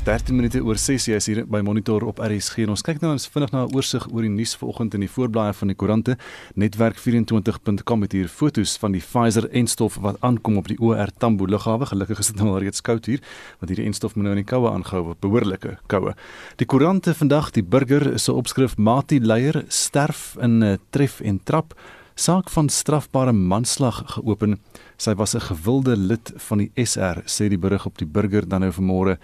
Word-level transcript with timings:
Dis 0.00 0.06
13 0.06 0.32
minute 0.32 0.60
oor 0.64 0.78
6 0.80 1.10
jy 1.10 1.16
is 1.20 1.26
hier 1.28 1.38
by 1.44 1.58
Monitor 1.60 2.06
op 2.08 2.22
RSG 2.24 2.62
en 2.64 2.70
ons 2.72 2.82
kyk 2.86 3.02
nou 3.02 3.10
ons 3.12 3.26
vinnig 3.28 3.50
na 3.52 3.66
'n 3.66 3.74
oorsig 3.76 4.06
oor 4.08 4.22
die 4.24 4.32
nuus 4.32 4.56
vanoggend 4.56 4.94
in 4.94 5.00
die 5.04 5.10
voorblaaie 5.12 5.52
van 5.52 5.68
die 5.68 5.76
koerante. 5.76 6.16
Netwerk24.com 6.56 8.00
het 8.00 8.12
hier 8.12 8.28
foto's 8.28 8.78
van 8.78 8.92
die 8.92 9.02
Pfizer-enstof 9.02 9.98
wat 10.00 10.16
aankom 10.22 10.56
op 10.56 10.68
die 10.68 10.78
OR 10.80 11.10
Tambo 11.18 11.44
lughawe. 11.44 11.84
Gelukkig 11.84 12.18
is 12.18 12.28
dit 12.28 12.36
nou 12.36 12.48
al 12.48 12.60
reeds 12.60 12.80
koud 12.80 13.04
hier, 13.04 13.20
want 13.60 13.68
hierdie 13.68 13.84
enstof 13.84 14.16
moet 14.16 14.24
nou 14.24 14.36
in 14.38 14.42
die 14.42 14.48
koue 14.48 14.70
aangehou 14.70 15.04
word, 15.04 15.20
behoorlike 15.20 15.76
koue. 15.86 16.14
Die 16.56 16.66
koerante 16.66 17.14
vandag, 17.14 17.50
die 17.50 17.62
burger 17.62 18.18
se 18.18 18.32
opskrif 18.32 18.78
Mati 18.78 19.20
Leier 19.20 19.64
sterf 19.68 20.36
in 20.40 20.60
'n 20.60 20.62
uh, 20.62 20.76
tref 20.90 21.20
en 21.20 21.40
trap. 21.44 21.74
Saak 22.14 22.48
van 22.48 22.68
strafbare 22.68 23.32
manslag 23.32 24.02
geopen. 24.06 24.60
Sy 24.96 25.14
was 25.14 25.34
'n 25.34 25.40
gewilde 25.40 25.96
lid 25.96 26.32
van 26.36 26.58
die 26.58 26.70
SR, 26.74 27.22
sê 27.26 27.48
die 27.48 27.58
berig 27.58 27.86
op 27.86 27.98
die 27.98 28.06
burger 28.06 28.48
dan 28.48 28.60
nou 28.60 28.72
vanmôre. 28.72 29.18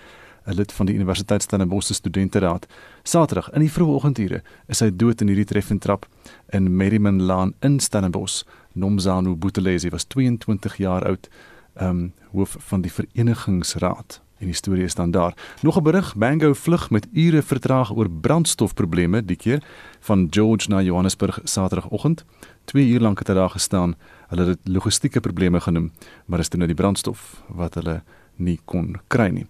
'n 0.46 0.55
lid 0.55 0.73
van 0.73 0.86
die 0.86 0.95
Universiteit 0.95 1.42
Stellenbosch 1.42 1.92
studenteraad. 1.92 2.66
Saterdag 3.02 3.50
in 3.52 3.60
die 3.60 3.70
vroeë 3.70 3.95
oggendure 3.98 4.42
is 4.66 4.80
hy 4.80 4.91
dood 4.95 5.20
in 5.20 5.28
hierdie 5.28 5.48
treffentrap 5.48 6.06
in 6.54 6.77
Merriman 6.77 7.23
Lane 7.23 7.52
in 7.60 7.80
Stellenbosch. 7.80 8.45
Nomzano 8.73 9.34
Buthelezi 9.37 9.90
was 9.90 10.04
22 10.04 10.77
jaar 10.77 11.04
oud, 11.04 11.28
um, 11.80 12.12
hoof 12.32 12.56
van 12.59 12.80
die 12.80 12.92
verenigingsraad. 12.92 14.20
En 14.38 14.46
die 14.46 14.54
storie 14.54 14.84
is 14.84 14.95
dan 14.95 15.10
daar. 15.10 15.34
Nog 15.62 15.78
'n 15.78 15.82
berig, 15.82 16.14
Mango 16.14 16.54
vlug 16.54 16.90
met 16.90 17.06
ure 17.12 17.42
vertraag 17.42 17.90
oor 17.96 18.10
brandstofprobleme 18.10 19.24
die 19.24 19.37
keer 19.37 19.62
van 20.01 20.26
George 20.30 20.68
na 20.68 20.82
Johannesburg 20.82 21.40
Saterdagoggend. 21.45 22.24
2 22.65 22.88
uur 22.88 23.01
lank 23.01 23.18
het 23.18 23.28
hy 23.28 23.34
daar 23.34 23.51
gestaan. 23.51 23.95
Hulle 24.28 24.45
het 24.45 24.59
logistieke 24.65 25.20
probleme 25.20 25.60
genoem, 25.60 25.92
maar 26.26 26.38
is 26.38 26.48
dit 26.48 26.59
nou 26.59 26.66
die 26.66 26.76
brandstof 26.76 27.42
wat 27.48 27.74
hulle 27.74 28.02
nie 28.37 28.60
kon 28.65 28.96
kry 29.07 29.29
nie. 29.29 29.46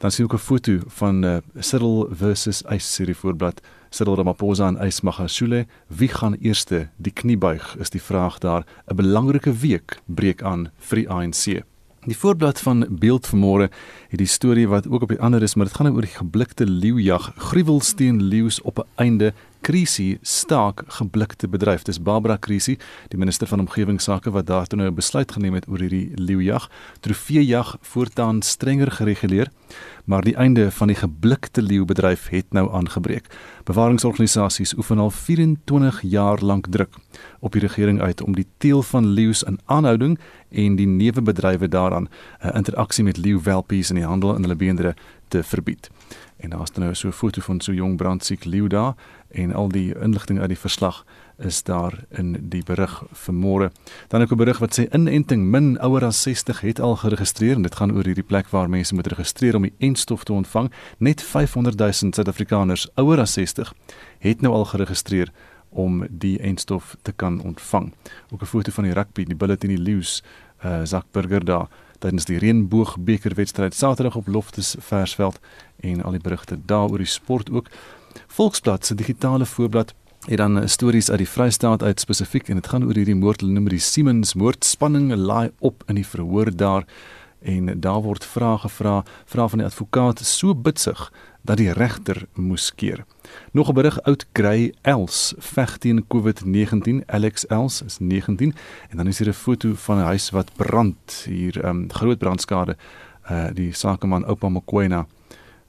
Dan 0.00 0.10
sien 0.10 0.24
ek 0.24 0.32
'n 0.32 0.38
foto 0.38 0.78
van 0.96 1.24
uh, 1.24 1.38
Cyril 1.60 2.08
versus 2.10 2.62
Ice 2.72 2.88
serie 2.88 3.14
voorblad. 3.14 3.60
Cyril 3.90 4.16
Ramaphosa 4.16 4.68
en 4.68 4.86
Ice 4.86 5.04
Magashule, 5.04 5.66
wie 5.88 6.08
gaan 6.08 6.34
eerste 6.40 6.88
die 6.96 7.12
knie 7.12 7.36
buig? 7.36 7.76
Is 7.76 7.90
die 7.90 8.00
vraag 8.00 8.38
daar. 8.38 8.64
'n 8.88 8.96
Belangrike 8.96 9.52
week 9.52 10.00
breek 10.06 10.42
aan 10.42 10.70
vir 10.78 10.96
die 10.96 11.08
ANC. 11.08 11.64
Die 12.06 12.16
voorblad 12.16 12.58
van 12.60 12.86
Beeld 12.88 13.26
vanmôre 13.28 13.68
het 14.10 14.18
die 14.18 14.26
storie 14.26 14.68
wat 14.68 14.88
ook 14.88 15.02
op 15.02 15.08
die 15.08 15.20
ander 15.20 15.42
is, 15.42 15.54
maar 15.54 15.66
dit 15.66 15.74
gaan 15.74 15.86
nou 15.86 15.96
oor 15.96 16.06
die 16.06 16.16
geblikte 16.16 16.66
leeujag. 16.66 17.32
Gruwelsteen 17.36 18.22
leeu's 18.22 18.60
op 18.62 18.78
'n 18.78 18.88
einde 18.94 19.32
krisie 19.60 20.18
staak 20.22 20.82
geblikte 20.86 21.48
bedryf. 21.48 21.82
Dis 21.82 22.02
Barbara 22.02 22.36
Krisie, 22.36 22.78
die 23.08 23.18
minister 23.18 23.46
van 23.46 23.60
omgewingsake 23.60 24.30
wat 24.30 24.46
daartoe 24.46 24.78
nou 24.78 24.90
'n 24.90 24.94
besluit 24.94 25.32
geneem 25.32 25.54
het 25.54 25.68
oor 25.68 25.78
hierdie 25.78 26.10
leeujag. 26.14 26.70
Trofeejag 27.00 27.76
voortaan 27.80 28.42
strenger 28.42 28.90
gereguleer, 28.90 29.50
maar 30.04 30.22
die 30.22 30.34
einde 30.34 30.70
van 30.70 30.86
die 30.86 30.96
geblikte 30.96 31.62
leeubedryf 31.62 32.28
het 32.28 32.46
nou 32.50 32.72
aangebreek. 32.72 33.26
Bewaringsorganisasies 33.64 34.76
oefen 34.76 34.98
al 34.98 35.10
24 35.10 36.00
jaar 36.02 36.38
lank 36.42 36.66
druk 36.70 36.94
op 37.40 37.52
die 37.52 37.60
regering 37.60 38.00
uit 38.00 38.22
om 38.22 38.34
die 38.34 38.46
teel 38.56 38.82
van 38.82 39.06
leeu's 39.06 39.42
in 39.42 39.58
aanhouding 39.64 40.18
en 40.48 40.76
die 40.76 40.86
neuwe 40.86 41.22
bedrywe 41.22 41.68
daaraan 41.68 42.08
'n 42.40 42.56
interaksie 42.56 43.04
met 43.04 43.16
leeuwelpies 43.16 43.90
in 43.90 43.96
die 44.00 44.08
handel 44.08 44.34
en 44.34 44.46
hulle 44.46 44.58
beendere 44.58 44.94
te 45.30 45.42
verbied. 45.46 45.90
En 46.40 46.50
daar 46.50 46.62
is 46.62 46.72
nou 46.72 46.94
so 46.94 47.08
'n 47.08 47.12
foto 47.12 47.40
van 47.40 47.60
so 47.60 47.72
jong 47.72 47.96
brandsiek 47.96 48.44
leeu 48.44 48.68
daar 48.68 48.94
en 49.28 49.52
al 49.52 49.68
die 49.68 49.94
inligting 49.94 50.40
uit 50.40 50.48
die 50.48 50.58
verslag 50.58 51.04
is 51.38 51.62
daar 51.62 52.04
in 52.08 52.36
die 52.48 52.62
berig 52.62 53.02
vanmôre. 53.12 53.70
Dan 54.08 54.22
ook 54.22 54.32
'n 54.32 54.36
berig 54.36 54.58
wat 54.58 54.78
sê 54.78 54.94
inenting 54.94 55.44
min 55.50 55.78
ouer 55.80 56.04
as 56.04 56.22
60 56.22 56.60
het 56.60 56.80
al 56.80 56.96
geregistreer 56.96 57.54
en 57.54 57.62
dit 57.62 57.74
gaan 57.74 57.92
oor 57.92 58.04
hierdie 58.04 58.26
plek 58.26 58.48
waar 58.48 58.70
mense 58.70 58.94
moet 58.94 59.06
registreer 59.06 59.56
om 59.56 59.62
die 59.62 59.74
enstof 59.78 60.24
te 60.24 60.32
ontvang. 60.32 60.72
Net 60.98 61.22
500 61.22 61.78
000 61.78 61.92
Suid-Afrikaners 61.92 62.88
ouer 62.94 63.20
as 63.20 63.32
60 63.32 63.74
het 64.18 64.40
nou 64.40 64.54
al 64.54 64.64
geregistreer 64.64 65.32
om 65.68 66.06
die 66.10 66.38
enstof 66.38 66.96
te 67.02 67.12
kan 67.12 67.40
ontvang. 67.40 67.92
Ook 68.30 68.42
'n 68.42 68.46
foto 68.46 68.72
van 68.72 68.84
die 68.84 68.92
rugby, 68.92 69.24
die 69.24 69.36
Bullet 69.36 69.62
en 69.62 69.68
die 69.68 69.78
Lions, 69.78 70.22
uh 70.64 70.80
Zakburger 70.84 71.44
daar 71.44 71.68
tydens 72.00 72.24
die 72.28 72.38
Reënboogbekerwedstryd 72.40 73.74
Saterdag 73.76 74.16
op 74.16 74.28
Loftus 74.28 74.74
Versveld 74.78 75.38
en 75.80 76.02
al 76.02 76.16
die 76.16 76.22
berigte 76.24 76.56
daaroor 76.66 77.02
die 77.02 77.08
sport 77.08 77.50
ook. 77.50 77.68
Volksblad 78.26 78.86
se 78.86 78.94
digitale 78.94 79.46
voorblad 79.46 79.94
het 80.26 80.36
dan 80.36 80.58
eh, 80.58 80.66
stories 80.66 81.10
uit 81.10 81.18
die 81.18 81.28
Vrystaat 81.28 81.82
uit 81.82 82.00
spesifiek 82.00 82.48
en 82.48 82.54
dit 82.54 82.66
gaan 82.66 82.84
oor 82.84 82.96
hierdie 82.96 83.16
moord 83.16 83.40
hulle 83.40 83.52
noem 83.52 83.68
die 83.72 83.80
Siemens 83.80 84.34
moordspanning 84.34 85.14
laai 85.14 85.50
op 85.58 85.84
in 85.86 86.00
die 86.00 86.06
verhoor 86.06 86.52
daar 86.56 86.84
en 87.40 87.80
daar 87.80 88.02
word 88.04 88.24
vrae 88.24 88.58
gevra 88.58 89.00
vra 89.24 89.48
van 89.48 89.62
die 89.62 89.68
advokaat 89.68 90.20
so 90.20 90.54
bitsig 90.54 91.06
dat 91.42 91.56
die 91.56 91.72
regter 91.72 92.26
moes 92.34 92.74
keer. 92.74 93.04
Nog 93.52 93.68
'n 93.68 93.74
berig 93.74 94.02
oud 94.02 94.26
Grey 94.32 94.74
Els 94.82 95.34
veg 95.38 95.78
teen 95.78 96.04
COVID-19. 96.06 97.04
Alex 97.06 97.46
Els 97.46 97.82
is 97.82 97.98
19 97.98 98.54
en 98.90 98.96
dan 98.96 99.06
is 99.06 99.18
hier 99.18 99.28
'n 99.28 99.32
foto 99.32 99.74
van 99.74 99.98
'n 99.98 100.04
huis 100.04 100.30
wat 100.30 100.50
brand 100.56 101.24
hier 101.24 101.64
um, 101.64 101.92
groot 101.92 102.18
brandskade. 102.18 102.76
Uh 103.30 103.48
die 103.54 103.72
sakeman 103.72 104.26
Oupa 104.26 104.48
Mokoena 104.48 105.06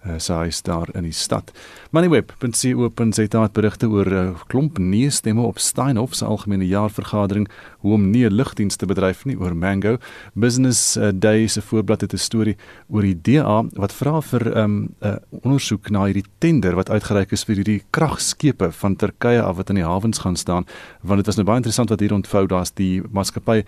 uh, 0.05 0.17
sy 0.17 0.33
huis 0.33 0.61
daar 0.61 0.89
in 0.95 1.03
die 1.03 1.15
stad. 1.15 1.51
Moneyweb.co.za 1.91 3.41
het 3.41 3.53
berigte 3.53 3.87
oor 3.89 4.05
'n 4.05 4.13
uh, 4.13 4.21
eh, 4.21 4.41
klomp 4.47 4.77
nee 4.77 5.09
stemme 5.09 5.41
op 5.41 5.59
Steinhoff 5.59 6.15
se 6.15 6.25
algemene 6.25 6.67
jaarvergadering 6.67 7.49
hoe 7.79 7.93
om 7.93 8.09
nie 8.09 8.25
'n 8.25 8.33
lugdienste 8.33 8.85
bedryf 8.85 9.25
nie 9.25 9.37
oor 9.37 9.55
Mango. 9.55 9.97
Business 10.33 10.97
uh, 10.97 11.09
Day 11.13 11.47
se 11.47 11.61
voorblad 11.61 12.01
het 12.01 12.13
'n 12.13 12.17
storie 12.17 12.57
oor 12.89 13.01
die 13.01 13.21
DA 13.21 13.63
wat 13.73 13.93
vra 13.93 14.21
vir 14.21 14.45
'n 14.45 14.57
um, 14.57 14.95
uh, 15.01 15.15
ondersoek 15.29 15.89
na 15.89 16.05
hierdie 16.05 16.25
tender 16.37 16.75
wat 16.75 16.89
uitgereik 16.89 17.31
is 17.31 17.43
vir 17.43 17.55
hierdie 17.55 17.83
kragskepe 17.89 18.71
van 18.71 18.95
Turkye 18.95 19.41
af 19.41 19.55
wat 19.55 19.69
in 19.69 19.75
die 19.75 19.85
hawens 19.85 20.19
gaan 20.19 20.35
staan. 20.35 20.65
Want 21.01 21.17
dit 21.17 21.25
was 21.25 21.35
nou 21.35 21.45
baie 21.45 21.57
interessant 21.57 21.89
wat 21.89 21.99
hier 21.99 22.13
ontvou 22.13 22.47
daar's 22.47 22.71
die 22.71 23.01
maatskappy 23.11 23.63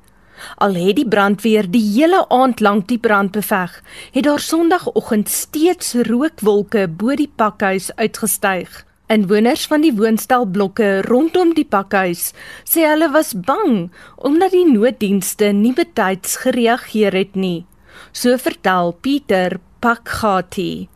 Al 0.58 0.74
het 0.74 0.96
die 0.96 1.08
brandweer 1.08 1.72
die 1.72 1.94
hele 1.96 2.30
aand 2.30 2.60
lank 2.60 2.88
die 2.88 3.00
brand 3.00 3.32
beveg, 3.32 3.84
het 4.12 4.24
daar 4.24 4.40
Sondagoggend 4.40 5.30
steeds 5.30 5.94
rookwolke 5.94 6.88
bo 6.88 7.16
die 7.16 7.32
pakhuis 7.36 7.96
uitgestyg. 7.96 8.86
Inwoners 9.08 9.62
van 9.72 9.86
die 9.86 9.94
woonstelblokke 9.96 10.88
rondom 11.06 11.54
die 11.56 11.64
pakhuis 11.64 12.34
sê 12.68 12.82
hulle 12.84 13.08
was 13.14 13.30
bang 13.48 13.86
omdat 14.30 14.52
die 14.52 14.66
nooddienste 14.68 15.54
nie 15.56 15.72
betyds 15.78 16.34
gereageer 16.42 17.16
het 17.16 17.38
nie. 17.40 17.64
So 18.12 18.36
vertel 18.36 18.92
Pieter 19.00 19.62
Pakgati. 19.80 20.90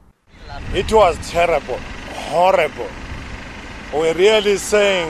It 0.75 0.91
was 0.91 1.15
terrible, 1.29 1.79
horrible. 2.27 2.91
We 3.95 4.11
really 4.19 4.57
saying 4.57 5.07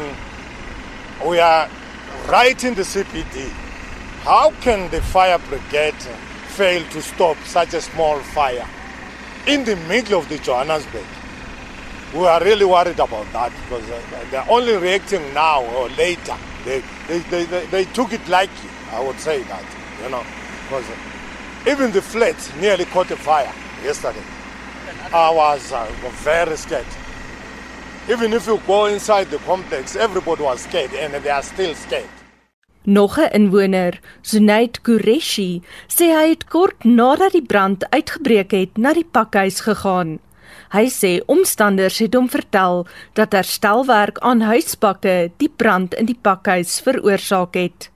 we 1.26 1.40
are 1.40 1.70
right 2.30 2.64
in 2.64 2.76
the 2.76 2.86
CPD. 2.86 3.50
How 4.22 4.54
can 4.62 4.92
the 4.92 5.02
fire 5.02 5.40
brigade 5.50 5.98
fail 6.54 6.86
to 6.94 7.02
stop 7.02 7.38
such 7.46 7.74
a 7.74 7.82
small 7.82 8.20
fire 8.36 8.68
in 9.48 9.66
the 9.66 9.76
middle 9.90 10.20
of 10.20 10.30
the 10.30 10.38
Johannesburg? 10.38 11.21
We 12.14 12.26
are 12.28 12.44
really 12.44 12.66
worried 12.66 13.00
about 13.00 13.32
that 13.32 13.52
because 13.64 13.90
uh, 13.90 14.26
they're 14.32 14.50
only 14.50 14.76
reacting 14.76 15.34
now 15.34 15.64
or 15.76 15.90
later. 15.90 16.36
They, 16.66 16.84
they, 17.08 17.20
they, 17.20 17.46
they, 17.46 17.66
they 17.68 17.86
took 17.86 18.14
it 18.14 18.28
lightly, 18.28 18.70
I 18.92 19.02
would 19.02 19.20
say 19.20 19.44
that, 19.44 19.66
you 20.04 20.10
know, 20.10 20.24
because 20.64 20.86
even 21.68 21.92
the 21.92 22.02
flat 22.02 22.36
nearly 22.60 22.86
caught 22.86 23.12
a 23.12 23.16
fire 23.16 23.54
yesterday. 23.84 24.24
I 25.14 25.30
was 25.32 25.72
uh, 25.72 25.86
very 26.24 26.58
scared. 26.58 26.86
Even 28.10 28.34
if 28.34 28.48
you 28.48 28.60
go 28.66 28.86
inside 28.86 29.30
the 29.30 29.38
complex, 29.40 29.96
everybody 29.96 30.44
was 30.44 30.62
scared 30.62 30.94
and 30.94 31.14
they 31.14 31.30
are 31.30 31.44
still 31.44 31.76
scared. 31.76 32.10
Nog 32.84 33.18
'n 33.18 33.30
inwoner, 33.34 34.00
Zunaid 34.24 34.82
Qureshi, 34.82 35.62
sê 35.88 36.10
hy 36.18 36.30
het 36.30 36.48
kort 36.50 36.84
nadat 36.84 37.36
die 37.38 37.46
brand 37.46 37.86
uitgebreek 37.94 38.52
het, 38.52 38.78
na 38.78 38.94
die 38.94 39.06
pakhuis 39.06 39.62
gegaan. 39.62 40.18
Hy 40.72 40.88
sê 40.88 41.10
omstanders 41.28 41.98
het 42.00 42.14
hom 42.16 42.30
vertel 42.32 42.86
dat 43.20 43.34
herstelwerk 43.36 44.22
aan 44.24 44.40
huispakke 44.48 45.16
die 45.42 45.50
brand 45.52 45.98
in 46.00 46.08
die 46.08 46.16
pakhuis 46.16 46.78
veroorsaak 46.86 47.58
het. 47.60 47.90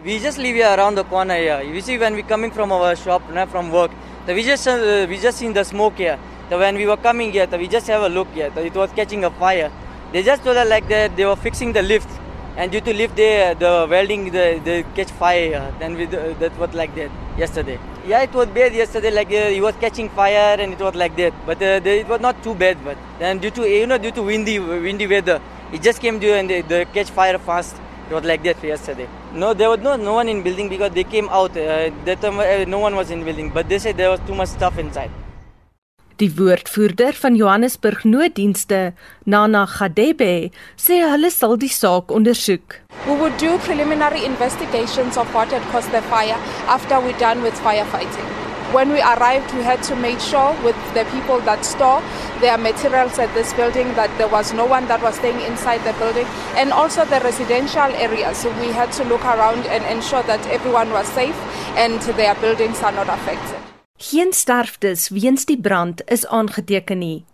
We 0.00 0.16
just 0.16 0.38
live 0.40 0.56
here 0.56 0.72
around 0.72 0.96
the 0.96 1.04
corner 1.04 1.36
here. 1.36 1.60
You 1.60 1.82
see 1.82 1.98
when 1.98 2.16
we 2.16 2.22
coming 2.22 2.50
from 2.50 2.72
our 2.72 2.96
shop, 2.96 3.20
not 3.34 3.50
from 3.50 3.68
work, 3.70 3.92
so 4.24 4.32
we 4.32 4.42
just 4.42 4.66
uh, 4.66 5.04
we 5.10 5.20
just 5.20 5.36
seen 5.36 5.52
the 5.52 5.64
smoke 5.64 6.00
here. 6.00 6.16
So 6.48 6.58
when 6.58 6.80
we 6.80 6.86
were 6.86 6.96
coming 6.96 7.32
here, 7.32 7.46
so 7.50 7.58
we 7.58 7.68
just 7.68 7.86
have 7.88 8.00
a 8.00 8.08
look 8.08 8.32
here. 8.32 8.50
So 8.54 8.64
it 8.64 8.74
was 8.74 8.90
catching 8.96 9.24
a 9.24 9.30
fire. 9.30 9.70
They 10.12 10.22
just 10.22 10.42
told 10.42 10.56
us 10.56 10.68
like 10.68 10.88
that 10.88 11.14
they 11.16 11.26
were 11.26 11.36
fixing 11.36 11.74
the 11.74 11.82
lift 11.82 12.08
and 12.56 12.70
due 12.70 12.80
to 12.80 12.92
lift 12.92 13.16
the 13.16 13.56
the 13.58 13.86
welding 13.88 14.30
the 14.30 14.60
the 14.64 14.84
catch 14.94 15.10
fire. 15.10 15.72
Then 15.78 15.96
we 15.96 16.06
that 16.06 16.58
was 16.58 16.74
like 16.74 16.94
that 16.96 17.10
yesterday. 17.38 17.78
Yeah 18.06 18.22
it 18.22 18.32
was 18.32 18.48
bad 18.48 18.74
yesterday 18.74 19.10
like 19.10 19.30
uh, 19.30 19.56
it 19.56 19.62
was 19.62 19.74
catching 19.76 20.08
fire 20.10 20.56
and 20.58 20.72
it 20.72 20.80
was 20.80 20.94
like 20.94 21.16
that. 21.16 21.32
But 21.46 21.62
uh, 21.62 21.80
it 21.84 22.08
was 22.08 22.20
not 22.20 22.42
too 22.42 22.54
bad 22.54 22.76
but 22.84 22.98
then 23.18 23.38
due 23.38 23.50
to 23.50 23.68
you 23.68 23.86
know 23.86 23.98
due 23.98 24.10
to 24.12 24.22
windy 24.22 24.58
windy 24.58 25.06
weather 25.06 25.40
it 25.72 25.82
just 25.82 26.00
came 26.00 26.18
due 26.18 26.34
and 26.34 26.50
the, 26.50 26.60
the 26.62 26.86
catch 26.92 27.10
fire 27.10 27.38
fast. 27.38 27.76
It 28.10 28.14
was 28.14 28.24
like 28.24 28.42
that 28.42 28.62
yesterday. 28.62 29.08
No 29.32 29.54
there 29.54 29.70
was 29.70 29.80
no 29.80 29.96
no 29.96 30.14
one 30.14 30.28
in 30.28 30.42
building 30.42 30.68
because 30.68 30.92
they 30.92 31.04
came 31.04 31.28
out 31.30 31.56
uh, 31.56 31.90
that 32.04 32.20
time 32.20 32.38
uh, 32.38 32.64
no 32.66 32.78
one 32.78 32.94
was 32.94 33.10
in 33.10 33.24
building. 33.24 33.50
But 33.50 33.68
they 33.68 33.78
said 33.78 33.96
there 33.96 34.10
was 34.10 34.20
too 34.26 34.34
much 34.34 34.50
stuff 34.50 34.78
inside 34.78 35.10
Die 36.22 36.30
woordvoerder 36.38 37.16
van 37.18 37.34
Johannesburg 37.34 38.04
Nooddienste, 38.04 38.92
Nana 39.26 39.64
Gadebe, 39.66 40.52
sê 40.78 41.00
hulle 41.02 41.32
sal 41.34 41.56
die 41.58 41.70
saak 41.74 42.12
ondersoek. 42.14 42.76
We 43.08 43.16
will 43.18 43.34
do 43.42 43.56
preliminary 43.64 44.22
investigations 44.28 45.18
of 45.18 45.32
what 45.34 45.50
had 45.50 45.66
caused 45.72 45.90
the 45.90 46.02
fire 46.12 46.38
after 46.68 47.00
we're 47.00 47.18
done 47.18 47.42
with 47.42 47.58
firefighting. 47.64 48.28
When 48.70 48.92
we 48.92 49.02
arrived, 49.02 49.50
we 49.56 49.64
had 49.66 49.82
to 49.90 49.96
make 49.96 50.20
sure 50.20 50.54
with 50.62 50.78
the 50.94 51.02
people 51.10 51.42
that 51.50 51.66
store 51.66 51.98
their 52.38 52.56
materials 52.56 53.18
at 53.18 53.34
this 53.34 53.52
building 53.54 53.90
that 53.98 54.16
there 54.16 54.30
was 54.30 54.54
no 54.54 54.64
one 54.64 54.86
that 54.86 55.02
was 55.02 55.16
staying 55.16 55.42
inside 55.50 55.82
the 55.82 55.98
building 55.98 56.30
and 56.54 56.70
also 56.70 57.04
the 57.04 57.18
residential 57.26 57.90
areas. 57.98 58.46
So 58.46 58.54
we 58.62 58.70
had 58.70 58.94
to 59.02 59.04
look 59.10 59.24
around 59.24 59.66
and 59.66 59.82
ensure 59.90 60.22
that 60.30 60.46
everyone 60.46 60.90
was 60.92 61.08
safe 61.08 61.36
and 61.74 62.00
their 62.14 62.36
buildings 62.36 62.80
are 62.80 62.92
not 62.92 63.08
affected. 63.08 63.71
Geen 64.02 64.32
sterftes 64.32 65.08
weens 65.08 65.44
die 65.44 65.60
brand 65.60 66.00
is 66.10 66.26
aangeteken 66.26 66.98
nie. 66.98 67.24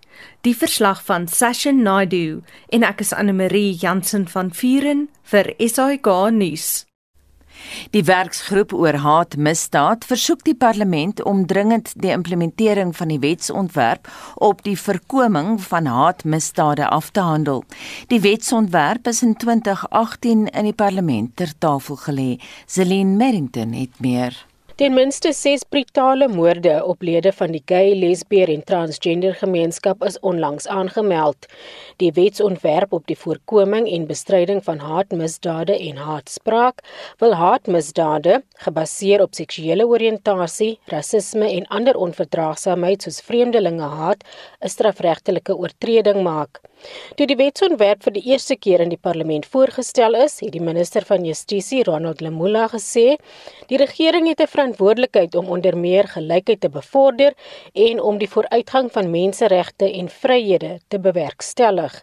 Die 0.44 0.56
verslag 0.56 0.98
van 1.04 1.24
Session 1.28 1.78
Naidu 1.82 2.42
en 2.68 2.82
ek 2.84 3.00
is 3.00 3.14
Anne 3.16 3.32
Marie 3.32 3.70
Jansen 3.72 4.26
van 4.28 4.50
Vuren 4.52 5.06
vir 5.32 5.48
SAK 5.56 6.10
nuus. 6.36 6.66
Die 7.96 8.02
werksgroep 8.04 8.74
oor 8.76 8.98
haatmisdaad 9.00 10.04
versoek 10.10 10.44
die 10.44 10.54
parlement 10.66 11.22
om 11.24 11.46
dringend 11.48 11.94
die 11.96 12.12
implementering 12.12 12.92
van 13.00 13.14
die 13.14 13.20
wetsontwerp 13.24 14.12
op 14.36 14.60
die 14.68 14.76
voorkoming 14.76 15.56
van 15.70 15.88
haatmisdade 15.88 16.84
af 16.84 17.08
te 17.16 17.24
handel. 17.24 17.64
Die 18.12 18.20
wetsontwerp 18.20 19.08
is 19.08 19.24
in 19.24 19.38
2018 19.40 20.46
in 20.52 20.68
die 20.68 20.76
parlement 20.76 21.32
ter 21.40 21.56
tafel 21.58 21.96
gelê. 22.04 22.30
Celine 22.66 23.16
Merrington 23.16 23.72
het 23.72 24.04
meer. 24.04 24.36
Ten 24.78 24.94
minste 24.94 25.32
6 25.32 25.64
brutale 25.66 26.28
moorde 26.28 26.84
op 26.86 27.00
lede 27.02 27.32
van 27.34 27.50
die 27.50 27.62
gay, 27.66 27.96
lesbier 27.98 28.52
en 28.52 28.60
transgender 28.62 29.34
gemeenskap 29.34 30.04
is 30.06 30.18
onlangs 30.22 30.68
aangemeld. 30.70 31.48
Die 31.98 32.12
wetsontwerp 32.14 32.94
op 32.94 33.08
die 33.10 33.16
voorkoming 33.18 33.88
en 33.90 34.06
bestryding 34.06 34.62
van 34.64 34.78
haatmisdade 34.78 35.74
en 35.88 35.98
haatspraak 35.98 36.84
wil 37.18 37.34
haatmisdade 37.40 38.38
gebaseer 38.68 39.26
op 39.26 39.34
seksuele 39.34 39.88
oriëntasie, 39.90 40.76
rasisme 40.94 41.50
en 41.56 41.66
ander 41.80 41.98
onverdraagsaamheid 41.98 43.02
soos 43.02 43.18
vreemdelingehaat 43.26 44.22
'n 44.62 44.74
strafregtelike 44.76 45.58
oortreding 45.58 46.22
maak. 46.22 46.62
Toe 47.18 47.26
die 47.26 47.36
wetsontwerp 47.38 48.04
vir 48.06 48.14
die 48.14 48.22
eerste 48.30 48.56
keer 48.56 48.82
in 48.84 48.92
die 48.92 49.00
parlement 49.00 49.46
voorgestel 49.50 50.14
is, 50.18 50.38
het 50.44 50.52
die 50.54 50.62
minister 50.62 51.04
van 51.08 51.24
Justisie, 51.26 51.82
Ronald 51.86 52.20
Lamula, 52.22 52.68
gesê 52.70 53.16
die 53.70 53.80
regering 53.80 54.28
het 54.28 54.40
'n 54.40 54.52
verantwoordelikheid 54.54 55.34
om 55.34 55.48
onder 55.56 55.76
meer 55.76 56.06
gelykheid 56.08 56.60
te 56.60 56.68
bevorder 56.68 57.34
en 57.74 58.00
om 58.00 58.18
die 58.18 58.28
vooruitgang 58.28 58.92
van 58.92 59.10
menseregte 59.10 59.92
en 59.92 60.08
vryhede 60.08 60.80
te 60.88 60.98
bewerkstellig. 60.98 62.02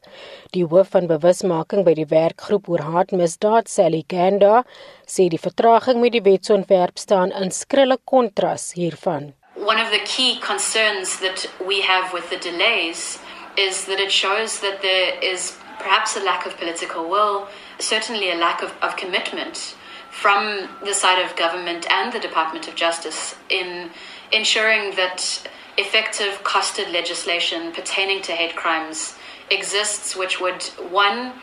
Die 0.51 0.65
hoof 0.65 0.89
van 0.89 1.07
bewusmaking 1.07 1.83
by 1.85 1.93
die 1.93 2.09
werkgroep 2.09 2.69
oor 2.69 2.79
haatmisdaad, 2.79 3.69
Sally 3.69 4.03
Ganda, 4.07 4.65
sê 5.07 5.29
die 5.29 5.39
vertraging 5.39 6.01
met 6.01 6.11
die 6.11 6.21
wetsontwerp 6.21 6.97
staan 6.97 7.31
in 7.31 7.51
skrille 7.51 7.97
kontras 8.03 8.73
hiervan. 8.73 9.33
One 9.55 9.81
of 9.81 9.89
the 9.89 10.03
key 10.03 10.37
concerns 10.39 11.19
that 11.19 11.49
we 11.67 11.81
have 11.81 12.13
with 12.13 12.29
the 12.29 12.37
delays 12.37 13.19
is 13.57 13.85
that 13.85 13.99
it 13.99 14.11
shows 14.11 14.59
that 14.59 14.81
there 14.81 15.19
is 15.23 15.57
perhaps 15.79 16.15
a 16.15 16.19
lack 16.23 16.45
of 16.45 16.57
political 16.57 17.09
will, 17.09 17.47
certainly 17.79 18.31
a 18.31 18.35
lack 18.35 18.61
of, 18.61 18.73
of 18.81 18.95
commitment 18.95 19.75
from 20.09 20.69
the 20.83 20.93
side 20.93 21.23
of 21.23 21.35
government 21.35 21.85
and 21.91 22.13
the 22.13 22.19
Department 22.19 22.67
of 22.67 22.75
Justice 22.75 23.35
in 23.49 23.89
ensuring 24.31 24.95
that 24.95 25.47
effective 25.77 26.41
costed 26.43 26.91
legislation 26.93 27.71
pertaining 27.73 28.21
to 28.21 28.31
hate 28.31 28.55
crimes 28.55 29.15
exists, 29.51 30.15
which 30.15 30.39
would, 30.39 30.63
one, 30.89 31.33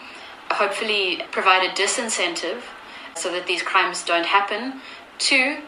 hopefully 0.51 1.23
provide 1.31 1.69
a 1.69 1.73
disincentive 1.75 2.63
so 3.15 3.31
that 3.31 3.47
these 3.47 3.63
crimes 3.63 4.05
don't 4.05 4.27
happen, 4.27 4.81
two, 5.19 5.59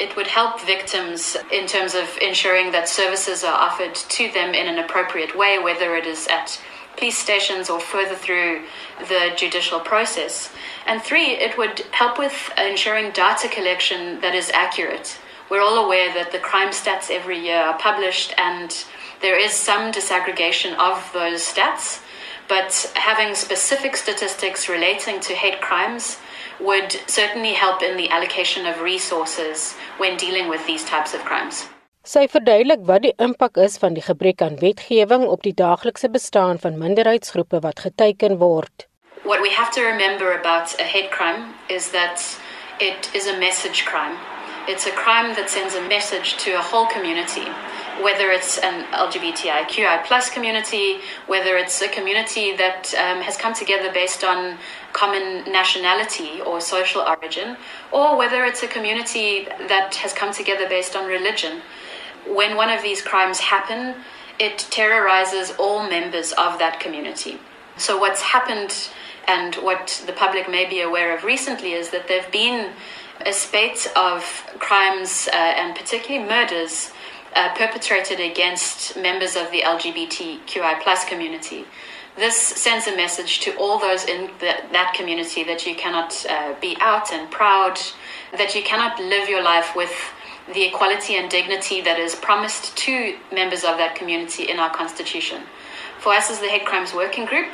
it 0.00 0.16
would 0.16 0.26
help 0.26 0.60
victims 0.60 1.36
in 1.52 1.66
terms 1.66 1.94
of 1.94 2.18
ensuring 2.20 2.72
that 2.72 2.88
services 2.88 3.44
are 3.44 3.54
offered 3.54 3.94
to 3.94 4.30
them 4.32 4.54
in 4.54 4.66
an 4.66 4.78
appropriate 4.78 5.36
way, 5.36 5.58
whether 5.58 5.94
it 5.94 6.06
is 6.06 6.26
at 6.28 6.60
police 6.96 7.18
stations 7.18 7.70
or 7.70 7.80
further 7.80 8.14
through 8.14 8.62
the 9.08 9.32
judicial 9.36 9.80
process. 9.80 10.50
And 10.86 11.02
three, 11.02 11.30
it 11.32 11.56
would 11.58 11.80
help 11.92 12.18
with 12.18 12.52
ensuring 12.58 13.12
data 13.12 13.48
collection 13.48 14.20
that 14.20 14.34
is 14.34 14.50
accurate. 14.50 15.18
We're 15.50 15.62
all 15.62 15.84
aware 15.84 16.12
that 16.14 16.32
the 16.32 16.38
crime 16.38 16.70
stats 16.70 17.10
every 17.10 17.38
year 17.38 17.58
are 17.58 17.78
published 17.78 18.34
and 18.38 18.84
there 19.20 19.38
is 19.38 19.52
some 19.52 19.92
disaggregation 19.92 20.76
of 20.76 21.10
those 21.12 21.42
stats, 21.42 22.02
but 22.48 22.92
having 22.94 23.34
specific 23.34 23.96
statistics 23.96 24.68
relating 24.68 25.20
to 25.20 25.34
hate 25.34 25.60
crimes 25.60 26.18
would 26.60 26.92
certainly 27.06 27.52
help 27.52 27.82
in 27.82 27.96
the 27.96 28.08
allocation 28.10 28.66
of 28.66 28.80
resources 28.80 29.74
when 29.98 30.16
dealing 30.16 30.48
with 30.48 30.66
these 30.66 30.84
types 30.84 31.14
of 31.14 31.24
crimes. 31.24 31.68
Sy 32.04 32.26
verduidelik 32.28 32.82
wat 32.84 33.00
die 33.06 33.14
impak 33.16 33.56
is 33.56 33.78
van 33.80 33.94
die 33.96 34.04
gebrek 34.04 34.42
aan 34.44 34.58
wetgewing 34.60 35.24
op 35.24 35.42
die 35.42 35.54
daaglikse 35.56 36.10
bestaan 36.12 36.58
van 36.60 36.76
minderheidsgroepe 36.78 37.62
wat 37.64 37.80
geteiken 37.80 38.36
word. 38.42 38.84
What 39.24 39.40
we 39.40 39.48
have 39.48 39.72
to 39.72 39.80
remember 39.80 40.36
about 40.36 40.76
a 40.78 40.84
hate 40.84 41.08
crime 41.08 41.54
is 41.68 41.90
that 41.96 42.20
it 42.78 43.08
is 43.14 43.26
a 43.26 43.38
message 43.38 43.86
crime. 43.88 44.18
It's 44.68 44.86
a 44.86 44.92
crime 44.92 45.34
that 45.34 45.48
sends 45.48 45.74
a 45.74 45.88
message 45.88 46.36
to 46.44 46.52
a 46.58 46.62
whole 46.62 46.86
community. 46.92 47.48
Whether 48.02 48.30
it's 48.30 48.58
an 48.58 48.84
LGBTIQI 48.92 50.04
plus 50.04 50.30
community, 50.30 50.98
whether 51.26 51.56
it's 51.56 51.80
a 51.82 51.88
community 51.88 52.56
that 52.56 52.92
um, 52.94 53.22
has 53.22 53.36
come 53.36 53.54
together 53.54 53.92
based 53.92 54.24
on 54.24 54.58
common 54.92 55.50
nationality 55.50 56.40
or 56.40 56.60
social 56.60 57.02
origin, 57.02 57.56
or 57.92 58.16
whether 58.16 58.44
it's 58.44 58.62
a 58.62 58.68
community 58.68 59.46
that 59.68 59.94
has 59.96 60.12
come 60.12 60.32
together 60.32 60.68
based 60.68 60.96
on 60.96 61.06
religion. 61.06 61.62
When 62.26 62.56
one 62.56 62.70
of 62.70 62.82
these 62.82 63.02
crimes 63.02 63.38
happen, 63.38 63.94
it 64.38 64.58
terrorizes 64.70 65.52
all 65.58 65.88
members 65.88 66.32
of 66.32 66.58
that 66.58 66.80
community. 66.80 67.38
So, 67.76 67.98
what's 67.98 68.22
happened 68.22 68.88
and 69.26 69.54
what 69.56 70.02
the 70.06 70.12
public 70.12 70.48
may 70.48 70.68
be 70.68 70.80
aware 70.80 71.16
of 71.16 71.24
recently 71.24 71.72
is 71.72 71.90
that 71.90 72.08
there 72.08 72.22
have 72.22 72.32
been 72.32 72.72
a 73.26 73.32
spate 73.32 73.90
of 73.96 74.22
crimes 74.58 75.28
uh, 75.32 75.36
and 75.36 75.74
particularly 75.74 76.26
murders 76.28 76.92
uh, 77.34 77.54
perpetrated 77.54 78.20
against 78.20 78.96
members 78.96 79.36
of 79.36 79.50
the 79.50 79.62
LGBTQI 79.62 80.80
plus 80.82 81.04
community. 81.04 81.64
This 82.16 82.36
sends 82.36 82.86
a 82.86 82.96
message 82.96 83.40
to 83.40 83.56
all 83.56 83.78
those 83.78 84.04
in 84.04 84.30
the, 84.38 84.54
that 84.70 84.94
community 84.96 85.42
that 85.44 85.66
you 85.66 85.74
cannot 85.74 86.24
uh, 86.28 86.54
be 86.60 86.76
out 86.80 87.12
and 87.12 87.28
proud, 87.30 87.80
that 88.32 88.54
you 88.54 88.62
cannot 88.62 89.00
live 89.00 89.28
your 89.28 89.42
life 89.42 89.74
with 89.74 89.92
the 90.52 90.62
equality 90.62 91.16
and 91.16 91.30
dignity 91.30 91.80
that 91.80 91.98
is 91.98 92.14
promised 92.14 92.76
to 92.76 93.16
members 93.32 93.64
of 93.64 93.78
that 93.78 93.96
community 93.96 94.44
in 94.44 94.58
our 94.58 94.70
constitution. 94.70 95.42
For 95.98 96.12
us 96.12 96.30
as 96.30 96.38
the 96.38 96.48
Hate 96.48 96.66
Crimes 96.66 96.94
Working 96.94 97.24
Group 97.24 97.50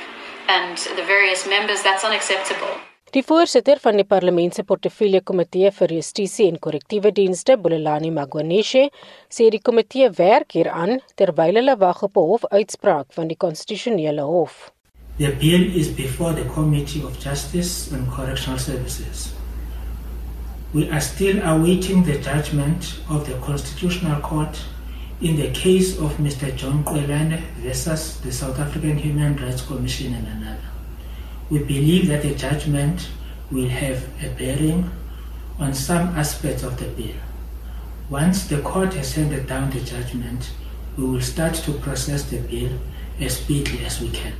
and 0.48 0.76
the 0.76 1.04
various 1.04 1.46
members, 1.46 1.82
that's 1.82 2.04
unacceptable. 2.04 2.80
Die 3.10 3.24
voorsitter 3.26 3.80
van 3.82 3.96
die 3.98 4.04
Parlement 4.06 4.54
se 4.54 4.62
portefeulje 4.62 5.18
komitee 5.26 5.72
vir 5.74 5.92
justisie 5.96 6.44
en 6.46 6.60
korrektiewe 6.62 7.10
dienste, 7.10 7.56
Bulelani 7.58 8.12
Magwaneshe, 8.14 8.84
sê 9.26 9.48
die 9.50 9.58
komitee 9.66 10.12
werk 10.14 10.54
hieraan 10.54 11.00
terwyl 11.18 11.58
hulle 11.58 11.74
wag 11.80 12.04
op 12.06 12.20
'n 12.20 12.28
hofuitspraak 12.28 13.08
van 13.18 13.26
die 13.26 13.36
konstitusionele 13.46 14.22
hof. 14.22 14.70
The 15.18 15.32
bill 15.42 15.74
is 15.80 15.88
before 15.88 16.34
the 16.34 16.46
Committee 16.54 17.02
of 17.02 17.18
Justice 17.18 17.90
and 17.92 18.06
Correctional 18.14 18.60
Services. 18.60 19.34
We 20.72 20.88
are 20.90 21.00
still 21.00 21.42
awaiting 21.42 22.04
the 22.04 22.18
judgment 22.22 22.94
of 23.10 23.26
the 23.26 23.34
Constitutional 23.46 24.20
Court 24.20 24.56
in 25.20 25.36
the 25.36 25.50
case 25.50 25.98
of 25.98 26.16
Mr. 26.20 26.54
John 26.54 26.84
Kwelane 26.84 27.42
versus 27.58 28.20
the 28.22 28.30
South 28.30 28.60
African 28.60 28.98
Human 28.98 29.34
Rights 29.36 29.62
Commission 29.62 30.14
and 30.14 30.28
another. 30.28 30.69
We 31.50 31.58
believe 31.58 32.06
that 32.08 32.22
the 32.22 32.34
judgment 32.34 33.08
will 33.50 33.68
have 33.68 34.04
a 34.22 34.28
bearing 34.38 34.88
on 35.58 35.74
some 35.74 36.16
aspects 36.16 36.62
of 36.62 36.78
the 36.78 36.86
bill. 36.96 37.16
Once 38.08 38.46
the 38.46 38.60
court 38.62 38.94
has 38.94 39.14
handed 39.14 39.46
down 39.46 39.70
the 39.70 39.80
judgment, 39.80 40.50
we 40.96 41.04
will 41.04 41.20
start 41.20 41.54
to 41.54 41.72
process 41.72 42.22
the 42.30 42.38
bill 42.38 42.70
as 43.20 43.36
speedily 43.36 43.84
as 43.84 44.00
we 44.00 44.10
can. 44.10 44.32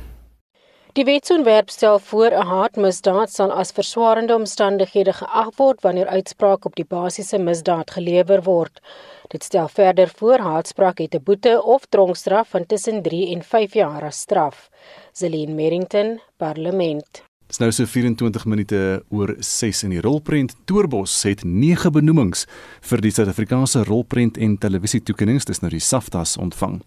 Die 0.93 1.05
wetsontwerp 1.07 1.69
stel 1.69 1.99
voor 1.99 2.31
'n 2.31 2.47
haatmisdaad 2.47 3.29
sal 3.31 3.51
as 3.51 3.71
verswaarende 3.71 4.33
omstandighede 4.35 5.13
geag 5.13 5.55
word 5.55 5.81
wanneer 5.81 6.07
uitspraak 6.07 6.65
op 6.65 6.75
die 6.75 6.85
basiese 6.85 7.37
misdaad 7.37 7.91
gelewer 7.91 8.43
word. 8.43 8.81
Dit 9.27 9.43
stel 9.43 9.67
verder 9.67 10.11
voor 10.15 10.39
haatspraak 10.39 10.97
het 10.97 11.15
'n 11.15 11.23
boete 11.23 11.63
of 11.63 11.85
tronkstraf 11.85 12.49
van 12.49 12.65
tussen 12.65 13.01
3 13.01 13.35
en 13.35 13.43
5 13.43 13.73
jaar 13.73 14.03
as 14.03 14.19
straf. 14.19 14.69
Zelene 15.13 15.53
Merrington, 15.53 16.19
Parlement. 16.37 17.23
Dis 17.51 17.59
nou 17.59 17.67
so 17.75 17.83
24 17.83 18.45
minute 18.47 18.77
oor 19.11 19.33
6 19.43 19.81
in 19.83 19.91
die 19.91 19.99
rolprent 19.99 20.53
Toerbos 20.69 21.17
het 21.27 21.41
9 21.43 21.91
benoemings 21.91 22.45
vir 22.87 23.03
die 23.03 23.11
Suid-Afrikaanse 23.11 23.83
rolprent 23.89 24.39
en 24.39 24.55
televisie 24.55 25.01
toekenninge, 25.03 25.43
dis 25.49 25.59
nou 25.59 25.71
die 25.73 25.83
SAFTAs 25.83 26.37
ontvang. 26.39 26.79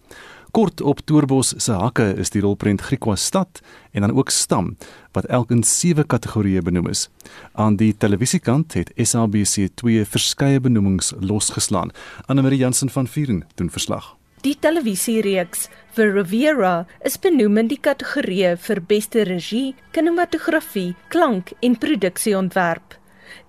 Kort 0.57 0.81
op 0.81 1.03
Toerbos 1.05 1.53
se 1.61 1.77
hakke 1.77 2.07
is 2.17 2.33
die 2.33 2.41
rolprent 2.41 2.81
Griekwa 2.87 3.13
stad 3.13 3.61
en 3.93 4.07
dan 4.07 4.17
ook 4.17 4.33
stam 4.33 4.73
wat 5.13 5.29
elk 5.29 5.53
in 5.53 5.61
7 5.61 6.09
kategorieë 6.09 6.65
benoem 6.65 6.89
is. 6.89 7.11
Aan 7.53 7.77
die 7.77 7.93
televisiekant 7.93 8.73
het 8.73 8.89
SABC 8.97 9.69
2 9.77 10.09
verskeie 10.09 10.59
benoemings 10.59 11.13
losgeslaan. 11.19 11.93
Anne 12.25 12.41
Marie 12.41 12.63
Jansen 12.65 12.89
van 12.89 13.05
Vieren 13.05 13.45
doen 13.55 13.69
verslag. 13.69 14.14
Die 14.45 14.53
televisiereeks 14.61 15.63
vir 15.97 16.11
Riviera 16.13 16.83
is 17.09 17.15
benoem 17.17 17.55
in 17.63 17.69
die 17.71 17.79
kategorie 17.81 18.51
vir 18.61 18.81
beste 18.91 19.23
regie, 19.25 19.71
kinematografie, 19.95 20.91
klank 21.09 21.55
en 21.65 21.73
produksieontwerp. 21.81 22.93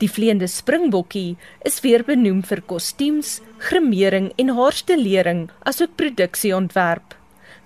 Die 0.00 0.08
vleiende 0.08 0.48
springbokkie 0.48 1.36
is 1.68 1.82
weer 1.84 2.06
benoem 2.06 2.40
vir 2.48 2.64
kostuums, 2.72 3.42
grimering 3.68 4.30
en 4.40 4.54
haarstelering 4.56 5.44
asook 5.68 5.92
produksieontwerp. 6.00 7.12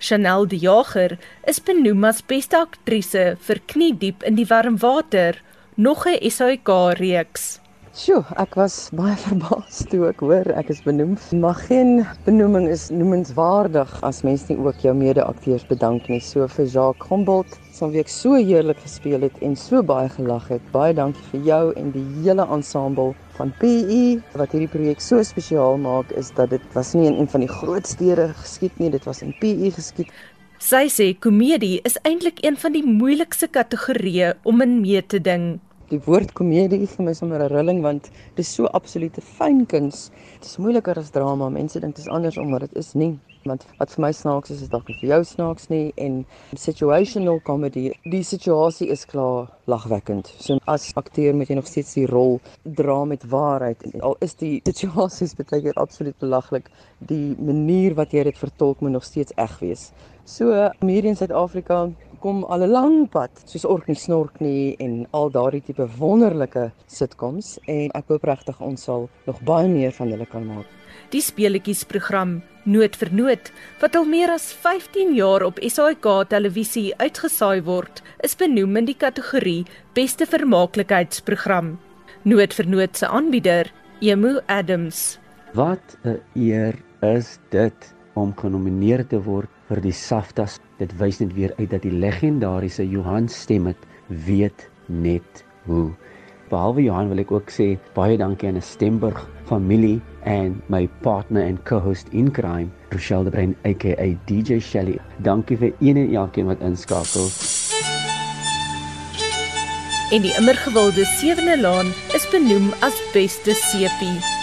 Chanel 0.01 0.49
De 0.51 0.59
Jager 0.59 1.15
is 1.47 1.63
benoem 1.63 2.03
as 2.11 2.19
beste 2.27 2.59
aktrise 2.59 3.37
vir 3.47 3.63
Kniediep 3.71 4.27
in 4.27 4.35
die 4.35 4.49
warm 4.51 4.75
water, 4.83 5.39
nog 5.77 6.05
'n 6.05 6.19
SAK 6.19 6.99
reeks. 6.99 7.61
Sjoe, 7.91 8.21
ek 8.39 8.53
was 8.55 8.75
baie 8.95 9.17
verbaas 9.25 9.81
toe 9.91 10.05
ek 10.07 10.21
hoor 10.23 10.47
ek 10.55 10.69
is 10.71 10.79
benoem. 10.85 11.17
Maar 11.43 11.57
geen 11.67 11.89
benoeming 12.23 12.69
is 12.71 12.85
noemenswaardig 12.87 13.89
as 14.07 14.21
mens 14.23 14.45
nie 14.47 14.55
ook 14.55 14.77
jou 14.79 14.93
mede-akteurs 14.95 15.65
bedank 15.67 16.05
nie. 16.07 16.21
So 16.23 16.45
vir 16.53 16.69
Jacques 16.71 17.09
Humboldt, 17.09 17.57
son 17.75 17.91
wie 17.91 17.99
ek 17.99 18.07
so 18.07 18.37
heerlik 18.37 18.79
gespeel 18.79 19.25
het 19.27 19.41
en 19.43 19.57
so 19.59 19.83
baie 19.83 20.07
gelag 20.13 20.47
het. 20.53 20.63
Baie 20.71 20.95
dankie 20.95 21.25
vir 21.33 21.43
jou 21.49 21.65
en 21.81 21.89
die 21.91 22.05
hele 22.21 22.45
ensemble 22.55 23.09
van 23.35 23.51
PE 23.59 24.21
wat 24.39 24.55
hierdie 24.55 24.71
projek 24.71 25.03
so 25.03 25.19
spesiaal 25.27 25.75
maak 25.83 26.13
is 26.15 26.29
dat 26.37 26.53
dit 26.55 26.63
was 26.77 26.93
nie 26.95 27.09
in 27.09 27.19
een 27.19 27.27
van 27.33 27.43
die 27.43 27.51
groot 27.51 27.91
stede 27.91 28.29
geskied 28.39 28.79
nie, 28.79 28.93
dit 28.93 29.09
was 29.09 29.19
in 29.25 29.35
PE 29.43 29.73
geskied. 29.75 30.15
Sy 30.63 30.85
sê 30.93 31.09
komedie 31.19 31.81
is 31.83 31.99
eintlik 32.07 32.39
een 32.45 32.55
van 32.55 32.71
die 32.71 32.85
moeilikste 32.87 33.51
kategorieë 33.51 34.37
om 34.47 34.63
in 34.63 34.79
mee 34.79 35.03
te 35.03 35.19
ding 35.19 35.59
die 35.91 35.99
woord 36.05 36.31
komedie 36.37 36.85
vir 36.87 37.03
my 37.05 37.13
sommer 37.17 37.41
'n 37.43 37.51
rilling 37.51 37.81
want 37.83 38.07
dit 38.35 38.43
is 38.45 38.53
so 38.55 38.69
absolute 38.77 39.21
fyn 39.21 39.65
kuns. 39.65 40.09
Dit 40.39 40.45
is 40.45 40.57
moeiliker 40.57 40.97
as 40.97 41.11
drama. 41.11 41.49
Mense 41.49 41.79
dink 41.79 41.95
dit 41.95 42.05
is 42.05 42.11
andersom, 42.11 42.49
maar 42.49 42.63
dit 42.63 42.75
is 42.75 42.93
nie. 42.93 43.19
Want 43.43 43.65
wat 43.79 43.89
vir 43.95 44.01
my 44.05 44.11
snaaks 44.13 44.51
is, 44.53 44.61
is 44.61 44.69
dalk 44.69 44.85
vir 44.85 45.09
jou 45.09 45.23
snaaks 45.25 45.69
nie 45.69 45.91
en 45.97 46.25
situational 46.53 47.39
comedy, 47.41 47.91
die 48.05 48.23
situasie 48.23 48.87
is 48.93 49.05
klaar 49.05 49.49
lagwekkend. 49.65 50.29
So 50.39 50.59
as 50.67 50.91
akteur 50.95 51.33
moet 51.33 51.49
jy 51.49 51.55
nog 51.55 51.67
steeds 51.67 51.93
die 51.97 52.05
rol 52.05 52.39
dra 52.63 53.03
met 53.05 53.25
waarheid 53.25 53.81
en 53.93 54.01
al 54.01 54.15
is 54.21 54.35
die 54.35 54.61
situasies 54.69 55.33
baie 55.35 55.61
keer 55.61 55.81
absoluut 55.81 56.17
belaglik, 56.19 56.69
die 56.99 57.35
manier 57.39 57.97
wat 57.97 58.13
jy 58.13 58.23
dit 58.29 58.37
vertolk 58.37 58.81
moet 58.81 58.91
nog 58.91 59.03
steeds 59.03 59.33
eg 59.37 59.59
wees. 59.59 59.91
So 60.25 60.69
hier 60.85 61.05
in 61.05 61.17
Suid-Afrika 61.17 61.89
kom 62.21 62.43
al 62.43 62.63
'n 62.63 62.71
lang 62.71 63.09
pad 63.09 63.31
soos 63.45 63.65
Ork 63.65 63.87
nie 63.87 63.97
snork 63.97 64.39
nie 64.41 64.75
en 64.79 65.07
al 65.11 65.29
daardie 65.29 65.61
tipe 65.61 65.87
wonderlike 65.97 66.71
sitcoms 66.87 67.57
en 67.67 67.89
ek 67.93 68.07
hoop 68.07 68.23
regtig 68.23 68.61
ons 68.61 68.83
sal 68.83 69.09
nog 69.27 69.41
baie 69.41 69.67
meer 69.67 69.91
van 69.91 70.11
hulle 70.11 70.25
kan 70.25 70.45
maak. 70.45 70.65
Die 71.11 71.21
speletjies 71.21 71.83
program 71.83 72.41
Noot 72.65 72.95
vir 72.95 73.09
Noot 73.11 73.51
wat 73.81 73.95
al 73.95 74.05
meer 74.05 74.29
as 74.29 74.51
15 74.53 75.15
jaar 75.17 75.43
op 75.43 75.59
SAK 75.59 76.29
televisie 76.29 76.93
uitgesaai 77.01 77.63
word, 77.65 78.03
is 78.23 78.35
benoem 78.35 78.77
in 78.77 78.85
die 78.85 78.97
kategorie 78.97 79.65
Beste 79.95 80.25
Vermaaklikheidsprogram. 80.25 81.79
Noot 82.23 82.53
vir 82.53 82.67
Noot 82.69 82.97
se 82.97 83.07
aanbieder, 83.07 83.71
Emu 84.01 84.39
Adams. 84.47 85.17
Wat 85.53 85.97
'n 86.05 86.21
eer 86.35 86.77
is 87.01 87.39
dit 87.49 87.95
om 88.13 88.33
genomineer 88.35 89.07
te 89.07 89.17
word 89.17 89.49
vir 89.71 89.79
die 89.85 89.95
SAFTAs 89.95 90.57
dit 90.81 90.91
wys 90.99 91.21
net 91.21 91.31
weer 91.37 91.53
uit 91.59 91.69
dat 91.71 91.85
die 91.85 91.93
legendariese 91.95 92.83
Johan 92.83 93.29
Stemmet 93.31 93.79
weet 94.27 94.67
net 94.91 95.45
hoe. 95.69 95.93
Behalwe 96.51 96.83
Johan 96.83 97.07
wil 97.07 97.21
ek 97.23 97.31
ook 97.31 97.53
sê 97.55 97.77
baie 97.95 98.17
dankie 98.19 98.49
aan 98.49 98.59
'n 98.59 98.67
Stemburg 98.67 99.21
familie 99.47 100.01
en 100.27 100.59
my 100.67 100.87
partner 101.01 101.47
en 101.47 101.63
co-host 101.63 102.11
in 102.11 102.31
crime, 102.31 102.67
Rochelle 102.91 103.23
de 103.23 103.31
Bruin 103.31 103.55
aka 103.63 104.11
DJ 104.27 104.59
Shelly. 104.59 104.99
Dankie 105.23 105.57
vir 105.57 105.71
een 105.79 105.97
en 105.97 106.15
elkeen 106.15 106.51
wat 106.51 106.59
inskakel. 106.59 107.31
En 110.11 110.21
die 110.21 110.35
immer 110.35 110.55
gewilde 110.55 111.05
sewende 111.05 111.61
laan 111.61 111.87
is 112.13 112.27
benoem 112.29 112.73
as 112.81 112.99
beste 113.13 113.53
sepie. 113.53 114.40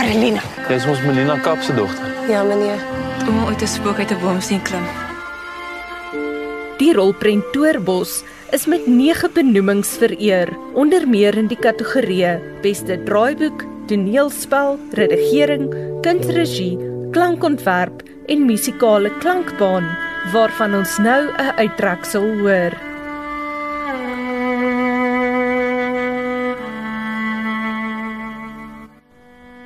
Carolina. 0.00 0.40
Dis 0.64 0.86
ons 0.88 1.00
Melina 1.04 1.34
Kap 1.44 1.60
se 1.60 1.74
dogter. 1.76 2.08
Ja, 2.30 2.40
meneer. 2.46 2.80
Om 3.28 3.44
ooit 3.44 3.60
'n 3.60 3.68
spook 3.68 3.98
uit 3.98 4.10
'n 4.10 4.20
boom 4.22 4.40
sien 4.40 4.62
klim. 4.62 4.86
Die 6.78 6.92
rolprent 6.94 7.44
Toerbos 7.52 8.24
is 8.50 8.66
met 8.66 8.86
9 8.86 9.30
benoemings 9.32 9.88
vereer, 10.00 10.48
onder 10.72 11.08
meer 11.08 11.36
in 11.36 11.46
die 11.46 11.58
kategorieë 11.58 12.40
Beste 12.62 13.02
Draaiboek, 13.04 13.64
Toneelspel, 13.86 14.78
Redigering, 14.92 15.74
Kunsregie, 16.00 16.78
Klankontwerp 17.10 18.02
en 18.26 18.46
Musikale 18.46 19.10
Klankbaan, 19.18 19.84
waarvan 20.32 20.74
ons 20.74 20.98
nou 20.98 21.28
'n 21.28 21.52
uittreksel 21.56 22.38
hoor. 22.40 22.89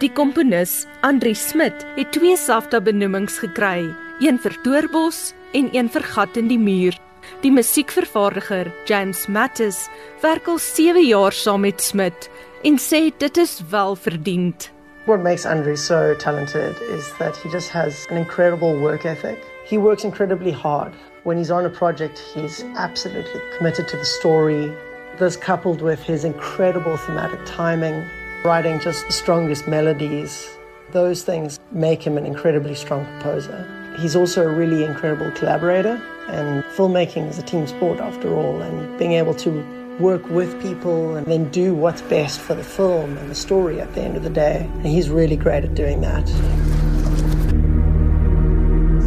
Die 0.03 0.09
komponis, 0.11 0.89
Andri 1.07 1.37
Smit, 1.39 1.85
het 1.95 2.09
twee 2.13 2.35
SAFTA 2.35 2.81
benoemings 2.83 3.37
gekry, 3.39 3.93
een 4.19 4.41
vir 4.43 4.57
Doorbos 4.65 5.29
en 5.55 5.69
een 5.71 5.87
vir 5.95 6.03
Gat 6.03 6.35
in 6.41 6.49
die 6.51 6.59
muur. 6.59 6.97
Die 7.45 7.53
musiekvervaardiger, 7.55 8.73
James 8.91 9.29
Mattis, 9.31 9.85
werk 10.25 10.51
al 10.51 10.59
7 10.59 10.99
jaar 11.07 11.33
saam 11.33 11.63
met 11.63 11.79
Smit 11.81 12.27
en 12.67 12.81
sê 12.83 13.13
dit 13.23 13.39
is 13.39 13.61
wel 13.71 13.95
verdiend. 13.95 14.67
What 15.07 15.23
makes 15.23 15.47
Andre 15.47 15.77
so 15.77 16.17
talented 16.19 16.75
is 16.91 17.13
that 17.21 17.37
he 17.37 17.49
just 17.49 17.71
has 17.71 18.07
an 18.11 18.17
incredible 18.17 18.75
work 18.75 19.07
ethic. 19.07 19.39
He 19.65 19.79
works 19.79 20.03
incredibly 20.03 20.53
hard. 20.53 20.93
When 21.23 21.39
he's 21.39 21.53
on 21.53 21.67
a 21.67 21.71
project, 21.71 22.19
he's 22.35 22.65
absolutely 22.75 23.41
committed 23.57 23.87
to 23.89 23.97
the 23.97 24.05
story. 24.05 24.73
This 25.19 25.37
coupled 25.37 25.83
with 25.83 26.03
his 26.03 26.25
incredible 26.25 26.97
thematic 26.97 27.39
timing, 27.47 28.03
writing 28.45 28.79
just 28.79 29.07
the 29.07 29.13
strongest 29.13 29.67
melodies, 29.67 30.47
those 30.93 31.23
things 31.23 31.59
make 31.73 32.03
him 32.03 32.19
an 32.19 32.27
incredibly 32.27 32.75
strong 32.75 33.07
composer. 33.07 33.67
He's 33.99 34.15
also 34.15 34.43
a 34.43 34.49
really 34.49 34.85
incredible 34.85 35.31
collaborator, 35.31 35.99
and 36.29 36.63
filmmaking 36.77 37.27
is 37.31 37.39
a 37.39 37.43
team 37.43 37.67
sport 37.67 38.01
after 38.01 38.35
all, 38.35 38.61
and 38.61 38.99
being 38.99 39.13
able 39.13 39.33
to 39.37 39.51
work 39.99 40.29
with 40.29 40.61
people 40.61 41.17
and 41.17 41.27
then 41.27 41.49
do 41.51 41.75
what's 41.75 42.03
best 42.03 42.39
for 42.39 42.55
the 42.55 42.63
film 42.63 43.17
and 43.17 43.31
the 43.31 43.35
story 43.35 43.81
at 43.81 43.95
the 43.95 44.03
end 44.03 44.15
of 44.15 44.23
the 44.23 44.29
day. 44.29 44.69
And 44.75 44.87
he's 44.87 45.09
really 45.09 45.37
great 45.37 45.65
at 45.65 45.75
doing 45.75 46.03
that. 46.03 46.29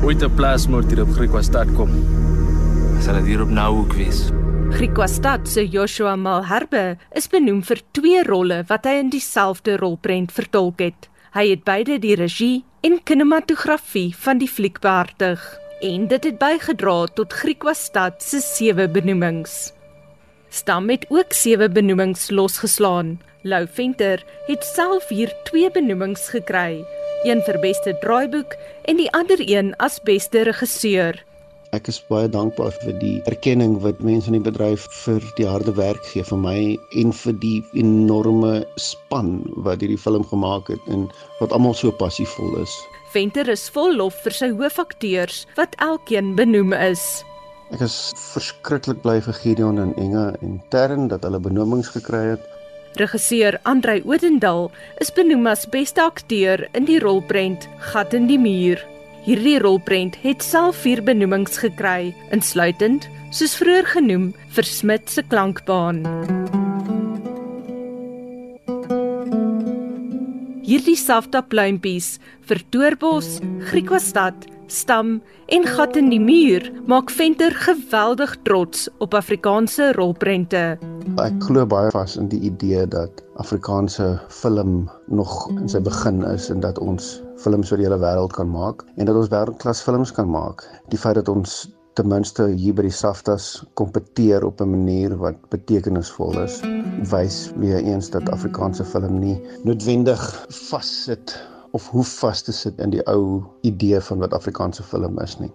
Ooit 0.01 0.23
'n 0.23 0.35
plasmoord 0.35 0.89
hier 0.89 1.01
op 1.01 1.09
Griekwastad 1.09 1.67
kom. 1.75 1.89
Sal 3.01 3.13
dit 3.13 3.25
hier 3.25 3.41
Griekwastad 4.69 5.47
se 5.47 5.63
Joshua 5.67 6.15
Malherbe 6.15 6.97
is 7.15 7.29
benoem 7.31 7.61
vir 7.63 7.79
twee 7.95 8.23
rolle 8.27 8.59
wat 8.69 8.85
hy 8.85 8.97
in 8.99 9.11
dieselfde 9.13 9.77
rolprent 9.79 10.33
vertolk 10.35 10.81
het. 10.83 11.07
Hy 11.33 11.45
het 11.53 11.63
beide 11.65 11.95
die 12.03 12.17
regie 12.19 12.65
en 12.85 12.99
kinematografie 13.07 14.11
van 14.25 14.41
die 14.41 14.49
fliek 14.51 14.81
behartig 14.83 15.41
en 15.87 16.09
dit 16.11 16.27
het 16.29 16.39
bygedra 16.41 16.97
tot 17.15 17.33
Griekwastad 17.33 18.19
se 18.23 18.41
sewe 18.43 18.89
benoemings. 18.91 19.71
Stam 20.49 20.91
het 20.91 21.07
ook 21.09 21.31
sewe 21.31 21.69
benoemings 21.71 22.29
losgeslaan. 22.29 23.17
Lou 23.47 23.63
Venter 23.71 24.23
het 24.49 24.67
self 24.67 25.07
hier 25.07 25.31
twee 25.47 25.71
benoemings 25.71 26.27
gekry, 26.35 26.83
een 27.23 27.39
vir 27.47 27.59
beste 27.63 27.95
draaiboek 28.03 28.57
en 28.83 28.99
die 28.99 29.09
ander 29.15 29.39
een 29.39 29.71
as 29.79 30.01
beste 30.03 30.43
regisseur. 30.49 31.23
Ek 31.75 31.89
is 31.91 31.97
baie 32.07 32.29
dankbaar 32.31 32.71
vir 32.79 32.93
die 33.01 33.17
erkenning 33.27 33.73
wat 33.83 33.99
mense 33.99 34.29
in 34.31 34.37
die 34.37 34.45
bedryf 34.45 34.85
vir 35.01 35.23
die 35.35 35.47
harde 35.47 35.73
werk 35.75 36.05
gee 36.07 36.23
vir 36.23 36.39
my 36.39 36.59
en 37.01 37.11
vir 37.11 37.35
die 37.41 37.57
enorme 37.75 38.61
span 38.79 39.41
wat 39.67 39.83
hierdie 39.83 39.99
film 39.99 40.23
gemaak 40.31 40.71
het 40.71 40.87
en 40.87 41.09
wat 41.41 41.51
almal 41.51 41.75
so 41.75 41.91
passievol 41.91 42.55
is. 42.61 42.71
Venter 43.11 43.51
is 43.51 43.67
vol 43.75 43.99
lof 43.99 44.15
vir 44.23 44.37
sy 44.39 44.51
hoofakteurs 44.55 45.43
wat 45.59 45.75
elkeen 45.83 46.35
benoem 46.39 46.71
is. 46.77 47.03
Ek 47.75 47.83
is 47.83 47.99
verskriklik 48.31 49.03
bly 49.03 49.19
vir 49.27 49.35
Gideon 49.43 49.83
en 49.83 49.95
Inge 49.99 50.29
en 50.39 50.61
Tern 50.71 51.09
dat 51.11 51.27
hulle 51.27 51.43
benoemings 51.43 51.91
gekry 51.91 52.29
het. 52.37 52.51
Regisseur 52.97 53.59
Andrei 53.67 53.99
Odendaal 54.07 54.69
is 55.03 55.11
benoem 55.11 55.51
as 55.51 55.67
beste 55.67 56.01
akteur 56.01 56.63
in 56.71 56.87
die 56.87 57.01
rolprent 57.03 57.67
Gat 57.91 58.15
in 58.15 58.31
die 58.31 58.39
muur. 58.39 58.79
Hierdie 59.27 59.57
rolprent 59.59 60.15
het 60.21 60.39
self 60.39 60.77
vier 60.85 61.01
benoemings 61.03 61.57
gekry, 61.59 62.13
insluitend, 62.31 63.09
soos 63.35 63.57
vroeër 63.59 63.89
genoem, 63.91 64.29
vir 64.55 64.67
Smit 64.69 65.11
se 65.11 65.23
klankbaan. 65.27 65.99
Hierdie 70.63 70.95
safta 70.95 71.41
pluimpies 71.43 72.13
vir 72.47 72.63
Doorbos, 72.71 73.41
Griekwastad 73.67 74.47
stam 74.67 75.21
en 75.47 75.65
gat 75.65 75.95
in 75.99 76.09
die 76.11 76.21
muur 76.21 76.65
maak 76.87 77.11
Venter 77.13 77.51
geweldig 77.51 78.35
trots 78.47 78.87
op 79.03 79.15
Afrikaanse 79.17 79.91
rolprente. 79.97 80.77
Ek 81.23 81.39
glo 81.43 81.65
baie 81.65 81.91
vas 81.95 82.17
in 82.19 82.29
die 82.31 82.41
idee 82.49 82.85
dat 82.91 83.23
Afrikaanse 83.41 84.17
film 84.29 84.89
nog 85.07 85.33
in 85.55 85.67
sy 85.71 85.81
begin 85.83 86.23
is 86.27 86.49
en 86.53 86.61
dat 86.65 86.79
ons 86.83 87.17
films 87.43 87.71
vir 87.71 87.81
die 87.81 87.87
hele 87.87 88.01
wêreld 88.01 88.35
kan 88.35 88.51
maak 88.51 88.83
en 88.97 89.09
dat 89.09 89.15
ons 89.15 89.31
wêreldklas 89.33 89.83
films 89.85 90.13
kan 90.13 90.29
maak. 90.29 90.65
Die 90.91 90.99
feit 90.99 91.19
dat 91.19 91.31
ons 91.31 91.65
ten 91.97 92.09
minste 92.11 92.45
hier 92.53 92.75
by 92.77 92.85
die 92.85 92.93
Saftas 92.93 93.63
kompeteer 93.79 94.45
op 94.45 94.61
'n 94.61 94.69
manier 94.69 95.17
wat 95.17 95.37
betekenisvol 95.49 96.37
is, 96.43 96.61
wys 97.09 97.51
weer 97.57 97.81
eens 97.81 98.09
dat 98.09 98.29
Afrikaanse 98.29 98.85
film 98.85 99.19
nie 99.19 99.41
noodwendig 99.63 100.21
vassit 100.69 101.33
of 101.77 101.87
hoe 101.93 102.03
vas 102.03 102.41
te 102.41 102.53
sit 102.55 102.79
in 102.81 102.89
die 102.95 103.03
ou 103.05 103.43
idee 103.61 104.01
van 104.09 104.23
wat 104.23 104.33
Afrikaanse 104.33 104.83
film 104.83 105.19
is 105.21 105.37
nie. 105.41 105.51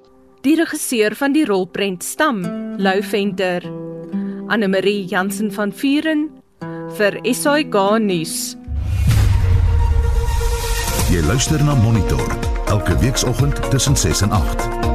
Die 0.47 0.55
regisseur 0.59 1.15
van 1.19 1.35
die 1.35 1.45
rolprent 1.47 2.07
stam, 2.07 2.43
Lou 2.83 3.03
Venter. 3.03 3.67
Anne 4.53 4.69
Marie 4.69 5.05
Jansen 5.11 5.53
van 5.55 5.73
Vuren 5.73 6.29
vir 6.99 7.19
SAK 7.35 7.79
nuus. 8.03 8.55
Jy 11.13 11.21
luister 11.27 11.63
na 11.65 11.75
Monitor 11.83 12.25
elke 12.73 12.97
weekoggend 13.03 13.71
tussen 13.71 13.97
6 13.97 14.27
en 14.29 14.31
8. 14.31 14.92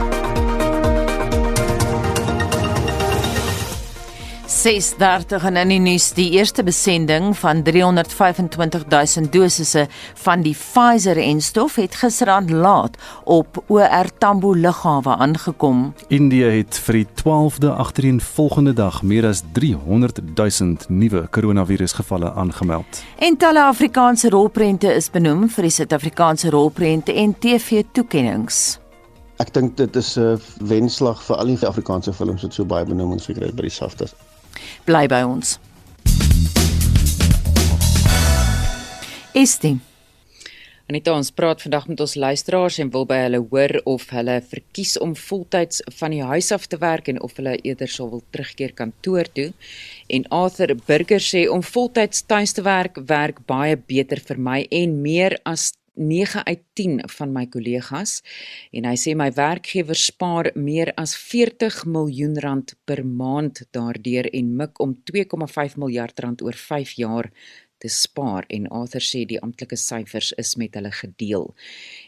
6:30 4.68 5.46
en 5.46 5.56
in 5.56 5.70
die 5.72 5.80
nuus 5.80 6.10
die 6.12 6.32
eerste 6.36 6.64
besending 6.64 7.30
van 7.40 7.62
325000 7.64 9.32
dosisse 9.32 9.86
van 10.14 10.42
die 10.44 10.56
Pfizer-enstof 10.56 11.78
het 11.80 11.96
gisteraand 11.96 12.50
laat 12.52 12.98
op 13.24 13.64
OR 13.68 14.10
Tambo 14.18 14.52
lughawe 14.54 15.16
aangekom. 15.16 15.94
India 16.08 16.50
het 16.52 16.82
vir 16.84 17.00
die 17.00 17.08
12de 17.24 17.72
agtereenvolgende 17.72 18.74
dag 18.74 19.00
meer 19.08 19.30
as 19.32 19.44
300 19.54 20.20
000 20.36 20.76
nuwe 20.88 21.28
koronavirusgevalle 21.32 22.34
aangemeld. 22.34 23.04
En 23.16 23.38
talle 23.38 23.64
Afrikaanse 23.64 24.30
rolprente 24.30 24.92
is 24.94 25.10
benoem 25.10 25.48
vir 25.50 25.70
die 25.70 25.76
Suid-Afrikaanse 25.80 26.50
rolprente 26.50 27.14
en 27.14 27.40
TV-toekenninge. 27.40 28.80
Ek 29.40 29.54
dink 29.54 29.78
dit 29.78 29.96
is 29.96 30.18
'n 30.18 30.42
wenslag 30.60 31.24
vir 31.24 31.36
al 31.38 31.46
die 31.46 31.68
Afrikaanse 31.68 32.14
films 32.14 32.42
wat 32.42 32.54
so 32.54 32.66
baie 32.66 32.86
benoemings 32.86 33.26
gekry 33.26 33.46
het 33.46 33.56
by 33.56 33.62
die 33.62 33.78
SAFTA. 33.80 34.12
Bly 34.86 35.06
by 35.12 35.24
ons. 35.28 35.58
Estie 39.38 39.78
Anita, 40.88 41.12
ons 41.12 41.34
praat 41.36 41.60
vandag 41.60 41.90
met 41.92 42.00
ons 42.00 42.14
luisteraars 42.16 42.78
en 42.80 42.90
wil 42.94 43.04
by 43.10 43.18
hulle 43.26 43.42
hoor 43.52 43.74
of 43.92 44.06
hulle 44.16 44.38
verkies 44.54 44.94
om 45.04 45.18
voltyds 45.20 45.82
van 45.98 46.14
die 46.16 46.22
huis 46.24 46.48
af 46.56 46.70
te 46.72 46.80
werk 46.80 47.10
en 47.12 47.20
of 47.26 47.36
hulle 47.36 47.58
eerder 47.60 47.92
sou 47.92 48.08
wil 48.14 48.22
terugkeer 48.32 48.72
kantoor 48.78 49.28
toe. 49.36 49.50
En 50.08 50.24
Arthur 50.32 50.78
Burger 50.88 51.20
sê 51.20 51.44
om 51.52 51.60
voltyds 51.60 52.24
tuis 52.32 52.56
te 52.56 52.64
werk 52.64 53.02
werk 53.12 53.44
baie 53.52 53.76
beter 53.76 54.24
vir 54.30 54.40
my 54.40 54.62
en 54.72 54.96
meer 55.04 55.36
as 55.44 55.74
9 55.98 56.46
uit 56.46 56.64
10 56.74 57.02
van 57.18 57.34
my 57.34 57.46
kollegas 57.52 58.22
en 58.72 58.88
hy 58.90 58.96
sê 58.96 59.16
my 59.18 59.30
werkgewer 59.36 59.98
spaar 59.98 60.52
meer 60.56 60.94
as 60.96 61.16
40 61.18 61.84
miljoen 61.86 62.38
rand 62.46 62.76
per 62.86 63.04
maand 63.06 63.66
daardeur 63.76 64.30
en 64.32 64.56
mik 64.62 64.80
om 64.84 64.98
2,5 65.12 65.80
miljard 65.82 66.20
rand 66.20 66.42
oor 66.46 66.58
5 66.58 66.98
jaar 67.02 67.32
te 67.78 67.90
spaar 67.90 68.46
en 68.50 68.68
Arthur 68.74 69.04
sê 69.06 69.24
die 69.30 69.40
amptelike 69.42 69.78
syfers 69.78 70.32
is 70.42 70.56
met 70.58 70.76
hulle 70.78 70.92
gedeel. 70.92 71.52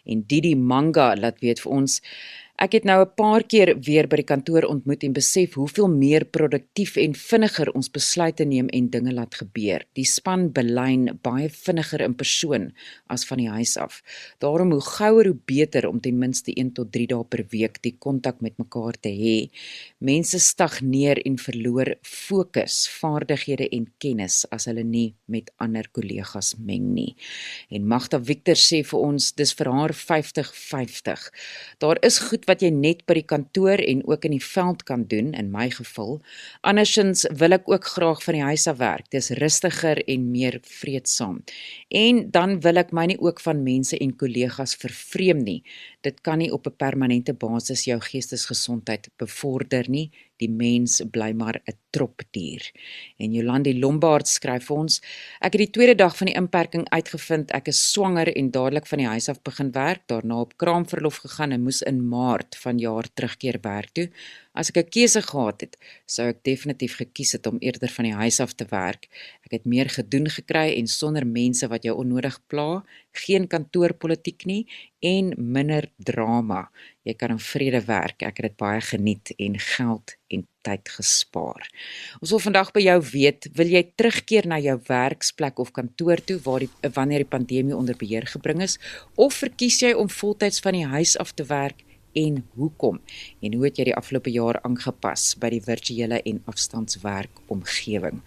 En 0.10 0.23
Didi 0.25 0.56
Manga 0.56 1.12
laat 1.19 1.41
weet 1.45 1.62
vir 1.62 1.75
ons 1.75 1.99
Ek 2.60 2.74
het 2.76 2.84
nou 2.84 3.00
'n 3.06 3.15
paar 3.15 3.43
keer 3.43 3.80
weer 3.80 4.06
by 4.08 4.17
die 4.19 4.28
kantoor 4.28 4.65
ontmoet 4.67 5.04
en 5.04 5.13
besef 5.13 5.54
hoeveel 5.54 5.88
meer 5.88 6.26
produktief 6.26 6.98
en 6.98 7.13
vinniger 7.15 7.72
ons 7.72 7.89
besluite 7.89 8.43
neem 8.43 8.67
en 8.67 8.89
dinge 8.89 9.13
laat 9.13 9.36
gebeur. 9.36 9.86
Die 9.93 10.04
span 10.04 10.52
belyn 10.52 11.19
baie 11.22 11.50
vinniger 11.50 12.02
in 12.02 12.15
persoon 12.15 12.74
as 13.08 13.24
van 13.24 13.38
die 13.38 13.50
huis 13.50 13.78
af. 13.78 14.04
Daarom 14.39 14.72
hoe 14.72 14.82
gouer 14.82 15.26
hoe 15.26 15.38
beter 15.45 15.88
om 15.88 16.02
ten 16.02 16.17
minste 16.17 16.52
1 16.54 16.74
tot 16.74 16.91
3 16.91 17.08
dae 17.08 17.24
per 17.24 17.45
week 17.50 17.82
die 17.82 17.95
kontak 17.98 18.41
met 18.41 18.58
mekaar 18.58 19.00
te 19.00 19.10
hê. 19.10 19.50
Mense 20.00 20.39
stagneer 20.39 21.26
en 21.26 21.38
verloor 21.38 21.95
fokus, 22.02 22.89
vaardighede 22.89 23.69
en 23.69 23.88
kennis 23.98 24.45
as 24.52 24.65
hulle 24.65 24.84
nie 24.84 25.15
met 25.26 25.50
ander 25.58 25.88
kollegas 25.91 26.56
meng 26.58 26.93
nie. 26.93 27.15
En 27.69 27.88
Magda 27.88 28.19
Victor 28.19 28.56
sê 28.56 28.84
vir 28.84 29.00
ons 29.00 29.32
dis 29.32 29.54
vir 29.54 29.72
haar 29.72 29.93
50-50. 29.93 31.32
Daar 31.80 31.98
is 32.04 32.19
goed 32.19 32.49
wat 32.50 32.64
jy 32.66 32.72
net 32.74 33.06
by 33.08 33.20
die 33.20 33.28
kantoor 33.30 33.82
en 33.84 34.02
ook 34.10 34.26
in 34.28 34.36
die 34.36 34.44
veld 34.44 34.84
kan 34.90 35.06
doen 35.12 35.34
in 35.38 35.52
my 35.54 35.70
geval. 35.74 36.18
Andersins 36.68 37.26
wil 37.40 37.56
ek 37.56 37.70
ook 37.70 37.86
graag 37.96 38.24
van 38.26 38.40
die 38.40 38.46
huis 38.50 38.68
af 38.72 38.80
werk. 38.82 39.10
Dis 39.14 39.32
rustiger 39.40 40.02
en 40.10 40.30
meer 40.34 40.60
vreedsaam. 40.66 41.44
En 41.90 42.26
dan 42.34 42.58
wil 42.66 42.82
ek 42.82 42.94
my 42.96 43.06
nie 43.12 43.20
ook 43.22 43.40
van 43.46 43.64
mense 43.64 43.98
en 43.98 44.16
kollegas 44.18 44.76
vervreem 44.82 45.44
nie. 45.46 45.62
Dit 46.06 46.22
kan 46.26 46.40
nie 46.40 46.52
op 46.52 46.68
'n 46.68 46.76
permanente 46.78 47.34
basis 47.34 47.86
jou 47.86 48.00
geestesgesondheid 48.00 49.10
bevorder 49.18 49.90
nie 49.90 50.12
Die 50.39 50.49
mens 50.49 51.02
bly 51.12 51.32
maar 51.36 51.62
'n 51.67 51.78
tropdier. 51.89 52.71
En 53.17 53.34
Jolandi 53.34 53.80
Lombard 53.80 54.28
skryf 54.28 54.71
ons: 54.71 55.02
Ek 55.39 55.54
het 55.54 55.62
die 55.65 55.71
tweede 55.71 55.95
dag 55.95 56.17
van 56.17 56.28
die 56.28 56.36
inperking 56.36 56.86
uitgevind 56.89 57.52
ek 57.52 57.67
is 57.67 57.91
swanger 57.91 58.32
en 58.36 58.52
dadelik 58.52 58.88
van 58.88 58.97
die 58.97 59.08
huis 59.08 59.30
af 59.30 59.41
begin 59.41 59.71
werk, 59.71 60.08
daarna 60.08 60.39
op 60.39 60.58
kraamverlof 60.58 61.17
gegaan 61.25 61.52
en 61.52 61.63
moes 61.63 61.82
in 61.82 62.08
Maart 62.08 62.56
vanjaar 62.56 63.10
terugkeer 63.13 63.60
werk 63.62 63.91
toe. 63.93 64.10
As 64.54 64.69
ek 64.69 64.78
'n 64.78 64.89
keuse 64.89 65.21
gehad 65.21 65.62
het, 65.62 65.78
sou 66.06 66.28
ek 66.28 66.43
definitief 66.43 66.95
gekies 66.97 67.32
het 67.32 67.47
om 67.47 67.58
eerder 67.60 67.89
van 67.89 68.06
die 68.06 68.13
huis 68.13 68.39
af 68.39 68.54
te 68.54 68.65
werk. 68.69 69.08
Ek 69.45 69.52
het 69.52 69.65
meer 69.65 69.89
gedoen 69.89 70.28
gekry 70.28 70.75
en 70.78 70.88
sonder 70.88 71.25
mense 71.25 71.67
wat 71.67 71.84
jou 71.84 71.95
onnodig 71.97 72.39
pla, 72.47 72.84
geen 73.12 73.47
kantoorpolitiek 73.47 74.45
nie 74.45 74.67
en 74.99 75.34
minder 75.38 75.89
drama. 75.97 76.69
Jy 77.10 77.15
kan 77.17 77.34
in 77.34 77.41
vrede 77.41 77.82
werk. 77.88 78.22
Ek 78.22 78.38
het 78.38 78.52
dit 78.52 78.58
baie 78.60 78.82
geniet 78.86 79.34
en 79.38 79.58
geld 79.60 80.15
en 80.30 80.45
tyd 80.67 80.91
gespaar. 80.93 81.65
Ons 82.22 82.34
wil 82.36 82.43
vandag 82.43 82.72
by 82.76 82.84
jou 82.86 82.98
weet, 83.13 83.50
wil 83.58 83.74
jy 83.74 83.84
terugkeer 83.98 84.48
na 84.50 84.60
jou 84.62 84.78
werksplek 84.89 85.60
of 85.60 85.74
kantoor 85.74 86.22
toe 86.22 86.38
waar 86.45 86.65
die 86.65 86.93
wanneer 86.95 87.26
die 87.26 87.34
pandemie 87.34 87.76
onder 87.76 87.98
beheer 87.98 88.28
gebring 88.30 88.62
is 88.65 88.78
of 89.15 89.39
verkies 89.41 89.82
jy 89.82 89.95
om 89.98 90.12
voltyds 90.12 90.62
van 90.62 90.78
die 90.78 90.86
huis 90.86 91.17
af 91.17 91.34
te 91.34 91.48
werk? 91.50 91.88
En 92.13 92.45
hoekom 92.56 93.02
en 93.39 93.54
hoe 93.54 93.65
het 93.65 93.78
jy 93.80 93.84
die 93.89 93.95
afgelope 93.95 94.32
jaar 94.34 94.60
aangepas 94.67 95.36
by 95.41 95.50
die 95.54 95.62
virtuele 95.63 96.22
en 96.30 96.41
afstandswerk 96.52 97.32
omgewing? 97.54 98.17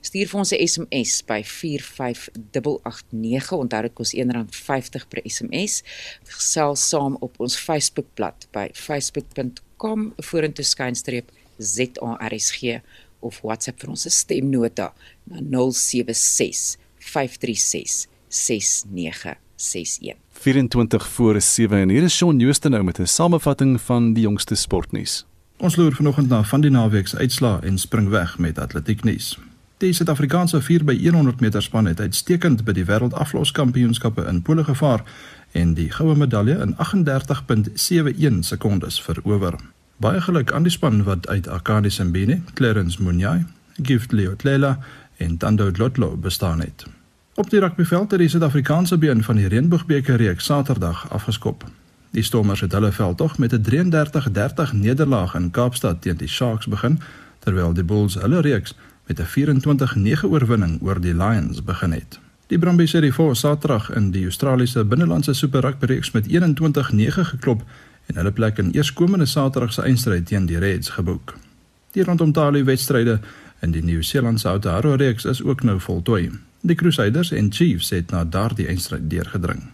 Stuur 0.00 0.28
vir 0.30 0.38
ons 0.38 0.52
'n 0.52 0.66
SMS 0.66 1.22
by 1.26 1.42
45889 1.44 3.58
onthou 3.58 3.82
dit 3.82 3.94
kos 3.94 4.14
R1.50 4.14 5.08
per 5.08 5.20
SMS 5.24 5.82
gesels 6.24 6.88
saam 6.88 7.16
op 7.20 7.40
ons 7.40 7.56
Facebookblad 7.56 8.46
by 8.52 8.70
facebook.com 8.72 10.12
vorentoe 10.16 10.64
skynstreep 10.64 11.30
ZARSG 11.58 12.80
of 13.20 13.40
WhatsApp 13.42 13.80
vir 13.80 13.90
ons 13.90 14.10
stemnota 14.10 14.94
na 15.24 15.40
076 15.40 16.76
536 16.98 18.08
6961 18.28 19.41
24 20.32 21.08
voor 21.08 21.40
7 21.40 21.78
en 21.78 21.88
hier 21.88 22.02
is 22.02 22.16
Shaun 22.16 22.38
Jooste 22.38 22.68
nou 22.68 22.84
met 22.84 22.98
'n 22.98 23.06
samevatting 23.06 23.80
van 23.80 24.12
die 24.12 24.22
jongste 24.22 24.54
sportnuus. 24.54 25.26
Ons 25.56 25.76
loer 25.76 25.94
vanoggend 25.94 26.28
na 26.28 26.42
van 26.42 26.60
die 26.60 26.70
naweek 26.70 27.06
se 27.06 27.16
uitslae 27.16 27.60
en 27.60 27.78
spring 27.78 28.08
weg 28.08 28.38
met 28.38 28.58
atletieknuus. 28.58 29.38
Die 29.82 29.92
Suid-Afrikaanse 29.92 30.60
4 30.62 30.84
by 30.84 30.94
100 31.10 31.40
meter 31.40 31.62
span 31.62 31.86
het 31.86 32.00
uitstekend 32.00 32.64
by 32.64 32.72
die 32.72 32.84
wêreldafloskampioenskappe 32.84 34.22
in 34.30 34.42
Pole 34.42 34.64
gevaar 34.64 35.02
en 35.52 35.74
die 35.74 35.90
goue 35.90 36.14
medalje 36.14 36.54
in 36.62 36.74
38.71 36.78 38.38
sekondes 38.46 39.02
verower. 39.02 39.58
Baie 39.96 40.20
geluk 40.20 40.52
aan 40.52 40.62
die 40.62 40.72
span 40.72 41.02
wat 41.02 41.28
uit 41.28 41.48
Akadi 41.48 41.90
Simbine, 41.90 42.40
Clarence 42.54 43.02
Munyai, 43.02 43.44
Gift 43.82 44.12
Leotlela 44.12 44.78
en 45.16 45.36
Tando 45.36 45.70
Dlotlo 45.70 46.16
bestaan 46.16 46.60
het. 46.60 46.86
Op 47.34 47.50
die 47.50 47.60
rugbyveld 47.60 48.10
het 48.10 48.20
die 48.20 48.28
Suid-Afrikaanse 48.28 48.98
been 48.98 49.22
van 49.22 49.36
die 49.36 49.46
Reënboogbeker 49.48 50.16
reeks 50.16 50.44
Saterdag 50.44 51.10
afgeskop. 51.10 51.64
Die 52.10 52.22
Stormers 52.22 52.60
het 52.60 52.72
hulle 52.72 52.92
veldtog 52.92 53.38
met 53.38 53.52
'n 53.52 53.62
33-30 53.62 54.72
nederlaag 54.72 55.34
in 55.34 55.50
Kaapstad 55.50 56.02
teen 56.02 56.16
die 56.16 56.28
Sharks 56.28 56.66
begin, 56.66 57.00
terwyl 57.38 57.72
die 57.72 57.84
Bulls 57.84 58.14
hulle 58.14 58.40
reeks 58.40 58.74
met 59.06 59.20
'n 59.20 59.24
24-9 59.24 60.28
oorwinning 60.28 60.82
oor 60.82 61.00
die 61.00 61.14
Lions 61.14 61.64
begin 61.64 61.92
het. 61.92 62.18
Die 62.46 62.58
Brumbies 62.58 62.92
het 62.92 63.02
die 63.02 63.12
voor 63.12 63.36
Saterdag 63.36 63.90
in 63.90 64.10
die 64.10 64.24
Australiese 64.24 64.84
binnelandse 64.84 65.32
Super 65.32 65.60
Rugby 65.60 65.86
reeks 65.86 66.10
met 66.10 66.26
21-9 66.26 67.24
geklop 67.24 67.62
en 68.06 68.14
hulle 68.14 68.32
plek 68.32 68.58
in 68.58 68.70
eerskomende 68.70 69.26
Saterdag 69.26 69.72
se 69.72 69.82
eindstryd 69.82 70.26
teen 70.26 70.46
die 70.46 70.58
Reds 70.58 70.88
geboek. 70.88 71.34
Die 71.90 72.04
rondom 72.04 72.32
talie 72.32 72.64
wedstryde 72.64 73.20
in 73.60 73.70
die 73.70 73.82
Nieu-Seelandse 73.82 74.48
Aotearoa 74.48 74.94
reeks 74.94 75.24
is 75.24 75.42
ook 75.42 75.62
nou 75.62 75.80
voltooi. 75.80 76.30
Die 76.62 76.76
Crusaders 76.78 77.32
en 77.32 77.52
Chiefs 77.52 77.90
het 77.90 78.12
na 78.14 78.24
daardie 78.24 78.68
eindstryd 78.70 79.08
deurgedring. 79.10 79.64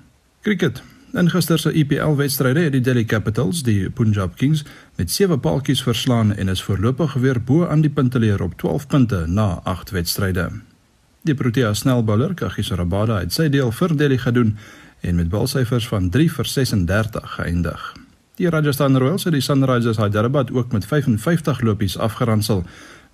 Cricket. 0.40 0.82
In 1.12 1.28
gister 1.30 1.58
se 1.58 1.72
EPL 1.72 2.14
wedstryde 2.16 2.60
het 2.60 2.72
die 2.72 2.80
Delhi 2.80 3.04
Capitals 3.04 3.60
die 3.62 3.90
Punjab 3.90 4.36
Kings 4.36 4.64
met 4.96 5.10
7 5.10 5.40
paaltjies 5.40 5.82
verslaan 5.82 6.34
en 6.34 6.48
is 6.48 6.62
voorlopig 6.62 7.12
weer 7.20 7.42
bo 7.44 7.66
aan 7.66 7.84
die 7.84 7.90
punteleer 7.90 8.42
op 8.42 8.56
12 8.56 8.86
punte 8.86 9.24
na 9.26 9.60
8 9.64 9.90
wedstryde. 9.90 10.48
Die 11.22 11.34
Protea 11.34 11.74
snelbouler 11.74 12.34
Kagiso 12.34 12.74
Rabada 12.74 13.20
het 13.20 13.36
sy 13.36 13.50
deel 13.52 13.72
vir 13.72 13.96
Delhi 13.96 14.18
gedoen 14.18 14.56
en 15.00 15.16
met 15.20 15.28
balsyfers 15.28 15.88
van 15.88 16.08
3 16.10 16.32
vir 16.32 16.52
36 16.56 17.34
geëindig. 17.36 17.92
Die 18.38 18.48
Rajasthan 18.48 18.96
Royals 18.96 19.24
het 19.26 19.34
die 19.34 19.42
Sunrisers 19.42 19.98
Hyderabad 19.98 20.52
ook 20.54 20.72
met 20.72 20.86
55 20.86 21.60
lopies 21.60 21.98
afgeransel 21.98 22.64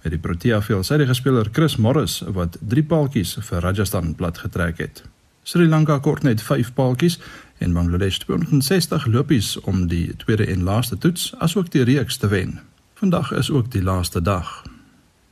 het 0.05 0.13
die 0.13 0.21
Protea 0.21 0.61
veelsidige 0.63 1.15
speler 1.17 1.49
Chris 1.53 1.77
Morris 1.81 2.21
wat 2.37 2.59
3 2.61 2.85
paaltjies 2.85 3.39
vir 3.41 3.65
Rajasthan 3.65 4.15
plat 4.15 4.39
getrek 4.39 4.79
het. 4.79 5.03
Sri 5.49 5.69
Lanka 5.69 5.99
kort 5.99 6.23
net 6.23 6.43
5 6.45 6.75
paaltjies 6.77 7.19
en 7.65 7.73
Bangladesh 7.73 8.19
260 8.25 9.07
lopies 9.07 9.55
om 9.61 9.87
die 9.89 10.17
tweede 10.21 10.47
en 10.47 10.63
laaste 10.63 10.99
toets 10.99 11.33
asook 11.39 11.71
die 11.73 11.85
reeks 11.89 12.21
te 12.21 12.29
wen. 12.29 12.59
Vandag 13.01 13.33
is 13.33 13.51
ook 13.51 13.71
die 13.73 13.83
laaste 13.83 14.23
dag. 14.23 14.63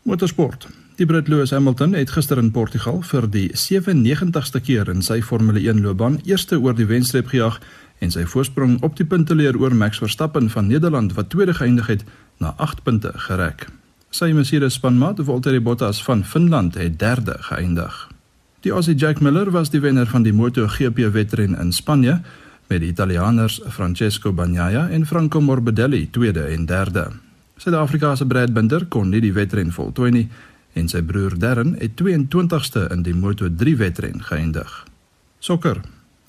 Motorsport. 0.03 0.69
Die 0.97 1.07
Brit 1.07 1.29
Lewis 1.29 1.51
Hamilton 1.51 1.93
het 1.93 2.11
gister 2.11 2.39
in 2.39 2.51
Portugal 2.51 3.03
vir 3.03 3.29
die 3.29 3.49
97ste 3.57 4.61
keer 4.65 4.89
in 4.93 5.05
sy 5.05 5.21
Formule 5.23 5.61
1 5.61 5.85
loopbaan 5.85 6.21
eerste 6.25 6.61
oor 6.61 6.77
die 6.77 6.89
wenstreep 6.89 7.29
gejaag 7.33 7.61
en 8.01 8.11
sy 8.13 8.25
voorsprong 8.25 8.81
op 8.83 8.97
die 8.97 9.07
punteleer 9.09 9.57
oor 9.61 9.75
Max 9.75 10.01
Verstappen 10.01 10.51
van 10.51 10.67
Nederland 10.73 11.13
wat 11.17 11.31
tweede 11.31 11.55
geëindig 11.61 11.93
het 11.93 12.05
na 12.41 12.55
8 12.57 12.83
punte 12.83 13.13
gereg. 13.29 13.69
Sy 14.13 14.35
Mercedes 14.37 14.75
spanmaat 14.77 15.23
Valtteri 15.25 15.61
Bottas 15.65 16.03
van 16.05 16.21
Finland 16.25 16.75
het 16.77 16.99
derde 17.01 17.33
geëindig. 17.47 17.95
Die 18.61 18.73
Aussie 18.73 18.95
Jack 18.95 19.23
Miller 19.25 19.49
was 19.51 19.71
die 19.73 19.81
wenner 19.81 20.07
van 20.07 20.27
die 20.27 20.35
MotoGP 20.37 20.99
wedren 21.15 21.57
in 21.57 21.73
Spanje 21.73 22.19
met 22.69 22.83
die 22.85 22.91
Italianers 22.93 23.61
Francesco 23.73 24.33
Bagnaia 24.33 24.89
en 24.89 25.07
Franco 25.07 25.41
Morbidelli 25.41 26.11
tweede 26.11 26.45
en 26.53 26.67
derde. 26.67 27.07
Suid-Afrika 27.57 28.15
se 28.17 28.27
Brad 28.27 28.53
Binder 28.53 28.85
kon 28.85 29.09
nie 29.09 29.21
die 29.25 29.33
wedren 29.33 29.73
voltooi 29.73 30.11
nie 30.11 30.29
en 30.77 30.93
sy 30.93 31.01
broer 31.01 31.39
Darren 31.39 31.73
het 31.81 31.97
22ste 31.97 32.91
in 32.93 33.09
die 33.09 33.17
Moto3 33.17 33.77
wedren 33.81 34.21
geëindig. 34.29 34.85
Sokker. 35.39 35.81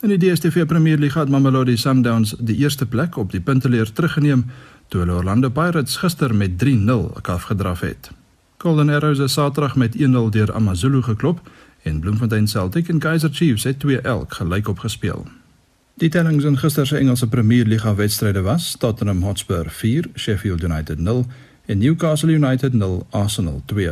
In 0.04 0.12
die 0.12 0.20
DStv 0.20 0.66
Premier 0.68 0.98
League 1.00 1.20
het 1.20 1.30
Mamelodi 1.32 1.78
Sundowns 1.78 2.34
die 2.40 2.58
eerste 2.64 2.86
plek 2.86 3.18
op 3.18 3.32
die 3.32 3.44
punteleer 3.44 3.92
teruggeneem 3.92 4.48
toe 4.94 5.02
hulle 5.02 5.16
Orlando 5.18 5.50
Pirates 5.50 5.96
gister 5.98 6.36
met 6.36 6.52
3-0 6.64 7.22
afgedraf 7.22 7.80
het. 7.80 8.12
Golden 8.58 8.90
Arrows 8.90 9.18
het 9.18 9.30
Saterdag 9.30 9.76
met 9.76 9.96
1-0 9.98 10.00
deur 10.30 10.54
AmaZulu 10.54 11.02
geklop 11.02 11.50
en 11.82 12.00
Bloemfontein 12.00 12.48
Celtic 12.48 12.88
en 12.88 13.00
Kaizer 13.00 13.30
Chiefs 13.34 13.64
het 13.64 13.86
2-1 13.86 13.90
gelyk 14.28 14.68
opgespeel. 14.68 15.26
Die 15.98 16.10
tellings 16.10 16.44
in 16.44 16.58
gister 16.58 16.88
se 16.88 16.98
Engelse 16.98 17.28
Premier 17.28 17.66
League 17.66 17.96
wedstryde 17.96 18.42
was: 18.42 18.76
Tottenham 18.80 19.24
Hotspur 19.24 19.70
4, 19.70 20.10
Sheffield 20.16 20.64
United 20.64 21.00
0 21.00 21.26
en 21.66 21.78
Newcastle 21.78 22.32
United 22.32 22.74
0, 22.74 23.08
Arsenal 23.10 23.62
2. 23.66 23.92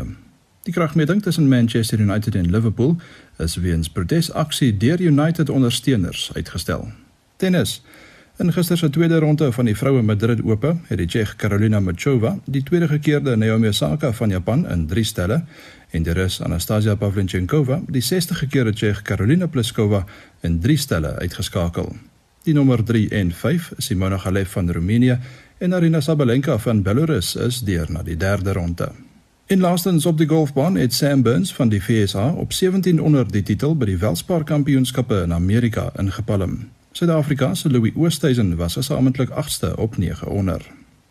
Die 0.63 0.73
kragmeting 0.73 1.21
tussen 1.21 1.47
Manchester 1.47 1.99
United 1.99 2.35
en 2.35 2.49
Liverpool 2.49 2.95
is 3.37 3.55
weens 3.55 3.89
protesaksie 3.89 4.77
deur 4.77 5.01
United 5.01 5.49
ondersteuners 5.49 6.29
uitgestel. 6.33 6.91
Tennis 7.35 7.81
In 8.37 8.53
gister 8.53 8.77
se 8.77 8.89
tweede 8.89 9.19
ronde 9.19 9.51
van 9.51 9.65
die 9.65 9.77
vroue 9.77 10.01
Madrid 10.01 10.41
Ope 10.43 10.77
het 10.87 10.97
die 10.97 11.07
Tsjeeg 11.07 11.35
Karolina 11.35 11.79
Machova 11.79 12.37
die 12.45 12.63
tweede 12.63 12.87
gekeerde 12.87 13.35
Naomi 13.35 13.67
Osaka 13.67 14.13
van 14.13 14.29
Japan 14.29 14.69
in 14.69 14.87
3 14.87 15.03
stelle 15.03 15.43
en 15.89 16.03
die 16.03 16.13
Rus 16.13 16.41
Anastasia 16.41 16.95
Pavlyuchenkova 16.95 17.81
die 17.87 18.01
60 18.01 18.37
gekeerde 18.37 18.73
Tsjeeg 18.73 19.01
Karolina 19.01 19.47
Pliskova 19.47 20.05
in 20.41 20.59
3 20.59 20.77
stelle 20.77 21.15
uitgeskakel. 21.19 21.95
Die 22.43 22.53
nommer 22.53 22.83
3 22.83 23.09
en 23.09 23.31
5, 23.31 23.71
Simona 23.77 24.17
Halep 24.17 24.47
van 24.47 24.71
Roemenië 24.71 25.19
en 25.57 25.73
Arina 25.73 26.01
Sabalenka 26.01 26.57
van 26.57 26.81
Belarus 26.81 27.35
is 27.35 27.59
deur 27.59 27.91
na 27.91 28.03
die 28.03 28.17
derde 28.17 28.53
ronde. 28.53 28.91
In 29.45 29.59
laastens 29.59 30.05
op 30.05 30.17
die 30.17 30.27
golfbaan 30.27 30.75
het 30.75 30.93
Sam 30.93 31.21
Burns 31.21 31.53
van 31.53 31.69
die 31.69 31.83
VSA 31.83 32.31
op 32.31 32.53
17 32.53 33.01
onder 33.01 33.31
die 33.31 33.43
titel 33.43 33.75
by 33.75 33.85
die 33.85 33.97
Welspar 33.97 34.43
Kampioenskappe 34.43 35.21
in 35.21 35.33
Amerika 35.33 35.91
ingepalm. 35.99 36.71
Suid-Afrika 36.91 37.55
se 37.55 37.69
Louis 37.69 37.91
Oosthuizen 37.95 38.55
was 38.55 38.73
gesamentlik 38.73 39.29
8ste 39.29 39.75
op 39.75 39.97
9 39.97 40.27
onder. 40.27 40.61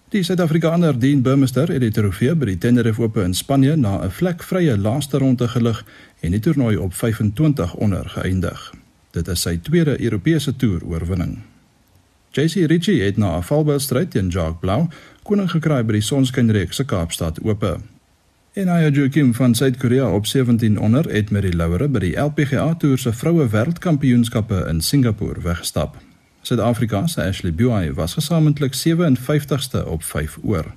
Die 0.09 0.23
Suid-Afrikaner 0.23 0.99
Dean 0.99 1.23
Burmester 1.23 1.69
het 1.73 1.81
die 1.81 1.91
trofee 1.91 2.35
by 2.35 2.51
die 2.51 2.59
Tenerife 2.59 3.03
Ope 3.03 3.23
in 3.23 3.35
Spanje 3.35 3.77
na 3.77 4.03
'n 4.05 4.11
vlekvrye 4.11 4.77
laaste 4.79 5.19
ronde 5.19 5.49
gelig 5.49 5.85
en 6.21 6.31
die 6.31 6.41
toernooi 6.41 6.77
op 6.77 6.95
25 6.95 7.75
onder 7.75 8.09
geëindig. 8.09 8.75
Dit 9.11 9.29
is 9.29 9.41
sy 9.41 9.57
tweede 9.63 10.01
Europese 10.03 10.57
toer 10.57 10.85
oorwinning. 10.85 11.39
JC 12.31 12.67
Ritchie 12.67 13.03
het 13.03 13.17
na 13.17 13.37
'n 13.37 13.43
valbestryd 13.43 14.11
teen 14.11 14.29
Jacques 14.29 14.61
Blau 14.61 14.89
koning 15.23 15.51
gekry 15.51 15.85
by 15.85 15.93
die 15.93 16.01
Sonskynreeks 16.01 16.77
se 16.77 16.85
Kaapstad 16.85 17.41
Ope. 17.43 17.79
En 18.53 18.69
Aya 18.69 19.09
Kim 19.09 19.35
van 19.35 19.55
Suid-Korea 19.55 20.15
op 20.15 20.27
17 20.27 20.79
onder 20.79 21.13
het 21.13 21.31
met 21.31 21.43
die 21.43 21.57
Laure 21.57 21.89
by 21.89 21.99
die 21.99 22.17
LPGA 22.19 22.75
Tour 22.75 22.99
se 22.99 23.13
vroue 23.13 23.47
wêreldkampioenskappe 23.49 24.65
in 24.69 24.81
Singapore 24.81 25.41
weggestap. 25.41 25.97
Suid-Afrika 26.43 27.07
se 27.07 27.23
Ashley 27.23 27.55
Buy 27.55 27.93
was 27.95 28.15
gesamentlik 28.19 28.75
57ste 28.75 29.87
op 29.87 30.03
5 30.03 30.39
oor. 30.43 30.75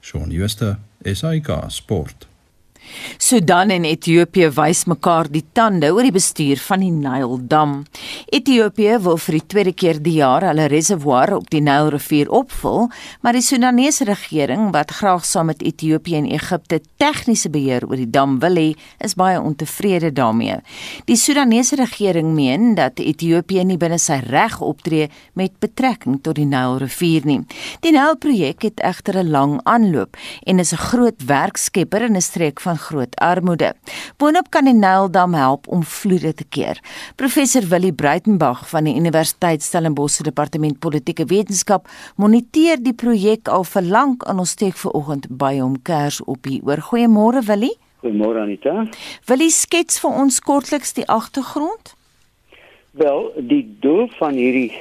Shaun 0.00 0.30
Schuster, 0.30 0.78
SAK 1.02 1.64
Sport. 1.66 2.27
Sudan 3.18 3.70
en 3.70 3.84
Ethiopië 3.84 4.50
wys 4.56 4.84
mekaar 4.86 5.28
die 5.30 5.44
tande 5.52 5.90
oor 5.92 6.02
die 6.02 6.14
bestuur 6.14 6.60
van 6.68 6.80
die 6.80 6.90
Nyl-dam. 6.90 7.84
Ethiopië 8.32 8.98
wil 9.04 9.18
vir 9.18 9.38
die 9.38 9.46
tweede 9.46 9.72
keer 9.72 10.00
die 10.02 10.16
jaar 10.18 10.46
hulle 10.48 10.68
reservoir 10.72 11.34
op 11.36 11.50
die 11.50 11.60
Nylrivier 11.60 12.30
opvul, 12.30 12.88
maar 13.22 13.36
die 13.36 13.44
Sudanese 13.44 14.04
regering 14.08 14.70
wat 14.72 14.94
graag 15.00 15.24
saam 15.24 15.50
met 15.52 15.62
Ethiopië 15.62 16.16
en 16.22 16.30
Egipte 16.30 16.80
tegniese 16.96 17.50
beheer 17.50 17.86
oor 17.88 17.96
die 17.96 18.10
dam 18.10 18.38
wil 18.42 18.56
hê, 18.60 18.68
is 19.04 19.16
baie 19.18 19.40
ontevrede 19.40 20.12
daarmee. 20.12 20.60
Die 21.06 21.16
Sudanese 21.16 21.76
regering 21.76 22.34
meen 22.34 22.74
dat 22.74 23.00
Ethiopië 23.02 23.64
nie 23.64 23.78
binne 23.80 23.98
sy 23.98 24.20
reg 24.26 24.60
optree 24.64 25.08
met 25.38 25.58
betrekking 25.62 26.20
tot 26.22 26.38
die 26.38 26.48
Nylrivier 26.48 27.26
nie. 27.28 27.40
Die 27.84 27.92
Nylprojek 27.92 28.62
het 28.62 28.80
egter 28.80 29.18
'n 29.18 29.30
lang 29.30 29.60
aanloop 29.64 30.16
en 30.46 30.58
is 30.58 30.72
'n 30.72 30.84
groot 30.90 31.20
werkskepper 31.24 32.02
in 32.02 32.16
'n 32.16 32.20
streek 32.20 32.60
van 32.60 32.77
groot 32.78 33.16
armoede. 33.20 33.72
Boonop 34.16 34.50
kan 34.54 34.68
die 34.68 34.76
Nyldam 34.76 35.34
help 35.34 35.68
om 35.68 35.82
vloede 35.82 36.32
te 36.34 36.44
keer. 36.44 36.80
Professor 37.16 37.66
Willie 37.70 37.92
Breitenberg 37.92 38.64
van 38.70 38.88
die 38.88 38.94
Universiteit 38.96 39.62
Stellenbosch 39.62 40.18
se 40.18 40.26
departement 40.26 40.78
politieke 40.80 41.26
wetenskap 41.28 41.88
moniteer 42.16 42.80
die 42.82 42.94
projek 42.94 43.48
al 43.48 43.66
vir 43.68 43.82
lank 43.82 44.24
en 44.28 44.40
ons 44.42 44.56
steek 44.56 44.78
ver 44.80 44.94
oggend 44.96 45.28
by 45.28 45.58
hom 45.58 45.76
kers 45.82 46.22
op 46.24 46.48
hier. 46.48 46.64
Oor 46.64 46.82
goeiemôre 46.90 47.44
Willie. 47.46 47.76
Goeiemôre 48.02 48.42
Anita. 48.46 48.86
Willie 49.26 49.50
skets 49.50 49.98
vir 50.02 50.18
ons 50.22 50.40
kortliks 50.40 50.94
die 50.94 51.06
agtergrond. 51.10 51.94
Wel, 52.98 53.32
die 53.38 53.64
doel 53.82 54.06
van 54.18 54.38
hierdie 54.38 54.72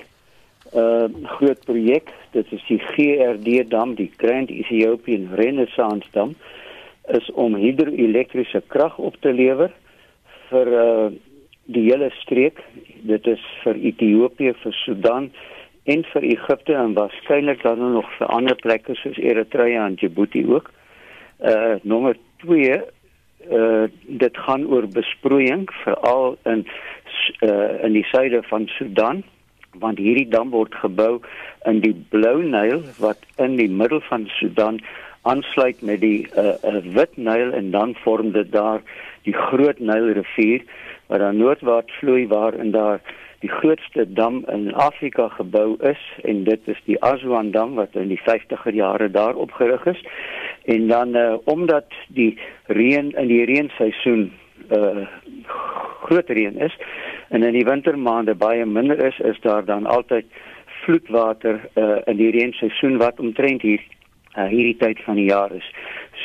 uh 0.76 1.08
groot 1.38 1.62
projek, 1.64 2.12
dit 2.36 2.50
is 2.52 2.64
die 2.68 2.80
GRD 2.92 3.62
dam, 3.72 3.94
die 3.96 4.10
Grand 4.20 4.50
Ethiopian 4.52 5.30
Renaissance 5.40 6.08
dam 6.12 6.36
is 7.08 7.32
om 7.32 7.56
hidroelektriese 7.56 8.62
krag 8.68 8.98
op 8.98 9.16
te 9.22 9.34
lewer 9.34 9.72
vir 10.50 10.74
uh 10.84 11.10
die 11.68 11.82
hele 11.90 12.08
streek. 12.22 12.62
Dit 13.04 13.26
is 13.28 13.42
vir 13.60 13.76
Ethiopië, 13.76 14.54
vir 14.62 14.76
Sudan 14.86 15.26
en 15.84 16.04
vir 16.14 16.24
Egipte 16.24 16.76
en 16.80 16.94
waarskynlik 16.96 17.60
dan 17.64 17.82
nog 17.92 18.08
vir 18.18 18.32
ander 18.32 18.56
plekke 18.56 18.96
soos 18.96 19.20
Eritrea 19.20 19.86
en 19.86 19.98
Djibouti 20.00 20.46
ook. 20.48 20.72
Uh 21.44 21.76
nommer 21.84 22.16
2 22.46 22.78
uh 23.52 23.88
dit 24.24 24.38
gaan 24.46 24.64
oor 24.68 24.88
besproeiing 24.88 25.68
veral 25.84 26.38
in 26.46 26.64
uh 27.44 27.84
in 27.84 28.00
die 28.00 28.08
suide 28.14 28.44
van 28.48 28.68
Sudan 28.78 29.24
want 29.80 30.00
hierdie 30.02 30.30
dam 30.30 30.50
word 30.56 30.76
gebou 30.76 31.20
in 31.70 31.82
die 31.84 31.94
Blou 32.12 32.40
Nyl 32.44 32.82
wat 33.04 33.28
in 33.44 33.58
die 33.60 33.70
middel 33.70 34.02
van 34.10 34.26
Sudan 34.40 34.80
aansluit 35.30 35.82
met 35.82 36.02
die 36.02 36.28
uh, 36.38 36.56
uh, 36.64 36.82
Wit 36.96 37.18
Nyl 37.18 37.54
en 37.54 37.72
dan 37.72 37.96
vorm 38.04 38.32
dit 38.32 38.52
daar 38.52 38.82
die 39.28 39.34
Groot 39.34 39.80
Nylrivier 39.80 40.64
wat 41.08 41.20
dan 41.20 41.38
noordwaarts 41.38 41.94
vloei 42.00 42.28
waar 42.28 42.54
in 42.54 42.72
daar 42.72 43.02
die 43.40 43.50
grootste 43.50 44.14
dam 44.14 44.42
in 44.50 44.74
Afrika 44.74 45.28
gebou 45.30 45.76
is 45.86 46.02
en 46.24 46.44
dit 46.44 46.60
is 46.66 46.80
die 46.86 46.98
Aswan 47.06 47.52
dam 47.52 47.76
wat 47.78 47.96
in 47.96 48.10
die 48.10 48.22
50er 48.26 48.74
jare 48.74 49.12
daar 49.12 49.36
opgerig 49.36 49.86
is. 49.86 50.02
En 50.66 50.88
dan 50.88 51.16
uh, 51.16 51.36
omdat 51.44 51.94
die 52.08 52.38
reën 52.66 53.12
in 53.12 53.28
die 53.28 53.46
reenseisoen 53.46 54.32
uh, 54.72 55.06
groot 56.02 56.30
reën 56.30 56.58
is 56.58 56.78
en 57.30 57.44
in 57.44 57.54
die 57.54 57.66
wintermaande 57.66 58.36
baie 58.36 58.66
minder 58.66 59.00
is 59.06 59.20
is 59.20 59.40
daar 59.42 59.66
dan 59.66 59.86
altyd 59.86 60.26
vloedwater 60.84 61.62
uh, 61.76 61.98
in 62.06 62.18
die 62.18 62.32
reenseisoen 62.32 62.98
wat 62.98 63.20
omtrent 63.20 63.62
hier 63.62 63.84
uh, 64.38 64.48
hierdie 64.52 64.78
tyd 64.78 65.02
van 65.06 65.16
die 65.16 65.28
jaar 65.30 65.52
is. 65.56 65.68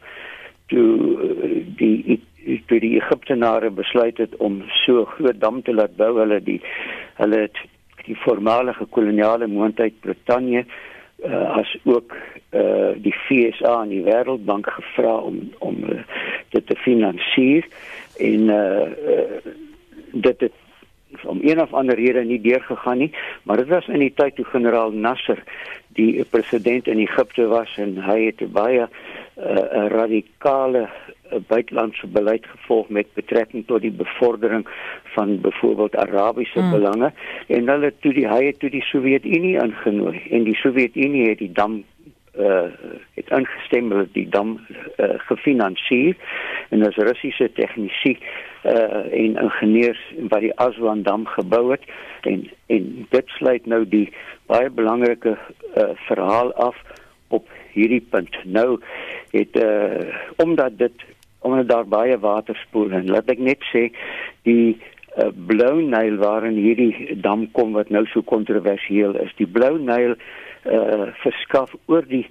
toe 0.66 1.18
uh, 1.22 1.66
die 1.76 2.20
toe 2.66 2.80
die 2.80 2.96
Egiptenare 2.98 3.70
besluit 3.70 4.18
het 4.18 4.36
om 4.36 4.62
so 4.84 5.00
'n 5.00 5.06
groot 5.06 5.40
dam 5.40 5.62
te 5.62 5.74
laat 5.74 5.96
bou. 5.96 6.18
Hulle 6.18 6.42
die 6.42 6.60
hulle 7.14 7.38
het 7.38 7.58
die 8.04 8.16
voormalige 8.16 8.86
koloniale 8.86 9.46
moondheid 9.46 10.00
Brittanje 10.00 10.58
uh, 10.58 10.64
as 11.28 11.76
ook 11.84 12.14
uh, 12.50 12.92
die 12.96 13.14
FSA 13.14 13.82
en 13.82 13.88
die 13.88 14.02
Wêreldbank 14.04 14.70
gevra 14.70 15.16
om 15.16 15.52
om 15.58 15.76
uh, 15.84 16.00
dit 16.48 16.66
te 16.66 16.76
finansier 16.76 17.66
en 18.18 18.48
uh, 18.48 18.88
uh, 19.14 19.52
dit 20.12 20.40
het 20.40 20.52
om 21.26 21.38
een 21.42 21.60
of 21.60 21.72
ander 21.74 21.94
rede 21.94 22.24
nie 22.24 22.40
deurgegaan 22.40 22.98
nie 22.98 23.12
maar 23.42 23.56
dit 23.56 23.68
was 23.68 23.88
in 23.88 23.98
die 23.98 24.14
tyd 24.14 24.34
toe 24.34 24.44
generaal 24.44 24.90
Nasser 24.90 25.42
die 25.98 26.24
president 26.24 26.86
in 26.86 26.98
Egipte 26.98 27.46
was 27.46 27.76
en 27.76 27.96
hy 28.04 28.18
het 28.30 28.44
baie 28.52 28.88
'n 29.40 29.58
uh, 29.74 29.86
radikale 29.88 30.88
buitelandse 31.46 32.06
beleid 32.06 32.46
gevolg 32.46 32.88
met 32.88 33.06
betrekking 33.14 33.66
tot 33.66 33.80
die 33.80 33.90
bevordering 33.90 34.66
van 35.02 35.40
byvoorbeeld 35.40 35.96
Arabiese 35.96 36.60
mm. 36.60 36.70
belange 36.70 37.12
en 37.46 37.68
hulle 37.68 37.92
toe 38.00 38.12
die 38.12 38.28
hy 38.28 38.44
het 38.44 38.58
toe 38.58 38.70
die 38.70 38.82
Sowjetunie 38.82 39.56
ingenooi. 39.62 40.22
En 40.30 40.44
die 40.44 40.56
Sowjetunie 40.56 41.28
het 41.28 41.38
die 41.38 41.52
dam 41.52 41.82
uh 42.38 42.68
het 43.14 43.30
ingestem 43.30 43.88
dat 43.88 44.12
die 44.12 44.28
dam 44.28 44.60
uh, 44.96 45.08
gefinansier. 45.16 46.16
En 46.68 46.86
as 46.86 46.96
Russiese 46.96 47.50
tegnisie 47.52 48.18
uh 48.64 49.06
en 49.22 49.36
ingenieurs 49.36 50.02
wat 50.28 50.40
die 50.40 50.54
Aswan 50.54 51.02
dam 51.02 51.26
gebou 51.26 51.70
het. 51.70 51.82
En 52.22 52.50
en 52.66 53.06
dit 53.10 53.28
sluit 53.38 53.66
nou 53.66 53.88
die 53.88 54.12
baie 54.46 54.70
belangrike 54.70 55.38
uh 55.76 55.90
verhaal 56.06 56.54
af 56.54 56.76
op 57.28 57.48
hierdie 57.72 58.06
punt. 58.10 58.36
Nou 58.44 58.80
het 59.30 59.56
uh 59.56 60.18
omdat 60.36 60.78
dit 60.78 61.06
omdat 61.40 61.68
daar 61.68 61.86
baie 61.88 62.18
water 62.18 62.56
spoel 62.56 62.90
en 62.90 63.08
laat 63.10 63.30
ek 63.32 63.38
net 63.38 63.64
sê 63.72 63.88
die 64.48 64.76
uh, 65.16 65.30
blou 65.46 65.80
Nyl 65.82 66.18
waarin 66.20 66.58
hierdie 66.60 67.16
dam 67.20 67.48
kom 67.56 67.72
wat 67.78 67.90
nou 67.90 68.04
so 68.12 68.22
kontroversieel 68.22 69.16
is 69.24 69.32
die 69.38 69.48
blou 69.48 69.76
Nyl 69.78 70.16
uh, 70.16 71.08
verskaf 71.24 71.74
oor 71.86 72.06
die 72.08 72.26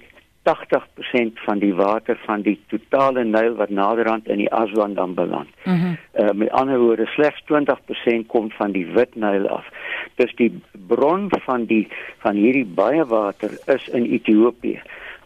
80% 0.48 1.42
van 1.44 1.58
die 1.60 1.74
water 1.76 2.16
van 2.24 2.42
die 2.42 2.56
totale 2.72 3.24
Nyl 3.24 3.58
wat 3.58 3.70
naderhand 3.70 4.28
in 4.28 4.40
die 4.40 4.52
Aswan 4.52 4.94
dan 4.94 5.14
beland. 5.14 5.50
Mm 5.64 5.96
uh, 6.20 6.30
met 6.34 6.50
ander 6.50 6.78
woorde 6.78 7.06
slegs 7.06 7.42
20% 7.50 8.26
kom 8.26 8.50
van 8.50 8.72
die 8.72 8.86
Wit 8.94 9.14
Nyl 9.14 9.48
af. 9.48 9.66
Dus 10.14 10.32
die 10.36 10.50
bron 10.88 11.28
van 11.44 11.64
die 11.64 11.88
van 12.18 12.34
hierdie 12.34 12.66
baie 12.66 13.04
water 13.04 13.50
is 13.66 13.88
in 13.88 14.04
Ethiopië 14.04 14.80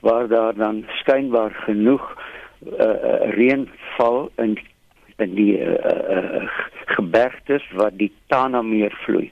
waar 0.05 0.29
daar 0.29 0.55
dan 0.55 0.85
skynbaar 1.01 1.53
genoeg 1.65 2.05
uh, 2.79 3.33
reën 3.37 3.69
val 3.97 4.31
in 4.37 4.59
in 5.17 5.35
die 5.35 5.59
uh, 5.63 5.75
uh, 6.11 6.49
gebergtes 6.97 7.63
wat 7.79 7.95
die 7.99 8.11
Tana 8.27 8.63
meer 8.63 8.95
vloei. 9.05 9.29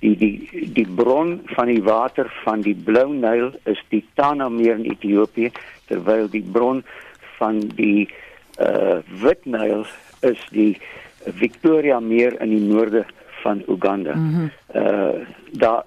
Die 0.00 0.16
die 0.16 0.70
die 0.72 0.86
bron 1.00 1.34
van 1.52 1.68
die 1.68 1.82
water 1.84 2.30
van 2.44 2.64
die 2.64 2.74
Blou 2.74 3.12
Nyl 3.12 3.52
is 3.68 3.82
die 3.92 4.04
Tana 4.16 4.48
meer 4.48 4.78
in 4.80 4.88
Ethiopië 4.88 5.52
terwyl 5.90 6.30
die 6.32 6.44
bron 6.52 6.80
van 7.36 7.60
die 7.76 8.08
uh, 8.56 9.04
Wit 9.22 9.44
Nyl 9.44 9.84
is 10.24 10.40
die 10.50 10.72
Victoria 11.42 12.00
meer 12.00 12.40
in 12.40 12.54
die 12.56 12.64
noorde 12.64 13.04
van 13.42 13.62
Uganda. 13.66 14.14
Mm 14.14 14.34
-hmm. 14.34 14.50
Uh 14.74 15.26
daar 15.52 15.84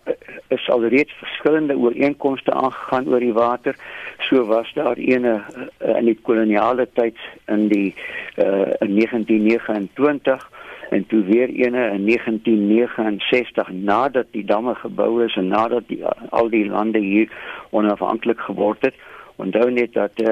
is 0.48 0.70
alreeds 0.70 1.14
verskillende 1.14 1.78
ooreenkomste 1.78 2.52
aangegaan 2.52 3.08
oor 3.08 3.20
die 3.20 3.34
water. 3.34 3.76
So 4.18 4.46
was 4.46 4.72
daar 4.74 4.98
ene 4.98 5.42
uh, 5.86 5.98
in 5.98 6.06
die 6.06 6.20
koloniale 6.22 6.88
tyd 6.94 7.18
in 7.46 7.68
die 7.68 7.96
uh 8.38 8.68
in 8.80 8.96
1929 8.96 10.50
en 10.90 11.06
toe 11.08 11.24
weer 11.24 11.50
ene 11.50 11.92
in 11.92 12.06
1969 12.06 13.72
nadat 13.72 14.26
die 14.32 14.46
damme 14.46 14.76
gebou 14.76 15.24
is 15.24 15.36
en 15.36 15.48
nadat 15.48 15.88
die 15.88 16.06
al 16.30 16.50
die 16.50 16.66
lande 16.66 17.00
hier 17.00 17.30
onafhanklik 17.70 18.40
geword 18.40 18.82
het. 18.82 18.96
Onthou 19.36 19.72
net 19.72 19.94
dat 19.94 20.22
uh, 20.22 20.30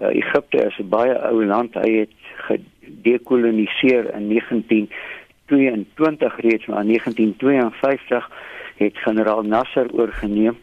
uh 0.00 0.08
Egipte 0.14 0.66
is 0.66 0.78
'n 0.78 0.88
baie 0.88 1.18
ou 1.18 1.44
land. 1.44 1.74
Hy 1.74 1.92
het 1.98 2.14
gedekoloniseer 2.46 4.14
in 4.14 4.28
19 4.28 4.90
1922 5.46 6.40
reeds 6.40 6.66
maar 6.66 6.84
1952 6.84 8.30
het 8.76 8.98
generaal 8.98 9.42
Nasser 9.42 9.92
oorgeneem 9.92 10.58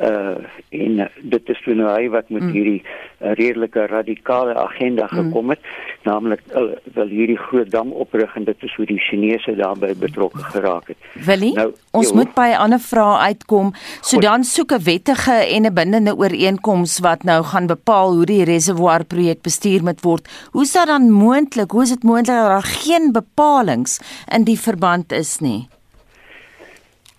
uh 0.00 0.36
en 0.74 1.08
dit 1.22 1.48
is 1.48 1.60
toe 1.62 1.74
nou 1.78 1.86
hy 1.86 2.08
wat 2.10 2.30
met 2.34 2.42
mm. 2.42 2.50
hierdie 2.50 2.80
uh, 2.82 3.32
redelike 3.38 3.86
radikale 3.86 4.54
agenda 4.58 5.06
mm. 5.06 5.18
gekom 5.18 5.52
het 5.52 5.60
mm. 5.62 5.92
naamlik 6.10 6.40
uh, 6.50 6.64
wil 6.96 7.12
hierdie 7.12 7.38
groot 7.38 7.70
dam 7.70 7.92
oprig 7.92 8.34
en 8.36 8.44
dit 8.44 8.64
is 8.66 8.74
hoe 8.74 8.86
die 8.90 8.98
Chinese 8.98 9.54
daarbey 9.54 9.94
betrokke 9.94 10.42
geraak 10.50 10.90
het. 10.90 10.98
Willie, 11.26 11.52
nou, 11.54 11.68
ons 11.92 12.10
jo, 12.10 12.16
moet 12.18 12.34
by 12.34 12.48
'n 12.54 12.62
ander 12.66 12.82
vraag 12.82 13.22
uitkom. 13.30 13.70
Sudan 14.00 14.44
soek 14.44 14.72
'n 14.72 14.82
wettige 14.82 15.36
en 15.54 15.66
'n 15.66 15.74
bindende 15.74 16.16
ooreenkoms 16.16 16.98
wat 16.98 17.22
nou 17.22 17.44
gaan 17.44 17.66
bepaal 17.66 18.14
hoe 18.14 18.26
die 18.26 18.44
reservoir 18.44 19.04
projek 19.04 19.42
bestuur 19.42 19.82
moet 19.82 20.02
word. 20.02 20.28
Hoe 20.50 20.62
is 20.62 20.72
dit 20.72 20.86
dan 20.86 21.10
moontlik? 21.10 21.70
Hoe 21.70 21.82
is 21.82 21.94
dit 21.94 22.02
moontlik 22.02 22.36
dat 22.36 22.50
daar 22.50 22.62
geen 22.62 23.12
bepalinge 23.12 23.98
in 24.34 24.44
die 24.44 24.58
verband 24.58 25.12
is 25.12 25.38
nie? 25.38 25.68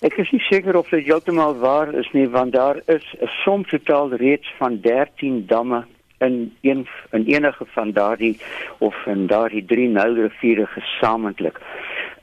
Ek 0.03 0.17
is 0.19 0.27
nie 0.34 0.43
seker 0.43 0.75
of 0.75 0.89
dit 0.91 1.05
heeltemal 1.08 1.53
waar 1.62 1.93
is 1.95 2.08
nie 2.12 2.27
want 2.27 2.51
daar 2.51 2.81
is 2.91 3.05
'n 3.21 3.29
som 3.43 3.63
totaal 3.63 4.12
reeds 4.19 4.47
van 4.58 4.81
13 4.81 5.45
damme 5.47 5.86
in 6.19 6.51
een 6.62 6.88
in 7.12 7.25
enige 7.25 7.65
van 7.65 7.91
daardie 7.91 8.38
of 8.79 8.95
in 9.05 9.27
daardie 9.27 9.65
drie 9.65 9.88
Nylriviere 9.88 10.65
gesamentlik. 10.65 11.60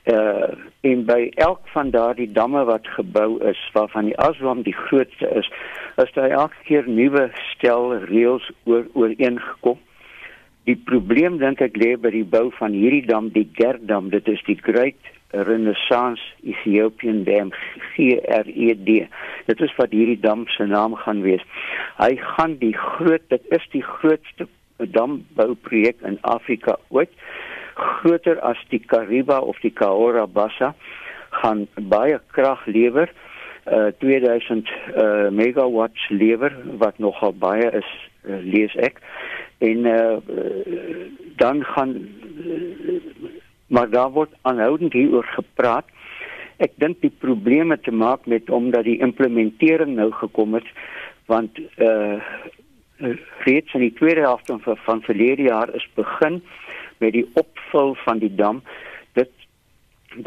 Uh 0.05 0.53
en 0.81 1.05
by 1.05 1.31
elk 1.35 1.61
van 1.73 1.89
daardie 1.89 2.31
damme 2.31 2.63
wat 2.63 2.87
gebou 2.87 3.41
is 3.49 3.69
waarvan 3.73 4.05
die 4.05 4.17
Aswan 4.17 4.61
die 4.61 4.75
grootste 4.75 5.29
is, 5.29 5.49
is 5.95 6.13
daar 6.13 6.29
elke 6.29 6.61
keer 6.63 6.83
nuwe 6.87 7.31
stel 7.33 7.95
reëls 7.95 8.51
oor 8.63 8.85
ooreengekom. 8.93 9.79
Die 10.63 10.75
probleem 10.75 11.37
dink 11.37 11.61
ek 11.61 11.77
lê 11.77 11.95
by 11.97 12.09
die 12.11 12.25
bou 12.25 12.51
van 12.51 12.71
hierdie 12.71 13.05
dam, 13.05 13.29
die 13.29 13.49
Gerdam, 13.53 14.09
dit 14.09 14.27
is 14.27 14.43
die 14.45 14.59
Great 14.61 15.12
Renaissance 15.33 16.21
Ethiopian 16.43 17.23
Dam 17.23 17.51
GRED. 17.95 19.07
Dit 19.45 19.61
is 19.61 19.75
wat 19.75 19.91
hierdie 19.91 20.19
dam 20.19 20.47
se 20.47 20.65
naam 20.69 20.95
gaan 20.95 21.21
wees. 21.25 21.41
Hy 21.97 22.15
gaan 22.35 22.57
die 22.61 22.75
groot 22.77 23.25
dit 23.33 23.49
is 23.57 23.65
die 23.73 23.83
grootste 23.83 24.47
dambouprojek 24.77 26.01
in 26.01 26.17
Afrika 26.21 26.77
ooit. 26.89 27.11
Groter 27.73 28.39
as 28.45 28.61
die 28.69 28.81
Kariba 28.85 29.39
of 29.41 29.57
die 29.65 29.73
Kahora 29.73 30.25
Bassa 30.27 30.73
gaan 31.41 31.67
baie 31.89 32.19
krag 32.31 32.65
lewer. 32.69 33.09
Uh 33.65 33.89
2000 33.99 34.69
uh 34.69 35.29
megawatts 35.31 36.09
lewer 36.09 36.53
wat 36.77 36.99
nogal 36.99 37.33
baie 37.33 37.69
is 37.71 37.89
uh, 38.27 38.37
lees 38.43 38.75
ek. 38.75 38.99
En 39.63 39.85
uh 39.85 40.17
dan 41.41 41.63
gaan 41.63 41.95
uh, 41.95 43.41
maar 43.73 43.89
daar 43.89 44.11
word 44.11 44.33
aanhoudend 44.41 44.93
hieroor 44.93 45.25
gepraat. 45.25 45.85
Ek 46.61 46.75
dink 46.77 47.01
die 47.01 47.13
probleme 47.25 47.79
te 47.81 47.91
maak 47.91 48.27
met 48.29 48.49
omdat 48.53 48.85
die 48.85 48.99
implementering 49.01 49.95
nou 49.97 50.11
gekom 50.21 50.59
het 50.59 50.69
want 51.31 51.57
uh 51.89 52.21
reeds 53.43 53.73
in 53.73 53.81
die 53.81 53.95
tweede 53.97 54.21
helfte 54.21 54.55
van 54.63 54.77
van 54.85 55.01
verlede 55.01 55.47
jaar 55.49 55.73
is 55.75 55.87
begin 55.95 56.37
met 57.01 57.15
die 57.17 57.25
opvul 57.33 57.95
van 58.05 58.21
die 58.21 58.31
dam. 58.35 58.61
Dit 59.17 59.31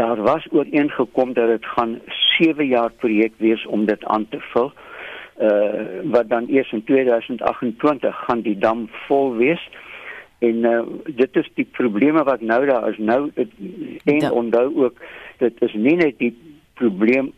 daar 0.00 0.20
was 0.22 0.48
ooreengekom 0.50 1.32
dat 1.32 1.48
dit 1.48 1.66
gaan 1.76 2.00
7 2.38 2.66
jaar 2.66 2.90
projek 2.90 3.38
wees 3.38 3.66
om 3.66 3.86
dit 3.86 4.04
aan 4.04 4.28
te 4.28 4.40
vul. 4.52 4.72
Uh 5.38 6.02
wat 6.16 6.28
dan 6.28 6.50
eers 6.50 6.72
in 6.72 6.84
2028 6.84 8.24
gaan 8.26 8.40
die 8.40 8.58
dam 8.58 8.88
vol 9.06 9.36
wees. 9.36 9.62
Uh 9.70 9.86
En 10.38 10.64
uh, 10.64 10.80
dit 11.06 11.36
is 11.36 11.50
die 11.54 11.64
probleme 11.64 12.22
wat 12.24 12.40
nou 12.40 12.66
daar 12.66 12.88
is. 12.88 12.98
Nou 12.98 13.30
het, 13.34 13.50
en 14.04 14.20
ja. 14.20 14.30
onthou 14.30 14.84
ook 14.84 15.00
dit 15.38 15.62
is 15.62 15.74
nie 15.74 15.96
net 15.96 16.18
die 16.18 16.34
probleem 16.74 17.32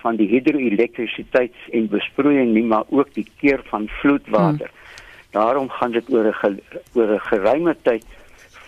van 0.00 0.16
die 0.16 0.28
hidroelektrisiteit 0.28 1.54
en 1.72 1.88
besproeiing 1.88 2.52
nie, 2.54 2.64
maar 2.64 2.84
ook 2.88 3.12
die 3.14 3.26
keer 3.40 3.60
van 3.64 3.88
vloedwater. 4.00 4.70
Hmm. 4.70 4.76
Daarom 5.30 5.68
gaan 5.68 5.92
dit 5.92 6.12
oor 6.12 6.24
'n 6.24 6.60
oor 6.94 7.14
'n 7.14 7.20
geruime 7.20 7.76
tyd 7.82 8.04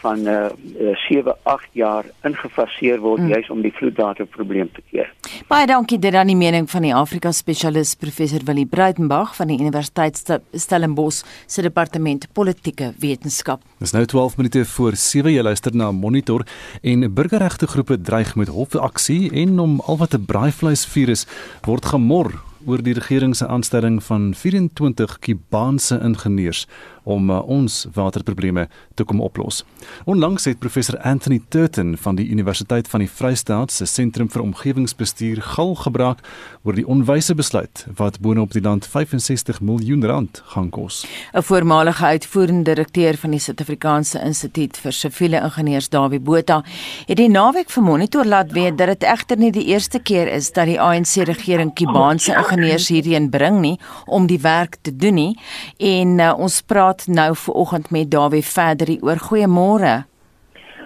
van 0.03 0.27
uh, 0.27 0.49
uh 0.81 0.97
7 1.09 1.37
8 1.43 1.69
jaar 1.73 2.05
ingefaseer 2.27 3.01
word 3.01 3.21
mm. 3.21 3.29
juis 3.29 3.51
om 3.51 3.63
die 3.63 3.73
vloedwaterprobleem 3.77 4.71
te 4.73 4.83
keer. 4.91 5.13
Baie 5.49 5.67
dankie 5.67 5.99
dit 5.99 6.15
aan 6.15 6.31
die 6.31 6.39
mening 6.39 6.69
van 6.71 6.87
die 6.87 6.95
Afrika 6.95 7.33
spesialis 7.33 7.95
professor 7.95 8.45
Willie 8.45 8.67
Breitenberg 8.67 9.35
van 9.37 9.53
die 9.53 9.59
Universiteit 9.61 10.21
Stellenbosch 10.53 11.23
se 11.47 11.63
departement 11.63 12.27
politieke 12.33 12.93
wetenskap. 12.99 13.65
Dis 13.79 13.95
nou 13.97 14.05
12 14.05 14.37
minute 14.37 14.65
voor 14.75 14.97
7 14.97 15.33
jy 15.33 15.43
luister 15.43 15.77
na 15.77 15.91
Monitor 15.93 16.47
en 16.83 17.09
burgerregte 17.15 17.67
groepe 17.67 18.01
dreig 18.01 18.37
met 18.37 18.49
hofaksie 18.49 19.31
en 19.33 19.59
om 19.59 19.81
al 19.81 19.97
wat 19.97 20.15
'n 20.15 20.25
braaivleis 20.25 20.87
virus 20.87 21.27
word 21.67 21.85
gemor 21.85 22.33
oor 22.67 22.83
die 22.85 22.95
regering 22.97 23.37
se 23.37 23.47
aanstelling 23.49 24.03
van 24.05 24.35
24 24.37 25.19
Kubaanse 25.25 26.01
ingenieurs 26.05 26.67
om 27.11 27.31
uh, 27.31 27.41
ons 27.43 27.87
waterprobleme 27.97 28.69
te 28.95 29.05
kom 29.05 29.21
oplos. 29.25 29.65
Onlangs 30.11 30.47
het 30.49 30.61
professor 30.63 30.99
Anthony 31.07 31.41
Turton 31.49 31.97
van 31.99 32.19
die 32.19 32.29
Universiteit 32.31 32.89
van 32.89 33.05
die 33.05 33.11
Vrystaat 33.11 33.73
se 33.75 33.87
Sentrum 33.87 34.31
vir 34.31 34.45
Omgewingsbestuur 34.45 35.43
gal 35.55 35.75
gebraak 35.83 36.23
oor 36.63 36.79
die 36.79 36.87
onwyse 36.87 37.35
besluit 37.35 37.85
wat 37.99 38.21
boonop 38.23 38.55
die 38.55 38.63
land 38.63 38.87
65 38.87 39.61
miljoen 39.61 40.05
rand 40.07 40.43
gaan 40.55 40.71
kos. 40.71 41.05
'n 41.35 41.43
Voormalige 41.43 42.05
uitvoerende 42.05 42.65
direkteur 42.71 43.17
van 43.17 43.31
die 43.31 43.41
Suid-Afrikaanse 43.41 44.21
Instituut 44.25 44.77
vir 44.77 44.93
Siviele 44.93 45.41
Ingenieurs, 45.43 45.89
Dawie 45.89 46.21
Botha, 46.21 46.63
het 47.07 47.17
die 47.17 47.29
naweek 47.29 47.71
vir 47.71 47.83
Monitor 47.83 48.25
laat 48.25 48.53
weet 48.53 48.79
dat 48.79 48.89
dit 48.89 49.03
egter 49.03 49.37
nie 49.37 49.53
die 49.53 49.67
eerste 49.67 49.99
keer 49.99 50.29
is 50.29 50.53
dat 50.53 50.67
die 50.67 50.81
ANC 50.81 51.25
regering 51.29 51.73
Kubaanse 51.75 52.35
ingenieurs 52.35 52.89
hierheen 52.89 53.31
bring 53.31 53.61
nie 53.61 53.77
om 54.07 54.27
die 54.27 54.41
werk 54.41 54.77
te 54.83 54.93
doen 54.97 55.15
nie 55.15 55.39
en 55.79 56.19
uh, 56.19 56.33
ons 56.39 56.61
praat 56.63 57.00
praat 57.01 57.17
nou 57.17 57.35
ver 57.37 57.55
oggend 57.55 57.91
met 57.91 58.11
Dawie 58.11 58.43
verder 58.45 58.99
oor 59.01 59.19
goeiemôre. 59.19 60.05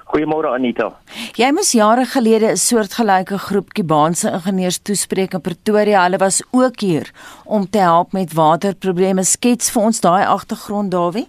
Goeiemôre 0.05 0.53
Anita. 0.53 0.93
Jy 1.35 1.51
moes 1.53 1.73
jare 1.73 2.05
gelede 2.05 2.53
'n 2.53 2.57
soortgelyke 2.57 3.39
groep 3.39 3.73
Kubaanse 3.75 4.31
ingenieurs 4.31 4.79
toespreek 4.79 5.35
in 5.35 5.41
Pretoria. 5.41 6.03
Hulle 6.03 6.19
was 6.19 6.43
ook 6.53 6.81
hier 6.81 7.11
om 7.45 7.71
te 7.71 7.79
help 7.79 8.13
met 8.13 8.33
waterprobleme. 8.33 9.25
Skets 9.25 9.71
vir 9.71 9.83
ons 9.83 10.01
daai 10.01 10.25
agtergrond 10.27 10.91
Dawie. 10.91 11.27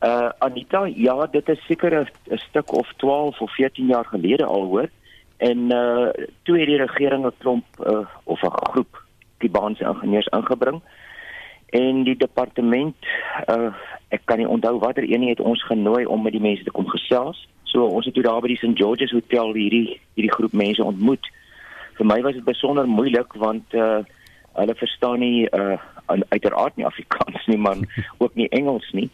Uh 0.00 0.30
Anita, 0.38 0.86
ja, 0.86 1.26
dit 1.26 1.48
is 1.48 1.60
seker 1.66 2.00
'n 2.30 2.38
stuk 2.38 2.72
of 2.72 2.88
12 2.96 3.40
of 3.40 3.50
14 3.54 3.86
jaar 3.86 4.04
gelede 4.04 4.44
al 4.44 4.64
hoor. 4.64 4.88
En 5.36 5.58
uh 5.70 6.08
toe 6.42 6.58
het 6.58 6.66
die 6.66 6.78
regering 6.78 7.26
'n 7.26 7.32
klomp 7.38 7.64
uh, 7.86 8.06
of 8.24 8.42
'n 8.42 8.70
groep 8.70 9.02
Kubaanse 9.38 9.84
ingenieurs 9.84 10.26
ingebring 10.26 10.82
en 11.72 12.04
die 12.04 12.16
departement 12.16 12.96
uh 13.48 13.72
ek 14.12 14.26
kan 14.28 14.38
nie 14.38 14.48
onthou 14.48 14.76
watter 14.78 15.06
een 15.08 15.24
het 15.28 15.40
ons 15.40 15.62
genooi 15.64 16.04
om 16.04 16.22
met 16.22 16.34
die 16.36 16.42
mense 16.42 16.64
te 16.64 16.74
kom 16.74 16.88
gesels. 16.88 17.46
So 17.72 17.86
ons 17.88 18.04
het 18.04 18.14
toe 18.14 18.24
daar 18.26 18.42
by 18.44 18.52
die 18.52 18.58
St 18.60 18.76
George's 18.76 19.14
Hotel 19.16 19.54
hierdie 19.56 19.96
hierdie 20.16 20.34
groep 20.34 20.52
mense 20.52 20.84
ontmoet. 20.84 21.30
Vir 21.96 22.08
my 22.08 22.18
was 22.26 22.36
dit 22.36 22.44
besonder 22.44 22.88
moeilik 22.88 23.38
want 23.40 23.78
uh 23.78 24.02
hulle 24.52 24.74
verstaan 24.76 25.22
nie 25.24 25.48
uh 25.48 25.78
uiteraard 26.28 26.76
nie 26.76 26.84
Afrikaans 26.84 27.46
nie, 27.48 27.56
maar 27.56 27.80
ook 28.22 28.34
nie 28.36 28.50
Engels 28.52 28.90
nie. 28.92 29.08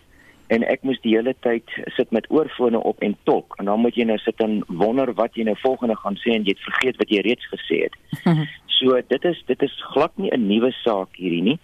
En 0.48 0.64
ek 0.64 0.82
moes 0.82 0.98
die 1.04 1.14
hele 1.14 1.34
tyd 1.44 1.70
sit 1.94 2.10
met 2.10 2.26
oorfone 2.32 2.80
op 2.90 3.02
en 3.04 3.14
tolk. 3.28 3.54
En 3.60 3.68
dan 3.70 3.80
moet 3.84 3.94
jy 3.94 4.08
nou 4.08 4.16
sit 4.18 4.40
en 4.42 4.62
wonder 4.66 5.12
wat 5.14 5.36
jy 5.36 5.44
nou 5.46 5.54
volgende 5.62 5.94
gaan 6.00 6.16
sê 6.24 6.34
en 6.34 6.46
jy 6.46 6.56
het 6.56 6.66
vergeet 6.66 6.98
wat 6.98 7.12
jy 7.12 7.22
reeds 7.22 7.50
gesê 7.52 7.84
het. 7.86 7.98
so 8.78 8.98
dit 9.14 9.30
is 9.30 9.42
dit 9.46 9.62
is 9.62 9.80
glad 9.94 10.16
nie 10.16 10.32
'n 10.34 10.48
nuwe 10.48 10.72
saak 10.82 11.14
hierdie 11.20 11.44
nie. 11.52 11.58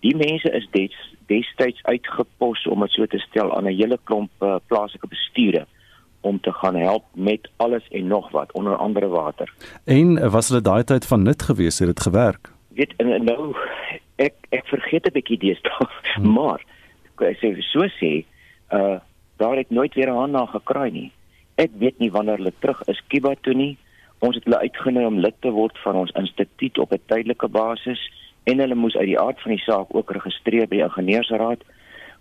Die 0.00 0.16
mense 0.16 0.50
is 0.50 0.68
des, 0.70 0.94
destyds 1.26 1.82
uitgepos 1.82 2.66
om 2.66 2.80
dit 2.80 2.90
so 2.90 3.06
te 3.06 3.18
stel 3.18 3.52
aan 3.56 3.68
'n 3.68 3.76
hele 3.76 3.98
klomp 4.04 4.30
uh, 4.40 4.56
plaaslike 4.66 5.08
bestuure 5.08 5.66
om 6.20 6.40
te 6.40 6.52
gaan 6.52 6.76
help 6.76 7.04
met 7.14 7.48
alles 7.56 7.88
en 7.88 8.06
nog 8.06 8.30
wat 8.30 8.52
onder 8.52 8.76
andere 8.76 9.06
water. 9.06 9.52
En 9.84 10.30
was 10.30 10.48
hulle 10.48 10.60
daai 10.60 10.84
tyd 10.84 11.06
van 11.06 11.22
nut 11.22 11.42
geweest 11.42 11.78
het 11.78 11.88
dit 11.88 12.00
gewerk? 12.00 12.52
Weet 12.68 12.92
en 12.96 13.24
nou 13.24 13.56
ek 14.16 14.34
ek 14.48 14.66
vergeet 14.66 15.06
'n 15.06 15.12
bietjie 15.12 15.38
deesdae, 15.38 15.86
hmm. 16.14 16.32
maar 16.32 16.60
ek 17.18 17.38
sê 17.40 17.56
so 17.60 17.88
sê, 18.00 18.24
uh 18.72 18.98
daar 19.40 19.56
het 19.56 19.70
nooit 19.70 19.94
weer 19.94 20.10
'n 20.10 20.20
hand 20.20 20.32
na 20.32 20.46
gekraai 20.46 20.90
nie. 20.90 21.12
Ek 21.54 21.70
weet 21.78 21.98
nie 21.98 22.10
wanneer 22.10 22.36
hulle 22.36 22.52
terug 22.58 22.82
is 22.88 23.00
Kiba 23.08 23.34
toe 23.40 23.54
nie. 23.54 23.78
Ons 24.18 24.34
het 24.34 24.44
hulle 24.44 24.58
uitgenooi 24.58 25.06
om 25.06 25.18
lid 25.18 25.34
te 25.40 25.50
word 25.50 25.78
van 25.78 25.96
ons 25.96 26.12
instituut 26.12 26.78
op 26.78 26.92
'n 26.92 27.02
tydelike 27.06 27.48
basis 27.48 28.00
en 28.50 28.62
hulle 28.62 28.78
moes 28.78 28.96
uit 28.96 29.08
die 29.12 29.20
aard 29.20 29.40
van 29.42 29.54
die 29.54 29.62
saak 29.62 29.94
ook 29.94 30.10
registreer 30.16 30.68
by 30.68 30.80
die 30.80 30.86
ingenieursraad 30.86 31.62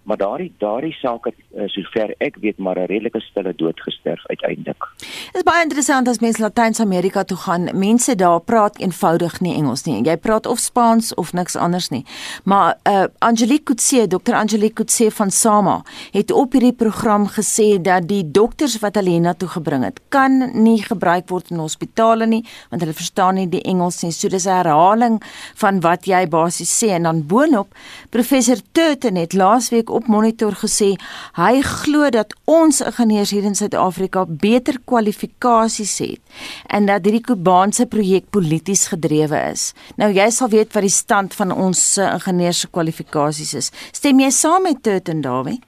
maar 0.10 0.18
daardie 0.18 0.54
daardie 0.58 0.94
saak 0.98 1.28
het 1.30 1.36
uh, 1.54 1.68
sover 1.70 2.16
ek 2.18 2.38
weet 2.42 2.58
maar 2.58 2.78
'n 2.80 2.90
redelike 2.90 3.20
stille 3.22 3.54
dood 3.56 3.80
gesterf 3.82 4.26
uiteindelik. 4.26 4.88
Dit 5.32 5.42
is 5.42 5.44
baie 5.44 5.64
interessant 5.64 6.08
as 6.08 6.20
mense 6.20 6.42
Latyns-Amerika 6.42 7.24
toe 7.24 7.38
gaan. 7.38 7.70
Mense 7.74 8.16
daar 8.16 8.40
praat 8.40 8.80
eenvoudig 8.80 9.40
nie 9.40 9.54
Engels 9.56 9.84
nie. 9.84 10.02
Jy 10.04 10.18
praat 10.18 10.46
of 10.46 10.60
Spaans 10.60 11.14
of 11.14 11.34
niks 11.34 11.56
anders 11.56 11.90
nie. 11.90 12.06
Maar 12.44 12.78
uh 12.84 13.06
Angelique 13.18 13.64
Kutse, 13.64 14.08
Dr. 14.08 14.34
Angelique 14.34 14.74
Kutse 14.74 15.12
van 15.12 15.32
Sama 15.32 15.82
het 16.12 16.32
op 16.32 16.52
hierdie 16.52 16.74
program 16.74 17.28
gesê 17.28 17.82
dat 17.82 18.08
die 18.08 18.32
dokters 18.32 18.80
wat 18.80 18.96
hulle 18.96 19.10
hiernatoe 19.10 19.48
gebring 19.50 19.84
het, 19.84 20.00
kan 20.10 20.64
nie 20.64 20.82
gebruik 20.84 21.30
word 21.30 21.52
in 21.52 21.58
hospitale 21.58 22.26
nie 22.26 22.46
want 22.70 22.82
hulle 22.82 22.94
verstaan 22.94 23.36
nie 23.36 23.50
die 23.50 23.62
Engels 23.62 24.02
nie. 24.04 24.12
So 24.12 24.28
dis 24.28 24.46
'n 24.46 24.50
herhaling 24.50 25.22
van 25.56 25.80
wat 25.80 26.06
jy 26.06 26.28
basies 26.28 26.84
sê 26.84 26.90
en 26.90 27.04
dan 27.04 27.26
boonop 27.28 27.68
professor 28.10 28.58
Turton 28.72 29.16
het 29.16 29.34
laasweek 29.34 29.90
op 30.00 30.08
monitor 30.12 30.56
gesê 30.64 30.94
hy 31.38 31.62
glo 31.66 32.10
dat 32.14 32.34
ons 32.50 32.82
ingenieurs 32.86 33.34
hier 33.36 33.48
in 33.48 33.58
Suid-Afrika 33.60 34.26
beter 34.30 34.80
kwalifikasies 34.90 35.98
het 36.04 36.42
en 36.72 36.88
dat 36.90 37.06
hierdie 37.06 37.26
Kubaanse 37.30 37.88
projek 37.92 38.30
polities 38.36 38.88
gedrewe 38.94 39.40
is. 39.52 39.74
Nou 40.00 40.12
jy 40.16 40.30
sal 40.34 40.52
weet 40.54 40.74
wat 40.76 40.88
die 40.88 40.94
stand 40.94 41.36
van 41.38 41.54
ons 41.54 41.82
ingenieurs 42.04 42.64
se 42.66 42.72
kwalifikasies 42.72 43.54
is. 43.60 43.72
Stem 43.96 44.24
jy 44.24 44.32
saam 44.36 44.66
met 44.68 44.84
Turton 44.84 45.24
Dawie? 45.26 45.60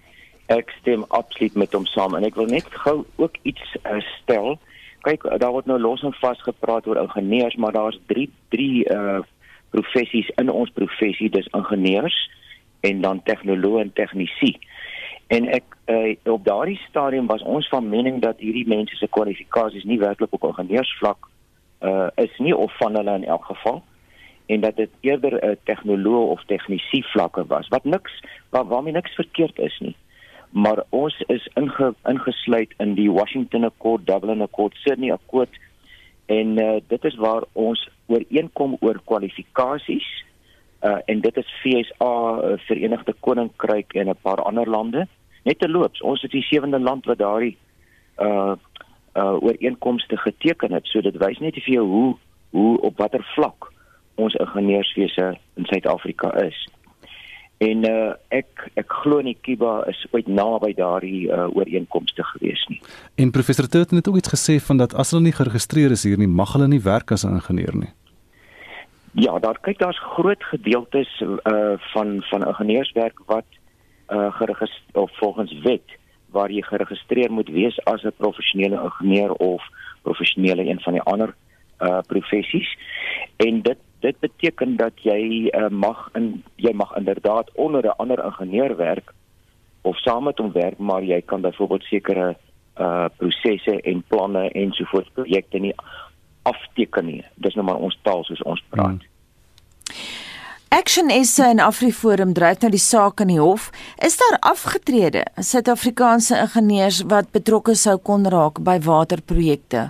Ek 0.52 0.72
stem 0.82 1.06
absoluut 1.16 1.56
met 1.56 1.76
hom 1.76 1.88
saam 1.88 2.16
en 2.18 2.28
ek 2.28 2.40
wil 2.40 2.50
net 2.52 2.68
gou 2.84 3.02
ook 3.22 3.38
iets 3.48 3.76
uh, 3.84 4.00
stel. 4.18 4.58
Kyk, 5.06 5.24
daar 5.42 5.54
word 5.56 5.70
nou 5.70 5.80
los 5.82 6.04
en 6.06 6.14
vas 6.22 6.42
gepraat 6.46 6.88
oor 6.88 7.00
ingenieurs, 7.02 7.56
maar 7.58 7.74
daar's 7.76 8.00
3 8.12 8.28
3 8.56 8.72
uh 8.96 9.22
professies 9.72 10.28
in 10.36 10.50
ons 10.52 10.72
professie, 10.76 11.30
dis 11.32 11.48
ingenieurs, 11.56 12.16
en 12.82 13.02
dan 13.02 13.24
tegnoloog 13.24 13.82
en 13.82 13.94
tegnisi. 13.94 14.58
En 15.28 15.48
ek 15.48 15.78
uh, 15.86 16.16
op 16.34 16.46
daardie 16.46 16.80
stadium 16.90 17.28
was 17.28 17.42
ons 17.42 17.68
van 17.72 17.90
mening 17.90 18.20
dat 18.22 18.40
hierdie 18.44 18.68
mense 18.68 18.96
se 18.96 19.08
kwalifikasies 19.08 19.86
nie 19.88 20.00
werklik 20.00 20.34
op 20.34 20.50
ingenieursvlak 20.52 21.30
uh 21.82 22.10
is 22.22 22.38
nie 22.38 22.54
of 22.58 22.74
van 22.78 22.96
hulle 22.96 23.16
in 23.16 23.26
elk 23.26 23.46
geval 23.46 23.82
en 24.46 24.62
dat 24.62 24.76
dit 24.76 24.90
eerder 25.00 25.34
'n 25.34 25.50
uh, 25.50 25.56
tegnoloog 25.64 26.30
of 26.30 26.44
tegnisi 26.46 27.04
vlakke 27.14 27.46
was 27.48 27.68
wat 27.68 27.84
niks 27.84 28.24
waar, 28.50 28.68
waarmee 28.68 28.94
niks 28.94 29.16
verkeerd 29.16 29.60
is 29.60 29.80
nie. 29.80 29.96
Maar 30.50 30.84
ons 30.90 31.24
is 31.28 31.50
inge, 31.54 31.94
ingesluit 32.04 32.74
in 32.78 32.94
die 32.94 33.12
Washington 33.12 33.64
Accord, 33.64 34.08
Dublin 34.08 34.42
Accord, 34.42 34.76
Sydney 34.76 35.12
Accord 35.12 35.50
en 36.26 36.58
uh, 36.60 36.76
dit 36.88 37.04
is 37.04 37.16
waar 37.16 37.44
ons 37.54 37.90
ooreenkom 38.06 38.78
oor 38.80 39.02
kwalifikasies 39.06 40.26
uh, 40.82 40.98
en 41.06 41.22
dit 41.22 41.38
is 41.38 41.54
FSA 41.62 42.14
uh, 42.44 42.58
Verenigde 42.58 43.16
Koninkryk 43.20 43.94
en 43.94 44.10
'n 44.10 44.18
paar 44.22 44.42
ander 44.42 44.70
lande. 44.70 45.08
Net 45.44 45.60
te 45.60 45.70
loops 45.70 46.02
ons 46.02 46.24
is 46.24 46.32
die 46.32 46.44
sewende 46.44 46.80
land 46.80 47.06
wat 47.06 47.18
daardie 47.18 47.58
uh 48.18 48.54
uh 49.14 49.44
ooreenkomste 49.44 50.18
geteken 50.18 50.72
het. 50.72 50.86
So 50.86 51.02
dit 51.02 51.18
wys 51.18 51.40
net 51.40 51.54
vir 51.54 51.74
jou 51.74 51.88
hoe 51.88 52.16
hoe 52.50 52.82
op 52.82 52.98
watter 52.98 53.24
vlak 53.36 53.72
ons 54.16 54.34
ingenieurswese 54.34 55.38
in 55.54 55.66
Suid-Afrika 55.66 56.34
is. 56.42 56.68
En 57.58 57.86
uh 57.90 58.14
ek 58.30 58.70
ek 58.74 58.94
glo 59.04 59.22
nie 59.22 59.38
Kiba 59.42 59.84
is 59.88 60.06
ooit 60.12 60.28
naby 60.28 60.74
daardie 60.74 61.28
uh 61.28 61.48
ooreenkomste 61.56 62.24
gewees 62.24 62.66
nie. 62.70 62.82
En 63.16 63.32
professor 63.32 63.68
Turton 63.68 63.98
het 63.98 64.08
ook 64.08 64.18
iets 64.18 64.34
gesê 64.34 64.60
van 64.62 64.78
dat 64.78 64.94
as 64.94 65.12
hulle 65.12 65.24
nie 65.24 65.40
geregistreer 65.40 65.92
is 65.92 66.04
hier 66.04 66.18
nie 66.18 66.28
mag 66.28 66.54
hulle 66.54 66.68
nie 66.68 66.82
werk 66.82 67.12
as 67.12 67.26
'n 67.26 67.34
ingenieur 67.34 67.76
nie 67.76 67.94
Ja, 69.12 69.40
daar 69.40 69.60
kyk 69.60 69.80
daar's 69.80 70.00
groot 70.00 70.44
gedeeltes 70.44 71.22
uh 71.22 71.74
van 71.78 72.24
van 72.24 72.48
ingenieurswerk 72.48 73.20
wat 73.26 73.46
uh 74.10 74.34
geregistreer 74.36 75.04
of 75.04 75.18
volgens 75.18 75.62
wet 75.64 76.00
waar 76.32 76.52
jy 76.52 76.62
geregistreer 76.62 77.32
moet 77.32 77.50
wees 77.50 77.84
as 77.84 78.04
'n 78.04 78.14
professionele 78.18 78.84
ingenieur 78.84 79.32
of 79.32 79.64
professionele 80.02 80.64
een 80.64 80.80
van 80.80 80.94
die 80.94 81.02
ander 81.02 81.36
uh 81.80 82.00
professies. 82.08 82.78
En 83.36 83.62
dit 83.62 83.78
dit 84.00 84.20
beteken 84.20 84.76
dat 84.78 84.94
jy 84.96 85.50
uh, 85.52 85.68
mag 85.70 86.10
in 86.14 86.44
jy 86.56 86.72
mag 86.74 86.96
inderdaad 86.96 87.52
onder 87.54 87.86
'n 87.86 87.98
ander 87.98 88.24
ingenieur 88.26 88.76
werk 88.76 89.14
of 89.82 89.98
saam 89.98 90.24
met 90.24 90.38
hom 90.38 90.52
werk, 90.52 90.78
maar 90.78 91.04
jy 91.04 91.22
kan 91.22 91.42
byvoorbeeld 91.42 91.84
sekere 91.84 92.36
uh 92.78 93.06
prosesse 93.18 93.82
en 93.82 94.04
planne 94.08 94.50
ensovoorts 94.50 95.10
projekte 95.14 95.58
nie 95.58 95.76
afteken 96.44 97.06
nie. 97.06 97.22
Dis 97.36 97.56
nou 97.56 97.66
maar 97.66 97.82
ons 97.82 97.98
taal 98.02 98.24
soos 98.28 98.42
ons 98.42 98.64
praat. 98.70 99.00
Hmm. 99.00 99.08
Action 100.72 101.10
SA 101.26 101.50
en 101.52 101.60
AfriForum 101.60 102.32
dryf 102.34 102.62
nou 102.64 102.70
die 102.72 102.80
saak 102.80 103.20
in 103.20 103.34
die 103.34 103.42
hof. 103.42 103.66
Is 104.00 104.16
daar 104.22 104.38
afgetrede 104.54 105.26
Suid-Afrikaanse 105.36 106.38
ingenieurs 106.40 107.02
wat 107.12 107.34
betrokke 107.36 107.76
sou 107.76 107.98
kon 108.00 108.24
raak 108.32 108.62
by 108.64 108.78
waterprojekte? 108.86 109.90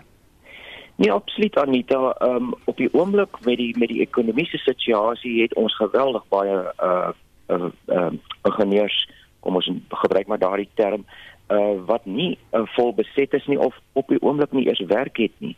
Nee, 0.97 1.11
absoluut 1.13 1.57
Anita. 1.61 2.15
Um, 2.25 2.55
op 2.65 2.81
die 2.81 2.89
oomblik 2.97 3.37
met 3.45 3.57
die 3.61 3.71
met 3.77 3.93
die 3.93 4.01
ekonomiese 4.01 4.57
situasie 4.65 5.37
het 5.43 5.53
ons 5.53 5.77
geweldig 5.77 6.25
baie 6.33 6.57
uh 6.81 7.13
uh 7.53 7.69
um, 7.85 8.17
ingenieurs, 8.49 8.97
kom 9.45 9.61
ons 9.61 9.69
gebruik 10.03 10.27
maar 10.27 10.41
daardie 10.41 10.69
term, 10.81 11.05
uh 11.53 11.77
wat 11.85 12.05
nie 12.09 12.39
uh, 12.57 12.65
vol 12.73 12.89
beset 12.97 13.33
is 13.37 13.45
nie 13.45 13.59
of 13.61 13.77
op 13.93 14.09
die 14.09 14.21
oomblik 14.21 14.51
nie 14.51 14.65
eers 14.65 14.81
werk 14.89 15.21
het 15.21 15.37
nie. 15.37 15.53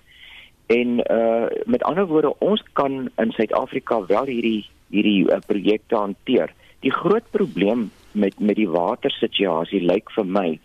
En 0.66 1.12
uh 1.12 1.46
met 1.66 1.84
ander 1.84 2.06
woorde, 2.08 2.40
ons 2.40 2.64
kan 2.74 3.10
in 3.16 3.32
Suid-Afrika 3.32 4.06
wel 4.06 4.26
hierdie 4.26 4.70
hierdie 4.94 5.26
uh, 5.32 5.40
projekte 5.46 5.96
hanteer. 5.96 6.54
Die 6.80 6.92
groot 6.92 7.26
probleem 7.32 7.92
met 8.12 8.40
met 8.40 8.56
die 8.56 8.70
watersituasie 8.70 9.82
lyk 9.82 10.12
vir 10.16 10.26
my 10.26 10.60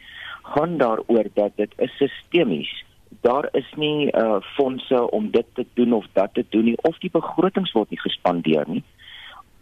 gaan 0.54 0.76
daaroor 0.78 1.28
dat 1.34 1.56
dit 1.56 1.72
is 1.76 1.96
sistemies. 1.96 2.70
Daar 3.20 3.48
is 3.52 3.68
nie 3.76 4.10
uh 4.12 4.40
fondse 4.56 5.10
om 5.10 5.30
dit 5.30 5.46
te 5.54 5.66
doen 5.74 5.92
of 5.92 6.06
dat 6.12 6.34
te 6.34 6.44
doen 6.48 6.64
nie 6.64 6.76
of 6.82 6.98
die 6.98 7.10
begrotings 7.10 7.72
word 7.72 7.90
nie 7.90 8.00
gespandeer 8.00 8.68
nie. 8.68 8.84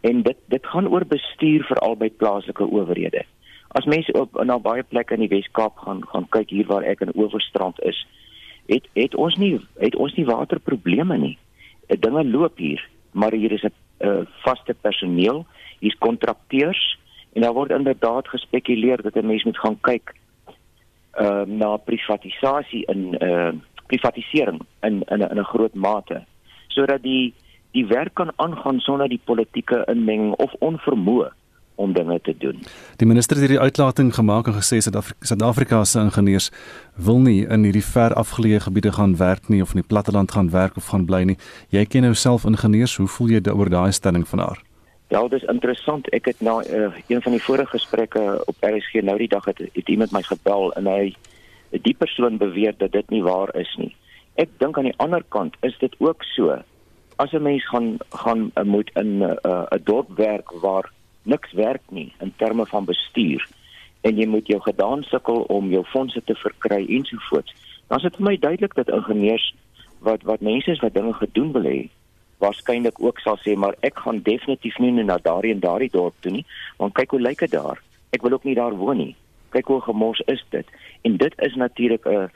En 0.01 0.23
dit 0.23 0.39
dit 0.47 0.67
gaan 0.67 0.89
oor 0.89 1.07
bestuur 1.07 1.65
veral 1.65 1.97
by 1.97 2.11
plaaslike 2.11 2.65
owerhede. 2.65 3.25
As 3.69 3.85
mense 3.85 4.13
op 4.13 4.39
na 4.45 4.59
baie 4.59 4.83
plekke 4.83 5.15
in 5.15 5.27
die 5.27 5.33
Wes-Kaap 5.33 5.79
gaan 5.85 6.05
gaan 6.13 6.29
kyk 6.31 6.51
hier 6.51 6.67
waar 6.67 6.87
ek 6.87 7.03
in 7.05 7.17
Oeverstrand 7.17 7.81
is, 7.83 8.07
het 8.67 8.89
het 8.93 9.15
ons 9.15 9.35
nie 9.37 9.61
het 9.79 9.97
ons 9.97 10.15
nie 10.15 10.25
waterprobleme 10.25 11.19
nie. 11.19 11.39
Uh, 11.89 12.01
dinge 12.01 12.25
loop 12.25 12.59
hier, 12.59 12.89
maar 13.13 13.33
hier 13.33 13.53
is 13.53 13.63
'n 13.63 13.73
uh, 14.01 14.27
vaste 14.45 14.75
personeel, 14.81 15.47
hier's 15.79 15.99
kontrakteurs 15.99 16.99
en 17.33 17.43
daar 17.43 17.53
word 17.53 17.71
inderdaad 17.71 18.29
gespekuleer 18.29 19.03
dat 19.03 19.15
'n 19.15 19.27
mens 19.27 19.45
moet 19.45 19.59
gaan 19.59 19.81
kyk 19.81 20.15
uh 21.21 21.43
na 21.47 21.77
privatisasie 21.77 22.85
in 22.87 23.15
uh 23.23 23.53
privatisering 23.87 24.61
in 24.81 25.03
in 25.09 25.21
in 25.21 25.39
'n 25.39 25.51
groot 25.53 25.75
mate 25.75 26.25
sodat 26.69 27.03
die 27.03 27.35
die 27.71 27.87
werk 27.87 28.15
kan 28.15 28.33
aangaan 28.37 28.81
sonder 28.81 29.09
die 29.09 29.21
politieke 29.25 29.85
inmenging 29.87 30.33
of 30.33 30.53
onvermoë 30.59 31.31
om 31.77 31.93
dinge 31.93 32.21
te 32.21 32.35
doen. 32.39 32.63
Die 32.97 33.07
minister 33.07 33.37
het 33.37 33.47
hierdie 33.47 33.63
uitlating 33.63 34.15
gemaak 34.15 34.47
en 34.47 34.57
gesê 34.57 34.81
Suid-Afrika 34.81 35.85
se 35.85 36.01
ingenieurs 36.01 36.51
wil 36.97 37.19
nie 37.21 37.47
in 37.47 37.65
hierdie 37.69 37.85
ver 37.85 38.15
afgeleë 38.15 38.61
gebiede 38.69 38.93
gaan 38.93 39.17
werk 39.17 39.49
nie 39.49 39.63
of 39.63 39.75
in 39.75 39.83
die 39.83 39.89
platteland 39.89 40.33
gaan 40.33 40.51
werk 40.51 40.77
of 40.77 40.89
gaan 40.93 41.05
bly 41.05 41.23
nie. 41.23 41.39
Jy 41.69 41.85
ken 41.85 42.09
nou 42.09 42.15
self 42.15 42.45
ingenieurs, 42.45 42.97
hoe 42.97 43.09
voel 43.09 43.37
jy 43.37 43.43
oor 43.53 43.71
daai 43.71 43.93
stelling 43.93 44.29
van 44.29 44.39
haar? 44.39 44.63
Ja, 45.09 45.23
dit 45.23 45.43
is 45.43 45.49
interessant. 45.49 46.09
Ek 46.11 46.25
het 46.27 46.41
na 46.41 46.59
uh, 46.67 46.91
een 47.07 47.23
van 47.23 47.33
die 47.33 47.43
vorige 47.43 47.79
gesprekke 47.79 48.43
op 48.47 48.57
RSG 48.61 49.05
nou 49.07 49.19
die 49.19 49.31
dag 49.31 49.45
het, 49.45 49.63
het 49.73 49.89
iemand 49.89 50.11
my 50.11 50.23
gebel 50.27 50.73
en 50.75 50.89
hy 50.91 51.15
die 51.71 51.95
persoon 51.95 52.41
beweer 52.43 52.75
dat 52.79 52.93
dit 52.93 53.11
nie 53.11 53.23
waar 53.23 53.53
is 53.55 53.71
nie. 53.79 53.93
Ek 54.35 54.51
dink 54.59 54.79
aan 54.79 54.89
die 54.91 54.99
ander 55.03 55.23
kant 55.29 55.55
is 55.67 55.79
dit 55.79 55.95
ook 56.03 56.25
so. 56.35 56.59
As 57.23 57.33
'n 57.33 57.43
mens 57.43 57.69
gaan 57.69 57.97
gaan 58.11 58.51
uh, 58.55 58.65
moet 58.65 58.91
in 58.95 59.23
'n 59.23 59.39
uh, 59.47 59.65
'n 59.71 59.83
dorp 59.85 60.11
werk 60.17 60.51
waar 60.51 60.91
niks 61.27 61.53
werk 61.53 61.83
nie 61.91 62.13
in 62.25 62.33
terme 62.37 62.67
van 62.67 62.85
bestuur. 62.89 63.45
En 64.07 64.17
jy 64.17 64.27
moet 64.27 64.47
jou 64.47 64.61
gedaan 64.63 65.03
sukkel 65.03 65.43
om 65.51 65.71
jou 65.71 65.83
fondse 65.91 66.23
te 66.25 66.35
verkry 66.35 66.87
ensovoorts. 66.87 67.55
Dan 67.89 67.99
is 67.99 68.09
dit 68.09 68.17
vir 68.17 68.27
my 68.27 68.37
duidelik 68.39 68.75
dat 68.75 68.93
ingenieurs 68.95 69.55
wat 70.07 70.23
wat 70.23 70.41
mense 70.41 70.71
is 70.71 70.83
wat 70.85 70.95
dinge 70.95 71.13
gedoen 71.13 71.53
wil 71.53 71.67
hê 71.67 71.89
waarskynlik 72.39 72.99
ook 73.01 73.21
sal 73.25 73.39
sê 73.41 73.55
maar 73.57 73.77
ek 73.81 74.03
gaan 74.05 74.19
definitief 74.23 74.77
nie 74.79 74.93
na 74.93 75.17
daardie 75.23 75.55
en 75.55 75.61
daardie 75.61 75.93
dorp 75.93 76.17
toe 76.21 76.33
nie 76.33 76.45
want 76.77 76.95
kyk 76.95 77.15
hoe 77.17 77.21
lyk 77.21 77.45
dit 77.45 77.55
daar. 77.55 77.81
Ek 78.13 78.23
wil 78.23 78.37
ook 78.37 78.45
nie 78.45 78.57
daar 78.59 78.77
woon 78.77 79.01
nie. 79.01 79.15
Kyk 79.55 79.71
hoe 79.73 79.81
gemors 79.81 80.21
is 80.33 80.43
dit. 80.51 80.67
En 81.03 81.17
dit 81.17 81.35
is 81.49 81.55
natuurlik 81.55 82.07
'n 82.07 82.29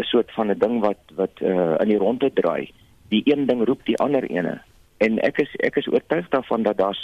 'n 0.00 0.02
soort 0.10 0.32
van 0.32 0.50
'n 0.50 0.58
ding 0.58 0.80
wat 0.80 1.00
wat 1.14 1.40
uh, 1.40 1.76
in 1.80 1.88
die 1.88 1.98
ronde 1.98 2.32
draai. 2.32 2.72
Die 3.08 3.22
een 3.24 3.46
ding 3.46 3.64
roep 3.64 3.84
die 3.84 3.98
ander 3.98 4.24
ene 4.24 4.62
en 5.04 5.18
ek 5.28 5.40
is 5.44 5.56
ek 5.68 5.80
is 5.80 5.88
oortuig 5.92 6.28
daarvan 6.32 6.62
dat 6.66 6.78
daar 6.80 6.96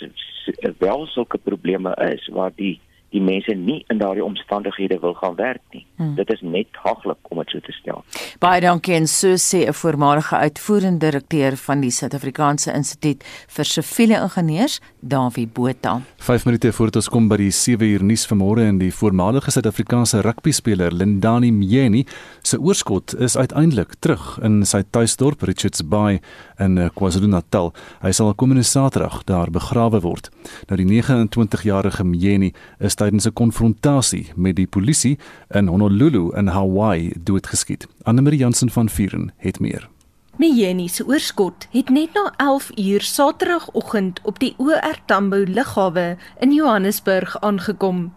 wel 0.78 1.06
sulke 1.06 1.38
probleme 1.38 1.94
is 2.12 2.28
waar 2.32 2.52
die 2.56 2.76
die 3.10 3.20
mense 3.20 3.54
nie 3.54 3.80
in 3.90 3.98
daardie 3.98 4.24
omstandighede 4.24 4.98
wil 5.02 5.14
gaan 5.18 5.34
werk 5.34 5.62
nie. 5.74 5.82
Hmm. 5.96 6.14
Dit 6.14 6.30
is 6.32 6.40
net 6.40 6.68
haglik 6.84 7.30
om 7.32 7.40
dit 7.42 7.50
so 7.50 7.60
te 7.66 7.72
stel. 7.74 8.04
Baie 8.42 8.60
dankie 8.62 8.94
en 8.94 9.06
so 9.06 9.34
sê 9.34 9.66
'n 9.66 9.74
voormalige 9.74 10.36
uitvoerende 10.36 10.98
direkteur 10.98 11.56
van 11.56 11.80
die 11.80 11.90
Suid-Afrikaanse 11.90 12.72
Instituut 12.72 13.24
vir 13.48 13.64
Siviele 13.64 14.22
Ingenieurs, 14.22 14.80
Dawie 15.00 15.46
Botha. 15.46 16.00
5 16.16 16.44
minute 16.44 16.72
voor 16.72 16.90
ons 16.94 17.08
kom 17.08 17.28
by 17.28 17.36
die 17.36 17.50
7 17.50 17.86
uur 17.86 18.04
nuus 18.04 18.26
vanmôre 18.26 18.60
en 18.60 18.78
die 18.78 18.92
voormalige 18.92 19.50
Suid-Afrikaanse 19.50 20.20
rugbyspeler 20.20 20.92
Lindani 20.92 21.50
Mjeni 21.50 22.04
se 22.42 22.60
oorskot 22.60 23.14
is 23.18 23.36
uiteindelik 23.36 23.94
terug 23.98 24.38
in 24.42 24.64
sy 24.64 24.82
tuisdorp 24.90 25.42
Richards 25.42 25.82
Bay 25.82 26.20
in 26.58 26.90
KwaZulu-Natal. 26.94 27.72
Hy 28.02 28.12
sal 28.12 28.34
komende 28.34 28.62
Saterdag 28.62 29.24
daar 29.24 29.50
begrawe 29.50 30.00
word. 30.00 30.30
Nou 30.68 30.76
die 30.76 30.86
29-jarige 31.02 32.04
Mjeni 32.04 32.52
is 32.78 32.96
tydens 33.00 33.26
'n 33.26 33.32
konfrontasie 33.32 34.26
met 34.36 34.56
die 34.56 34.66
polisie 34.66 35.18
in 35.48 35.66
Honolulu 35.66 36.36
in 36.36 36.46
Hawaii 36.46 37.12
doodgeskiet. 37.22 37.86
Anne-Marie 38.02 38.38
Jansen 38.38 38.70
van 38.70 38.88
Vuren 38.88 39.32
het 39.36 39.60
meer. 39.60 39.88
Miyeni 40.36 40.88
se 40.88 41.06
oorskot 41.06 41.66
het 41.70 41.88
net 41.88 42.12
na 42.14 42.32
11 42.36 42.70
uur 42.76 43.02
Saterdagoggend 43.02 44.20
op 44.22 44.38
die 44.38 44.54
OR 44.56 44.98
Tambo 45.06 45.36
lughawe 45.36 46.16
in 46.38 46.52
Johannesburg 46.52 47.40
aangekom. 47.40 48.12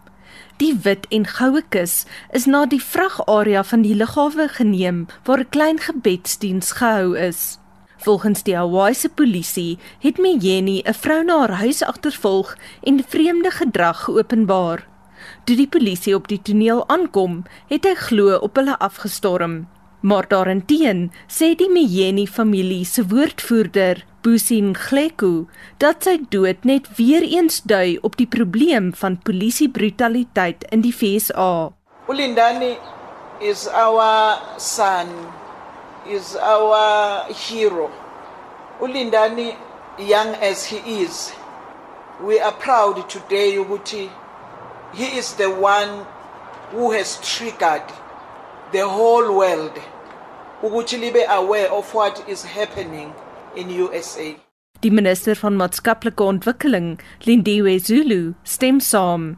Die 0.57 0.75
wit 0.81 1.07
en 1.09 1.25
goue 1.25 1.63
kus 1.69 2.05
is 2.31 2.45
na 2.45 2.65
die 2.65 2.83
vragarea 2.83 3.63
van 3.63 3.81
die 3.81 3.95
lughawe 3.95 4.47
geneem 4.47 5.05
waar 5.23 5.39
'n 5.39 5.49
klein 5.49 5.79
gebedsdiens 5.79 6.71
gehou 6.71 7.17
is. 7.17 7.59
Volgens 8.03 8.43
die 8.43 8.55
Hawaiise 8.55 9.07
polisie 9.09 9.77
het 10.03 10.17
Mjeni 10.17 10.81
'n 10.83 10.93
vrou 10.93 11.23
na 11.23 11.37
haar 11.39 11.55
huis 11.63 11.83
agtervolg 11.83 12.55
en 12.83 13.03
vreemde 13.07 13.51
gedrag 13.51 14.03
geopenbaar. 14.03 14.87
Toe 15.43 15.55
die 15.55 15.67
polisie 15.67 16.15
op 16.15 16.27
die 16.27 16.41
toneel 16.41 16.89
aankom, 16.89 17.45
het 17.67 17.85
hy 17.85 17.93
glo 17.95 18.35
op 18.35 18.55
hulle 18.55 18.79
afgestorm. 18.79 19.67
Maar 20.01 20.27
daarenteen 20.27 21.11
sê 21.27 21.55
die 21.55 21.69
Mjeni 21.69 22.27
familie 22.27 22.85
se 22.85 23.07
woordvoerder, 23.07 24.05
Busin 24.21 24.75
Gleku, 24.75 25.45
dat 25.77 26.03
sy 26.03 26.19
dood 26.29 26.63
net 26.63 26.95
weer 26.95 27.21
eens 27.21 27.61
dui 27.61 27.97
op 28.01 28.17
die 28.17 28.27
probleem 28.27 28.93
van 28.93 29.21
polisiebrutaliteit 29.21 30.65
in 30.69 30.81
die 30.81 30.93
FSA. 30.93 31.71
Ulindani 32.07 32.77
is 33.39 33.67
our 33.67 34.37
son 34.57 35.07
is 36.07 36.35
our 36.35 37.25
hero. 37.33 37.91
Ulindani, 38.79 39.55
young 39.97 40.35
as 40.35 40.65
he 40.65 41.03
is, 41.03 41.33
we 42.21 42.39
are 42.39 42.51
proud 42.53 43.09
today 43.09 43.55
ukuthi 43.55 44.09
he 44.93 45.17
is 45.17 45.33
the 45.35 45.49
one 45.49 46.05
who 46.71 46.91
has 46.91 47.19
triggered 47.21 47.83
the 48.71 48.87
whole 48.87 49.35
world 49.37 49.73
ukuthi 50.63 50.99
libe 50.99 51.25
aware 51.29 51.71
of 51.71 51.93
what 51.93 52.23
is 52.27 52.43
happening 52.43 53.13
in 53.55 53.69
USA. 53.69 54.35
Die 54.81 54.89
minister 54.89 55.35
van 55.35 55.57
maatskaplike 55.57 56.23
ontwikkeling, 56.23 56.99
Lindiwe 57.25 57.79
Zulu, 57.79 58.33
stem 58.43 58.79
saam. 58.79 59.37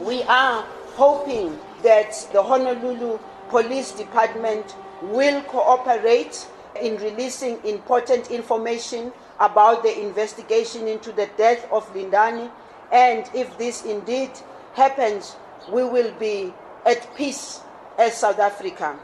We 0.00 0.22
are 0.24 0.64
hoping 0.96 1.58
that 1.82 2.12
the 2.32 2.42
Honolulu 2.42 3.18
Police 3.48 3.92
Department 3.92 4.74
will 5.02 5.42
cooperate 5.42 6.46
in 6.80 6.96
releasing 6.96 7.64
important 7.64 8.30
information 8.30 9.12
about 9.38 9.82
the 9.82 10.00
investigation 10.00 10.86
into 10.86 11.12
the 11.12 11.28
death 11.36 11.66
of 11.72 11.92
Lindani. 11.94 12.50
And 12.92 13.28
if 13.34 13.56
this 13.58 13.84
indeed 13.84 14.30
happens, 14.74 15.36
we 15.70 15.84
will 15.84 16.12
be 16.18 16.52
at 16.86 17.14
peace 17.16 17.60
as 17.98 18.16
South 18.16 18.38
Africa. 18.38 18.98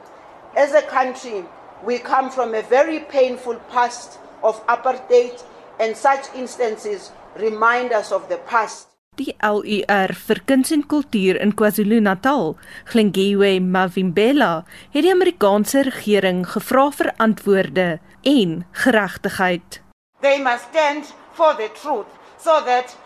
As 0.57 0.73
a 0.73 0.83
country, 0.83 1.45
we 1.85 1.99
come 1.99 2.31
from 2.31 2.55
a 2.55 2.63
very 2.63 3.01
painful 3.01 3.57
past 3.71 4.19
of 4.43 4.65
apartheid, 4.67 5.43
and 5.79 5.97
such 5.97 6.35
instances 6.35 7.13
remind 7.37 7.93
us 7.93 8.13
of 8.13 8.29
the 8.29 8.39
past. 8.39 8.89
Die 9.17 9.35
LUR 9.41 10.15
vir 10.27 10.41
kuns 10.49 10.73
en 10.75 10.85
kultuur 10.87 11.39
in 11.41 11.55
KwaZulu-Natal, 11.57 12.55
Glengiwe 12.93 13.57
Mavimbela, 13.61 14.65
het 14.93 15.07
die 15.07 15.13
Amerikaanse 15.13 15.87
regering 15.89 16.45
gevra 16.53 16.91
vir 16.99 17.13
antwoorde 17.17 17.89
en 18.23 18.59
geregtigheid. 18.85 19.81
They 20.21 20.43
must 20.43 20.69
stand 20.71 21.15
for 21.33 21.57
the 21.57 21.69
truth 21.81 22.11
so 22.39 22.61
that 22.65 22.97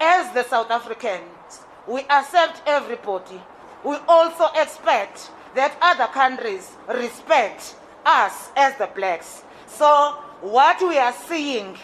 as 0.00 0.32
the 0.34 0.44
South 0.48 0.70
Africans 0.70 1.62
we 1.86 2.02
accept 2.10 2.62
everybody. 2.66 3.40
We 3.84 3.96
also 4.08 4.46
expect 4.56 5.30
that 5.54 5.76
other 5.80 6.06
countries 6.06 6.72
respect 6.88 7.76
us 8.04 8.50
as 8.56 8.76
the 8.78 8.88
blacks. 8.94 9.42
So 9.66 10.16
what 10.40 10.80
we 10.80 10.98
are 10.98 11.14
seeing 11.28 11.76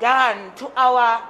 done 0.00 0.52
to 0.56 0.72
our 0.76 1.22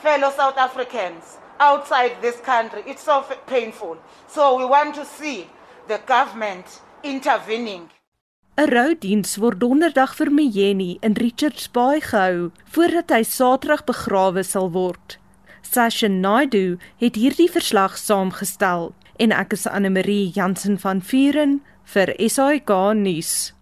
fellow 0.00 0.30
South 0.30 0.56
Africans 0.56 1.38
outside 1.60 2.12
this 2.20 2.40
country. 2.40 2.82
It's 2.86 3.02
so 3.02 3.24
painful. 3.46 3.96
So 4.28 4.58
we 4.58 4.64
want 4.64 4.94
to 4.94 5.04
see 5.04 5.46
the 5.88 5.98
government 6.06 6.66
intervening. 7.02 7.90
'n 8.56 8.68
Roudiens 8.68 9.38
word 9.40 9.60
donderdag 9.60 10.12
vir 10.14 10.30
Mjeni 10.30 10.98
in 11.00 11.14
Richards 11.16 11.70
Bay 11.70 12.00
gehou 12.00 12.50
voordat 12.74 13.10
hy 13.10 13.22
Saterdag 13.24 13.84
begrawe 13.88 14.42
sal 14.44 14.68
word. 14.74 15.16
Sasha 15.62 16.08
Naidu 16.08 16.76
het 17.00 17.16
hierdie 17.16 17.48
verslag 17.48 17.96
saamgestel 17.96 18.92
en 19.16 19.32
ek 19.32 19.56
is 19.56 19.66
Anne 19.66 19.88
Marie 19.90 20.28
Jansen 20.34 20.76
van 20.78 21.00
Vuren 21.00 21.62
vir 21.94 22.12
SAK 22.18 22.70
nuus. 22.94 23.54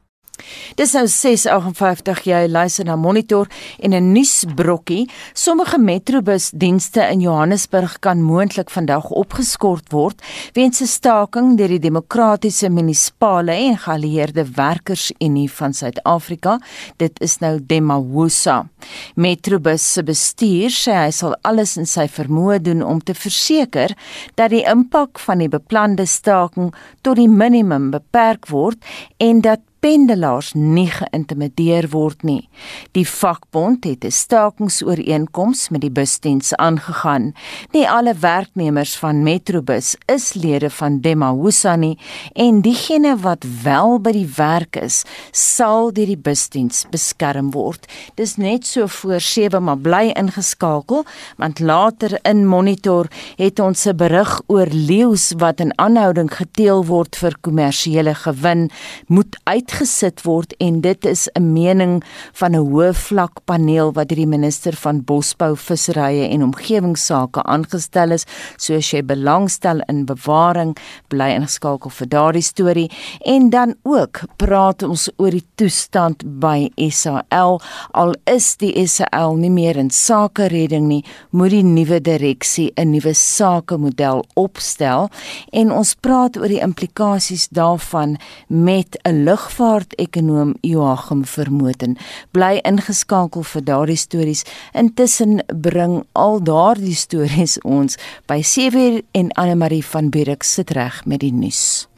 Dis 0.75 0.93
nou 0.93 1.07
6:58 1.07 2.25
jy 2.25 2.49
luister 2.49 2.85
na 2.85 2.97
Monitor 2.97 3.47
en 3.79 3.93
'n 3.93 4.13
nuusbrokkie. 4.13 5.09
Sommige 5.33 5.79
metrobusdienste 5.79 7.09
in 7.11 7.21
Johannesburg 7.21 7.99
kan 7.99 8.23
moontlik 8.23 8.71
vandag 8.71 9.11
opgeskort 9.11 9.93
word 9.93 10.23
weens 10.53 10.81
'n 10.81 10.87
staking 10.87 11.57
deur 11.57 11.69
die 11.69 11.79
Demokratiese 11.79 12.69
Munisipale 12.71 13.53
en 13.53 13.79
Geallieerde 13.79 14.45
Werkersunie 14.55 15.51
van 15.51 15.73
Suid-Afrika. 15.73 16.61
Dit 16.97 17.21
is 17.21 17.39
nou 17.39 17.59
Demawusa. 17.67 18.69
Metrobus 19.15 19.93
se 19.93 20.03
bestuur 20.03 20.71
sê 20.71 20.93
hy 20.93 21.11
sal 21.11 21.37
alles 21.43 21.77
in 21.77 21.87
sy 21.87 22.07
vermoë 22.09 22.61
doen 22.63 22.83
om 22.83 23.01
te 23.01 23.15
verseker 23.15 23.95
dat 24.35 24.51
die 24.51 24.65
impak 24.65 25.19
van 25.19 25.39
die 25.39 25.49
beplande 25.49 26.07
staking 26.07 26.75
tot 27.03 27.17
die 27.17 27.29
minimum 27.29 27.91
beperk 27.91 28.49
word 28.49 28.79
en 29.19 29.41
dat 29.41 29.61
pendelaars 29.81 30.53
nie 30.55 30.89
geïntimideer 30.93 31.89
word 31.93 32.23
nie. 32.27 32.49
Die 32.97 33.07
vakbond 33.09 33.85
het 33.85 34.05
'n 34.05 34.11
stakingsooreenkoms 34.11 35.69
met 35.69 35.81
die 35.81 35.91
busdiens 35.91 36.55
aangegaan. 36.55 37.33
Nie 37.73 37.89
alle 37.89 38.15
werknemers 38.15 38.97
van 38.97 39.23
Metrobus 39.23 39.97
is 40.07 40.35
lede 40.35 40.71
van 40.71 41.01
Demahusa 41.01 41.77
nie 41.77 41.99
en 42.33 42.61
diegene 42.61 43.17
wat 43.17 43.45
wel 43.63 44.01
by 44.01 44.13
die 44.13 44.31
werk 44.37 44.77
is, 44.77 45.05
sal 45.31 45.93
deur 45.93 46.07
die 46.07 46.19
busdiens 46.19 46.87
beskerm 46.91 47.51
word. 47.51 47.87
Dis 48.15 48.37
net 48.37 48.67
so 48.67 48.87
voor 48.87 49.21
7 49.21 49.63
maar 49.63 49.79
bly 49.79 50.13
ingeskakel 50.15 51.05
want 51.37 51.59
later 51.59 52.19
in 52.23 52.47
monitor 52.47 53.07
het 53.37 53.59
ons 53.59 53.87
'n 53.87 53.97
berig 53.97 54.41
oor 54.47 54.69
leeu's 54.71 55.33
wat 55.37 55.61
in 55.61 55.79
aanhouding 55.79 56.31
geteel 56.35 56.85
word 56.87 57.17
vir 57.17 57.35
kommersiële 57.41 58.15
gewin 58.15 58.71
moet 59.07 59.37
uit 59.45 59.70
uitgesit 59.71 60.25
word 60.27 60.55
en 60.59 60.81
dit 60.83 61.05
is 61.07 61.29
'n 61.35 61.53
mening 61.53 62.03
van 62.33 62.55
'n 62.55 62.67
hoë 62.71 62.95
vlak 62.95 63.45
paneel 63.45 63.93
wat 63.93 64.09
deur 64.09 64.17
die 64.17 64.27
minister 64.27 64.73
van 64.73 65.05
Bosbou, 65.05 65.57
Visserye 65.57 66.29
en 66.29 66.43
Omgewingsake 66.43 67.43
aangestel 67.43 68.11
is. 68.11 68.27
So 68.57 68.75
as 68.75 68.91
jy 68.91 69.03
belangstel 69.03 69.81
in 69.89 70.07
bewaring, 70.07 70.77
bly 71.09 71.31
ingeskakel 71.35 71.91
vir 71.91 72.07
daardie 72.09 72.43
storie 72.43 72.91
en 73.25 73.51
dan 73.51 73.75
ook 73.83 74.21
praat 74.37 74.83
ons 74.83 75.11
oor 75.17 75.31
die 75.31 75.47
toestand 75.55 76.41
by 76.41 76.71
SAL. 76.91 77.61
Al 77.93 78.15
is 78.27 78.57
die 78.57 78.87
SAL 78.87 79.37
nie 79.37 79.51
meer 79.51 79.77
in 79.77 79.91
sake 79.91 80.49
redding 80.49 80.89
nie, 80.89 81.05
moet 81.31 81.51
die 81.51 81.63
nuwe 81.63 82.01
direksie 82.01 82.73
'n 82.77 82.91
nuwe 82.91 83.15
sakemodel 83.15 84.25
opstel 84.35 85.11
en 85.53 85.73
ons 85.73 85.95
praat 85.95 86.37
oor 86.37 86.49
die 86.49 86.61
implikasies 86.61 87.49
daarvan 87.49 88.17
met 88.49 88.99
'n 89.05 89.25
lugvaart-ekonoom 89.61 90.55
Joachim 90.61 91.25
Vermoten. 91.25 91.97
Bly 92.33 92.61
ingeskakel 92.65 93.45
vir 93.45 93.65
daardie 93.65 93.99
stories. 93.99 94.45
Intussen 94.73 95.41
bring 95.53 96.05
al 96.13 96.41
daardie 96.45 96.97
stories 96.97 97.59
ons 97.63 97.99
by 98.27 98.41
7:00 98.43 99.03
en 99.13 99.33
Anne 99.33 99.55
Marie 99.55 99.85
van 99.85 100.11
Bierk 100.11 100.43
sit 100.43 100.71
reg 100.71 101.05
met 101.05 101.21
die 101.21 101.33
nuus. 101.33 101.90